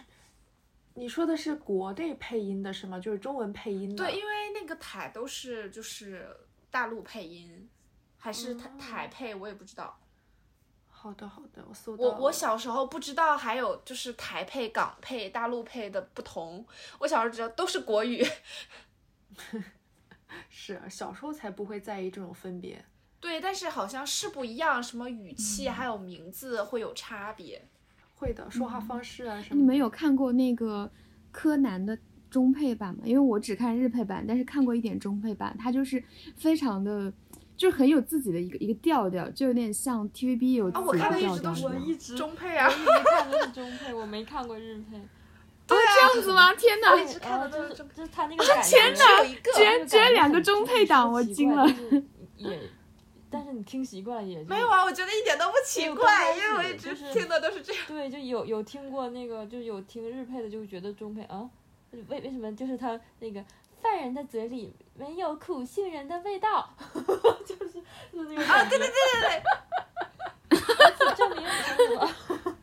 [0.94, 3.00] 你说的是国内配音的是吗？
[3.00, 4.06] 就是中文配音的。
[4.06, 6.28] 对，因为那个台都是就是
[6.70, 7.70] 大陆配音，
[8.24, 9.98] 还是台台配，我也不知道。
[10.88, 12.16] 好的好的，我搜到我。
[12.20, 16.64] 我小时候不知道还有就是台配、港配、大陆配的不同，
[17.00, 18.24] 我小时候只知道都是国语。
[20.48, 22.86] 是小时候才不会在意这种分别。
[23.20, 27.68] 对，但是好像是不一样，什么语气嗯还有名字会有差别。
[28.14, 29.60] 会的，说话方式啊什么。
[29.60, 30.92] 你们有看过那个
[31.32, 31.98] 柯南的
[32.30, 33.02] 中配版吗？
[33.04, 36.04] 因为我只看日配版，但是看过一点中配版，它就是
[36.36, 37.12] 非常的，
[37.62, 41.66] 就很有自己的一个一个调调，就有点像 TVB 有自啊，我己的看的一直都是。
[41.68, 45.00] 我一直中配啊我一，直看的是中配，我没看过日配。
[45.68, 46.52] 这样子吗？
[46.56, 46.92] 天哪！
[46.94, 47.90] 我一直看的就是都是中。
[47.96, 51.68] 就是他那个感觉，天哪有一个居然居然两个中配档，我惊了。
[51.68, 52.04] 就是
[52.38, 52.60] 也，
[53.30, 57.84] 但是你听习惯了也就没有啊，我觉得一点都不奇怪，因为我一直听的都是这样。
[57.88, 61.48] 对，就有有听过那个，就有听日配的，就会觉得中配啊，
[61.92, 63.46] 为为什么就是他那个
[63.82, 66.70] 犯人的嘴里没有苦杏仁的味道，
[67.46, 67.82] 就是
[68.12, 68.94] 就是那个啊，对对对
[70.50, 72.56] 对对，证明什么？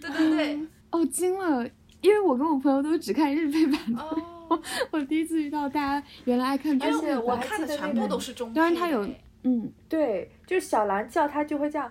[0.00, 1.68] 对对 对，哦，惊了！
[2.00, 4.60] 因为我跟我朋友都只看日配版的，哦，
[4.92, 7.24] 我第一次遇到大家原来爱看中而且配版。
[7.24, 8.60] 我还看的记得那个全部都是中配的。
[8.60, 9.08] 当然他有
[9.44, 11.90] 嗯，对，就是小兰叫他就会这样，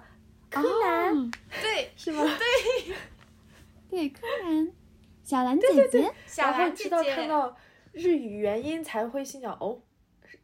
[0.50, 1.32] 柯南、哦
[1.62, 1.92] 对。
[1.96, 2.24] 是吗？
[3.90, 4.72] 对，柯南，
[5.24, 7.16] 小兰姐姐，小然后直到兰姐姐。
[7.16, 7.56] 看到
[7.94, 9.78] 日语原音才会心想，哦，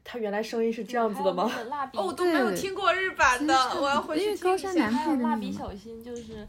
[0.04, 1.52] 他原来声音是这样子的吗？
[1.68, 4.94] 蜡笔哦，我都没有听过日版的，我要回去听一下高山南。
[4.94, 6.46] 还有蜡笔小新就是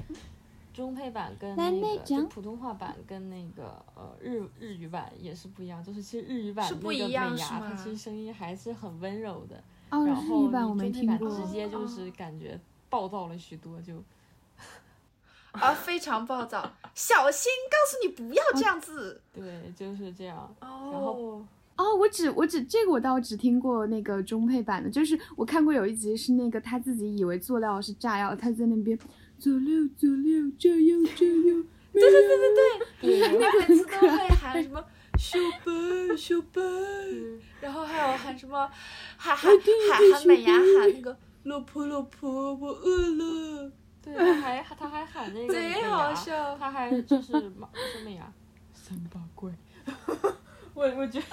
[0.72, 9.56] 中配版跟那个就普通话版跟那个呃日日语版也是不一样，就是其实日语版是不那个美一样是牙它其实声音还是很温柔的，
[9.90, 11.28] 哦，然后日语版我你没听过。
[11.28, 13.94] 中配版直接就是感觉暴躁了许多，就
[15.52, 19.20] 啊，非常暴躁，小心告诉你不要这样子。
[19.32, 20.54] 对就是这样。
[20.60, 21.44] 哦，
[21.76, 28.98] 哦，我只我只这个我倒只听过那个中配版的，就是我看过有一集是那个他自己以为佐料是炸药，他在那边
[29.38, 32.38] 佐料佐料这样这样， 对对对
[33.00, 34.84] 对对，他每次都会喊什么
[35.18, 36.60] 小白小白，
[37.60, 38.70] 然后还有喊什么
[39.16, 43.72] 喊喊喊喊美伢喊那个老婆老婆我饿了，
[44.12, 48.32] 对，他还他还喊那个贼好笑他还就是马说美牙
[48.72, 49.50] 三八怪，
[50.74, 51.26] 我我觉得，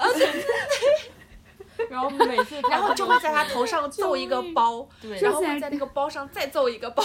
[1.89, 7.03] 然后每次然后就会在他头上揍一个包，对，然后在那个包上再揍一个包。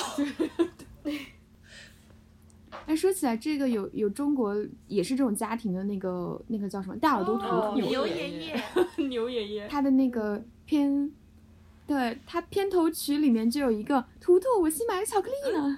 [2.86, 4.56] 哎，说起来这个有有中国
[4.88, 8.62] 也是这种家庭的那个那个叫什么大耳朵图哦图，牛爷爷爷，
[9.08, 11.12] 牛爷爷，他的那个片，
[11.86, 15.76] 对他片头曲里面就有一个图图，我新买的巧克力呢。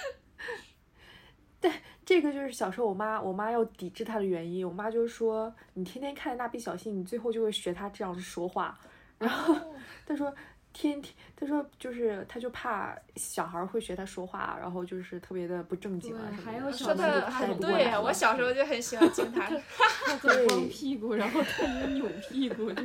[1.60, 1.72] 对
[2.04, 4.66] 这个就是小时候我妈我妈要抵制他的原因。
[4.66, 8.78] 我妈就是说，你天天看蜡笔小新，你最后就会学他这样说话。
[9.18, 9.54] 然后
[10.06, 10.34] 她说。
[10.74, 16.50] 天天，她说就是，她就怕小孩儿会学他说话，然后就是特别的不正经啊对什么的。
[16.50, 19.50] 还有说的的太不过对我小时候就很喜欢听他。
[20.06, 22.82] 他在光屁股，然后他也扭屁股，就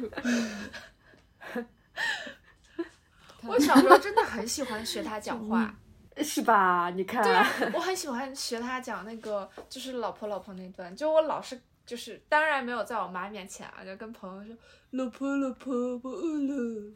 [3.44, 5.76] 我小时候真的很喜欢学他讲话。
[6.24, 6.90] 是吧？
[6.90, 14.58] 你看，对啊，我很喜欢学他讲那个，就是老婆老婆那段，就我老是就是，当然没有在我妈面前啊，就跟朋友说
[14.90, 16.92] 老婆老婆我饿了，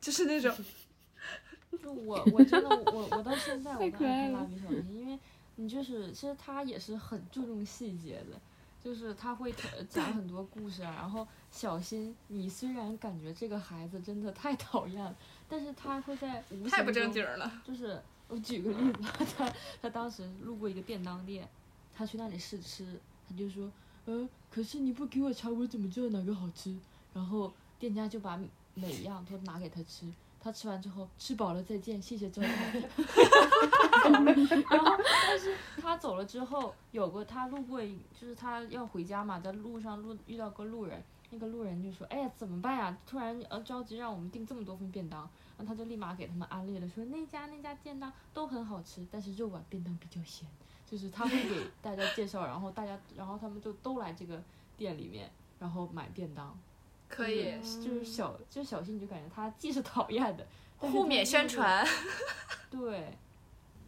[0.00, 0.50] 就是那种。
[1.82, 5.18] 就我我真的我我到现在我太都爱看蜡笔小新，因为
[5.56, 8.40] 你就是其实他也是很注重细节的，
[8.82, 10.94] 就是他会呃讲很多故事啊。
[10.96, 15.14] 然后小新，你虽然感觉这个孩子真的太讨厌了，
[15.48, 17.50] 但是他会在无太不正经了。
[17.64, 19.02] 就是我举个例子，
[19.36, 21.48] 他他当时路过一个便当店，
[21.94, 22.98] 他去那里试吃，
[23.28, 23.70] 他就说，
[24.06, 26.76] 呃，可是你不给我尝，我怎么知道哪个好吃？
[27.12, 28.40] 然后店家就把
[28.74, 30.06] 每一样都拿给他吃，
[30.40, 32.48] 他吃完之后吃饱了再见，谢谢招待。
[34.02, 34.96] 然后，
[35.28, 41.02] 但是他走了之后，有个他路过一，就是他要回家嘛，在路上路遇到个路人，
[41.32, 42.96] 那个路人就说：“哎呀，怎么办呀？
[43.06, 45.28] 突然呃着急让我们订这么多份便当。”
[45.58, 50.46] 然后他就立马给他们安利了，说那家那家便当都很好吃，但是肉丸便当比较咸。
[50.86, 54.42] 就是他会给大家介绍，然后大家，然后他们就都来这个
[54.76, 56.54] 店里面，然后买便当。
[57.08, 60.46] 可以就是就是小，就是小新，你就感觉他既是讨厌的，
[60.78, 61.30] 互勉他又是。
[61.30, 61.86] 宣传，
[62.70, 63.16] 对，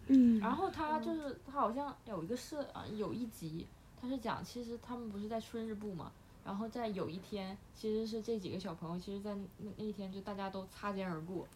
[0.07, 3.67] 嗯，然后他就是他好像有一个是啊有一集，
[4.01, 6.13] 他是讲其实他们不是在春日部嘛，
[6.45, 11.49] 然后在有一天，其实是这几个小朋友，其实，在那那一天就大家都擦肩而过，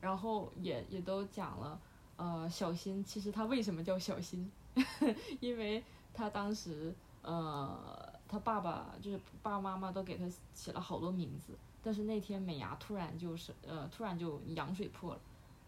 [0.00, 1.80] 然后也也都讲了，
[2.16, 4.48] 呃，小新其实他为什么叫小新，
[5.40, 5.82] 因为
[6.14, 10.24] 他当时呃，他爸爸就是爸爸妈妈都给他
[10.54, 11.52] 起了好多名字，
[11.82, 15.20] 但是那天美伢突然就是呃，突然就羊水破了，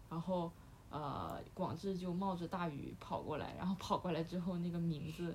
[0.09, 0.53] 然后
[0.89, 5.35] 呃，广志就冒着大雨跑过来，然后跑过来之后，那个名字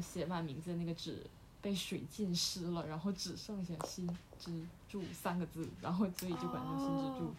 [0.00, 1.22] 写满名字的那个纸。
[1.62, 4.06] 被水浸湿了，然后只剩下“新
[4.38, 4.50] 之
[4.88, 7.32] 助”三个字，然后所以就管叫“新之助”。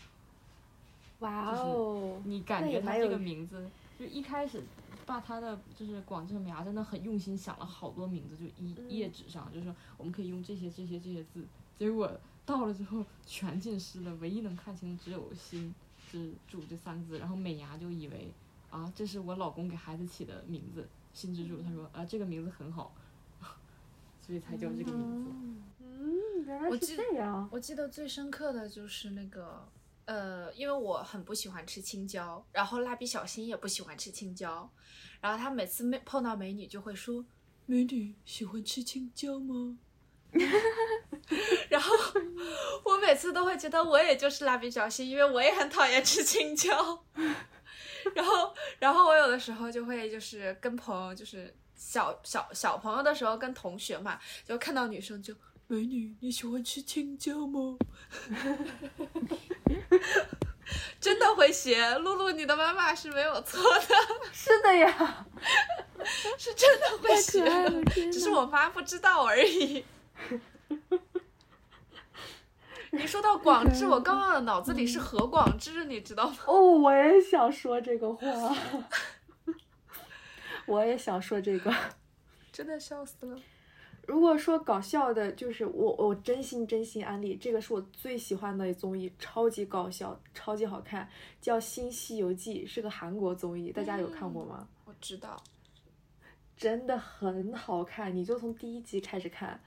[1.19, 2.21] 哇哦！
[2.25, 3.69] 你感觉他这个名字，
[3.99, 4.63] 就一开始
[5.05, 11.45] 把他的就是广志美伢真的很用心想了好多名字，就一页纸上，就是说我们可以用这些这些这些字。
[11.77, 12.11] 结果
[12.45, 15.73] 到了之后全浸湿了，唯一能看清只有“新
[16.11, 17.19] 之助”这三个字。
[17.19, 18.31] 然后美伢就以为
[18.69, 21.61] 啊，这是我老公给孩子起的名字“新之助”。
[21.63, 22.93] 他说啊，这个名字很好。
[24.25, 25.31] 所以才叫这个名字。
[25.81, 27.49] 嗯，原来是这样。
[27.51, 29.67] 我记得最深刻的就是那个，
[30.05, 34.71] 呃，因为我很不喜欢吃青椒，然后蜡笔小新也不喜欢吃青椒，
[35.19, 37.25] 然后他每次没碰到美女就会说
[37.67, 39.77] ：“美女喜欢吃青椒吗？”
[41.69, 41.93] 然后
[42.85, 47.03] 我每次都会觉得我也就是蜡笔小新，因为我也很讨厌吃青椒。
[48.15, 51.53] 然后，然后我有的时候就会就是跟朋友就是。
[51.85, 55.35] 小小小朋友的时候，跟同学嘛，就看到女生就
[55.67, 57.77] 美女，你喜欢吃青椒吗？
[60.99, 63.81] 真的会学，露露，你的妈妈是没有错的。
[64.31, 65.27] 是的呀，
[66.39, 67.43] 是真的会学，
[68.09, 69.83] 只是我妈不知道而已。
[72.91, 76.37] 你说到广智，我刚刚的脑子里是何广智，你知道吗？
[76.45, 78.55] 哦，我也想说这个话。
[80.65, 81.73] 我也想说这个，
[82.51, 83.39] 真的笑死了。
[84.05, 91.07] 如果说搞笑的，就是我我真心真心安利，这个是我最喜欢的综艺，超级搞笑，超级好看，
[91.39, 94.67] 叫《新西游记》，是个韩国综艺，大家有看过吗？
[94.85, 95.41] 我知道，
[96.57, 99.61] 真的很好看，你就从第一集开始看，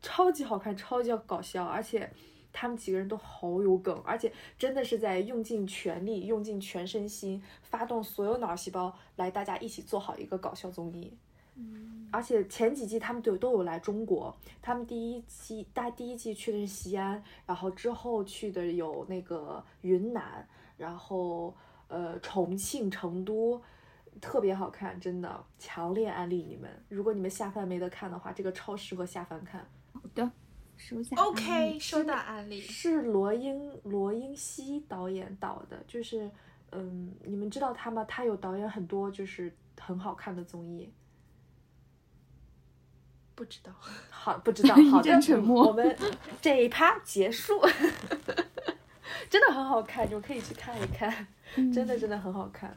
[0.00, 2.10] 超级好看，超级搞笑，而且。
[2.54, 11.12] 他们几个人都好有梗，而且真的是在用尽全力、用尽全身心、发动所有脑细胞来，大家一起做好一个搞笑综艺。
[11.56, 21.54] 嗯，而且前几季他们都都有来中国，他们第一季大第一季去的是西安，然后之后去的有那个云南，然后
[21.88, 23.60] 呃重庆、成都，
[24.20, 26.70] 特别好看，真的强烈安利你们。
[26.88, 29.66] 如果你们下饭没得看的话，这个超适合下饭看。
[29.92, 30.30] 好的。
[30.76, 31.16] 收下。
[31.16, 32.60] OK，收到案例。
[32.60, 36.30] 是罗英罗英熙导演导的，就是，
[36.72, 38.04] 嗯，你们知道他吗？
[38.04, 40.92] 他有导演很多就是很好看的综艺。
[43.34, 43.72] 不知道。
[44.10, 44.74] 好，不知道。
[44.90, 45.66] 好的，沉默。
[45.68, 45.96] 我们
[46.40, 47.60] 这一趴结束。
[49.30, 51.26] 真的很好看，你们可以去看一看，
[51.72, 52.76] 真的真的很好看。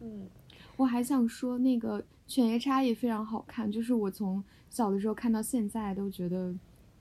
[0.00, 0.28] 嗯，
[0.76, 6.54] 我还想说那个《犬夜叉》也非常好看，就是我从小的时候看到现在都觉得。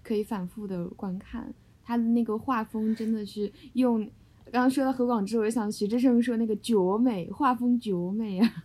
[0.07, 1.53] 可以反复的观看，
[1.83, 3.99] 他的那个画风真的是用，
[4.45, 8.63] 刚刚说到何广智，我就想徐志胜说那个绝美，画风绝美啊，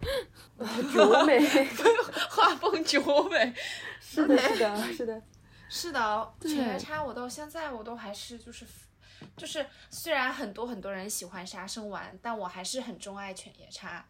[0.90, 1.38] 绝美，
[2.28, 3.54] 画风绝美，
[4.02, 5.22] 是的，是的，是的，
[5.68, 8.66] 是的，犬夜叉我到现在我都还是就是，
[9.36, 14.04] 就是虽然很多很多人喜欢杀生丸，但我还是很钟爱犬夜叉，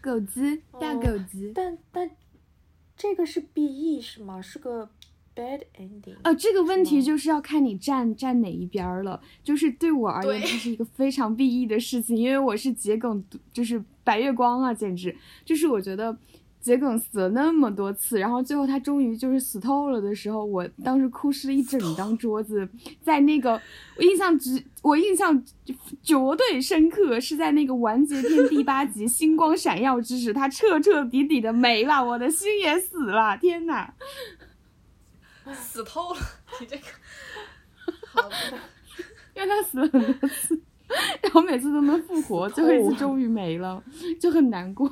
[0.00, 2.10] 狗子大狗子，但但
[2.96, 4.40] 这个是 B E 是吗？
[4.40, 4.88] 是个。
[5.38, 9.20] Bad ending 啊，这个问题就是要看你站站哪一边了。
[9.44, 16.16] 就是对我而言，这是一个非常 BE 的事情，因为我是桔梗，就是白月光啊，简直就是我觉得
[16.60, 22.68] 桔梗死了那么多次，然后最后他终于就是死透了的时候，我当时哭湿了一整张桌子。
[23.00, 23.60] 在那个
[23.96, 25.40] 我印象只我印象
[26.02, 33.92] 绝对深刻，是在那个完结篇第八集星光闪耀之时，他彻彻底底的没了，我的心也死了，天呐！
[35.54, 36.20] 死透了，
[36.60, 36.84] 你这个
[38.06, 38.58] 好的，
[39.34, 40.60] 因为他死了很多次，
[41.22, 43.82] 然后每次都能复活，最后一次终于没了，
[44.20, 44.90] 就很难过。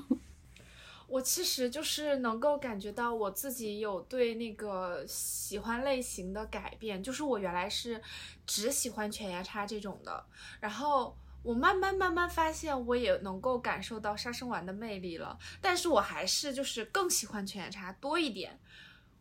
[1.08, 8.02] 我其实就是能够感觉到我自己有对那个喜欢类型的改变，就是我原来是
[8.44, 10.24] 只喜欢犬夜叉这种的，
[10.60, 18.58] 然后我慢慢慢慢发现我也能够感受到杀生丸的魅力了，但是我还是就是更喜欢犬夜叉多一点。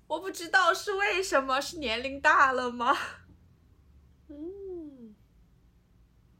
[0.08, 2.96] 我不知道是为什么，是年龄大了吗？
[4.28, 5.16] 嗯，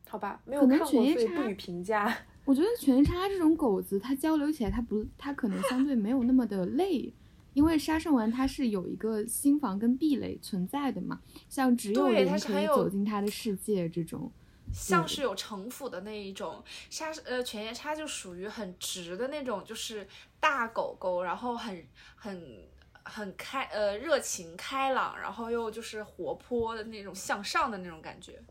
[0.08, 2.16] 好吧，没有看过，所以不予评价。
[2.46, 7.12] 我觉得犬夜叉这种狗子，它交流起来，它不，它可能相对没有那么的累，
[7.54, 11.20] 因为杀圣丸它是有一个心房跟壁垒存在的嘛，
[11.50, 14.32] 像只有对人可以它是很有走进它的世界这种。
[14.74, 20.08] 像是有城府的那一种，沙呃犬夜叉就属于很直的那种，就是
[20.40, 22.68] 大狗狗，然后很很
[23.06, 28.42] 很开呃热情开朗，然后又就是活泼的那种向上的那种感觉。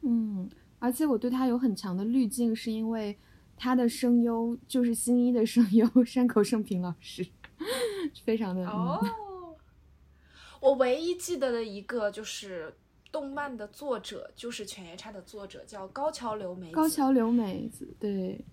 [0.00, 0.48] 嗯，
[0.78, 3.16] 而且我对他有很强的滤镜，是因为
[3.56, 7.26] 他的声优就是新一的声优 山口胜平老师，
[8.24, 9.56] 非常的嗯哦，
[10.60, 12.74] 我唯一记得的一个就是
[13.12, 16.72] 动漫的作者，就是犬夜叉的作者叫高桥留美子。
[16.74, 18.44] 高桥留美子，对，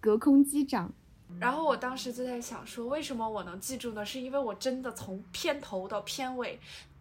[0.00, 0.92] 隔空击掌。
[1.38, 4.04] 然后我当时就在想说，为什么我能记住呢？
[4.04, 6.58] 是因为我真的从片头到片尾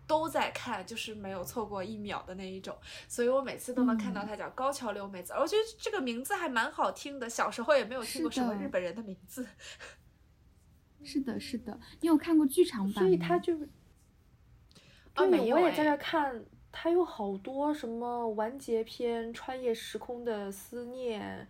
[0.07, 2.75] 都在看，就是没有错过一秒的那一种，
[3.07, 7.29] 所以我每次都能看到嗯他叫高桥留美子，而我觉得这个名字还蛮好听的。
[7.29, 9.45] 小时候也没有听过什么日本人的名字。
[11.03, 13.03] 是的，是的，你有看过剧场版？
[13.03, 13.55] 所以他就
[15.13, 21.47] 对，没有我也在这哎儿看，他有好多什么完结篇、穿越时空的思念，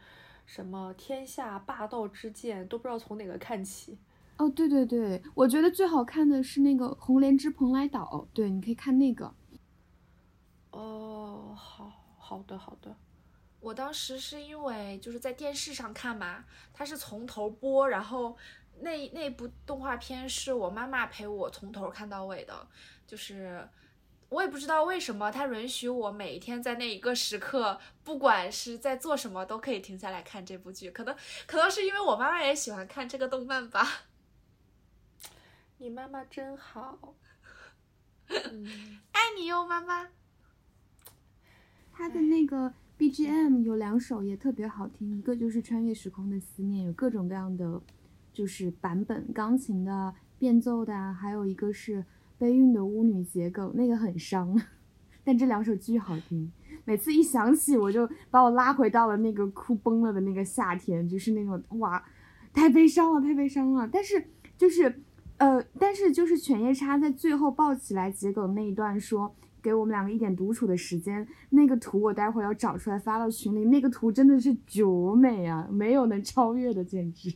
[0.52, 4.00] 什么天下霸道之剑，都不知道从哪个看起。
[4.38, 8.04] 哦，对对对，我觉得最好看的是那个《红莲之蓬莱岛》，
[8.34, 9.32] 对，你可以看那个。
[10.72, 12.96] 哦，好好的好的，
[13.60, 16.44] 我当时是因为就是在电视上看嘛，
[16.74, 18.36] 它是从头播，然后
[18.82, 22.68] 那那部动画片是我妈妈陪我从头看到尾的，
[23.06, 23.70] 就是
[24.30, 30.92] 我也不知道为什么，他允许我每一天在那一个时刻，不管是在做什么，都可以停下来看这部剧。
[30.92, 31.16] 可能
[31.48, 33.86] 可能是因为我妈妈也喜欢看这个动漫吧。
[35.80, 37.16] 你妈妈真好。
[38.30, 40.10] 嗯，爱你哟，妈妈。
[41.92, 47.82] 他的那个 BGM 有两首也特别好听，一个就是《穿越时空的思念》，有各种各样的
[48.32, 52.06] 就是版本，钢琴的、变奏的啊，还有一个是
[52.40, 54.60] 悲运的巫女结构，那个很伤，
[55.24, 56.52] 但这两首巨好听。
[56.86, 62.03] 每次一想起，我就把我拉回到了那个哭崩了的那个夏天，就是那种哇，
[62.52, 63.88] 太悲伤了，太悲伤了。
[63.91, 64.24] 但是
[64.57, 65.03] 就是
[65.38, 69.36] 呃，但是就是犬夜叉在最后抱起来桔梗那一段说。
[69.61, 71.28] 给我们两个一点独处的时间。
[71.49, 74.86] 那个图我待会儿要找出来发到群里，那个图真的是绝
[75.18, 77.36] 美啊，没有能超越的，简直。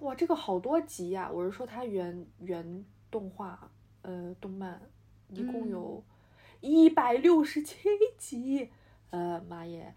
[0.00, 3.70] 嗯，哇，这个好多集呀、我是说它原原动画，
[4.02, 4.80] 呃，动漫
[5.28, 6.04] 一共嗯有
[6.60, 7.76] 一百六十七
[8.18, 8.70] 集，
[9.10, 9.94] 呃，妈耶，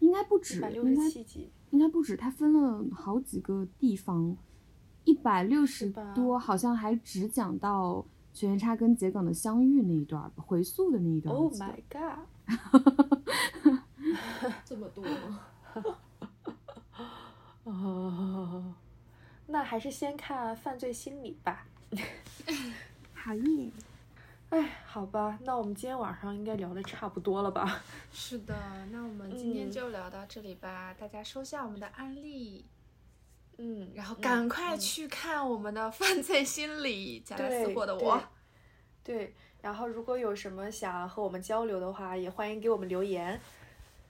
[0.00, 4.36] 应该不止，一百六应该十七集，应该不止，它分了好几个地方，
[5.04, 11.34] 一百六十多，好像还只讲到犬夜叉跟桔梗的相遇那一段，回溯的那一段。
[11.34, 12.18] Oh my god！
[14.64, 15.40] 这么多吗？
[17.64, 18.74] 哦，
[19.46, 21.66] 那还是先看犯罪心理吧。
[23.14, 23.70] 好耶！
[24.50, 27.82] 哎，好吧，那我们今天晚上应该聊的差不多了吧？
[28.12, 28.54] 是的，
[28.90, 30.94] 那我们今天嗯就聊到这里吧。
[30.98, 32.64] 大家收下我们的案例，
[33.58, 38.22] 嗯，然后嗯赶快嗯去看我们的犯罪心理，加来私对对货的我。
[39.02, 43.40] 对，然后如果有什么想和我们交流的话，也欢迎给我们留言。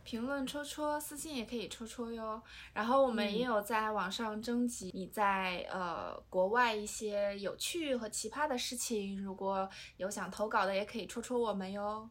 [0.04, 2.40] 评论戳戳，私信也可以戳戳哟。
[2.72, 12.08] 然后我们也嗯有在网上征集你在呃国外一些有趣和奇葩的事情，如果有想投稿的，也可以戳戳我们哟。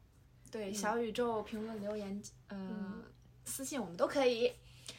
[0.51, 3.03] 对，嗯小宇宙评论留言，呃、嗯
[3.45, 4.51] 私信我们都可以。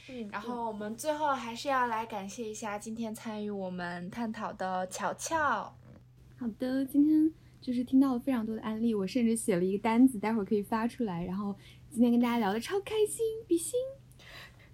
[0.08, 5.76] 嗯， 然后我们最后还是要来感谢一下今天参与我们探讨的巧巧。
[6.38, 11.24] 好的，今天就是听到了非常多的案例，我甚至写了一个单子，待会儿可以发出来。
[11.24, 11.56] 然后
[11.94, 13.78] 今天跟大家聊的超开心，比心。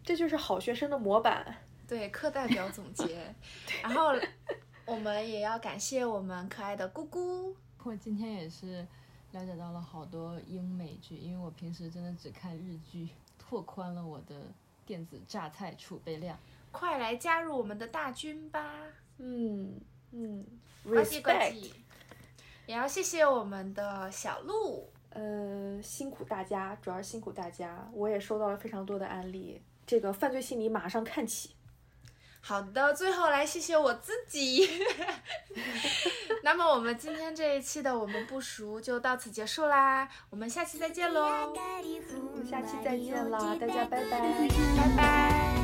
[0.03, 1.55] 这就是好学生的模板。
[1.87, 3.35] 对，课代表总结。
[3.83, 4.15] 然后
[4.87, 7.55] 我们也要感谢我们可爱的姑姑。
[7.83, 8.87] 我今天也是
[9.33, 14.35] 了解到了好多英美剧，因为我平时真的只看日剧，拓宽了我的
[14.87, 16.39] 电子榨菜储备量。
[16.73, 18.65] 快来加入我们的大军吧！
[19.19, 19.79] 嗯
[20.13, 20.47] 嗯
[20.85, 21.29] 呱唧呱。
[21.33, 21.71] 唧。
[22.65, 24.91] 也要谢谢我们的小鹿。
[25.11, 29.61] 呃，辛苦大家，主要是辛苦大家，我也收到了非常多的案例。
[29.87, 31.51] 这个犯罪心理马上看起。
[32.41, 34.67] 好的，最后来谢谢我自己。
[36.43, 44.21] 那么我们今天这一期的我们不熟就到此结束啦，我们下期再见喽，我们下期再见啦，大家拜拜。
[44.77, 45.60] 拜拜。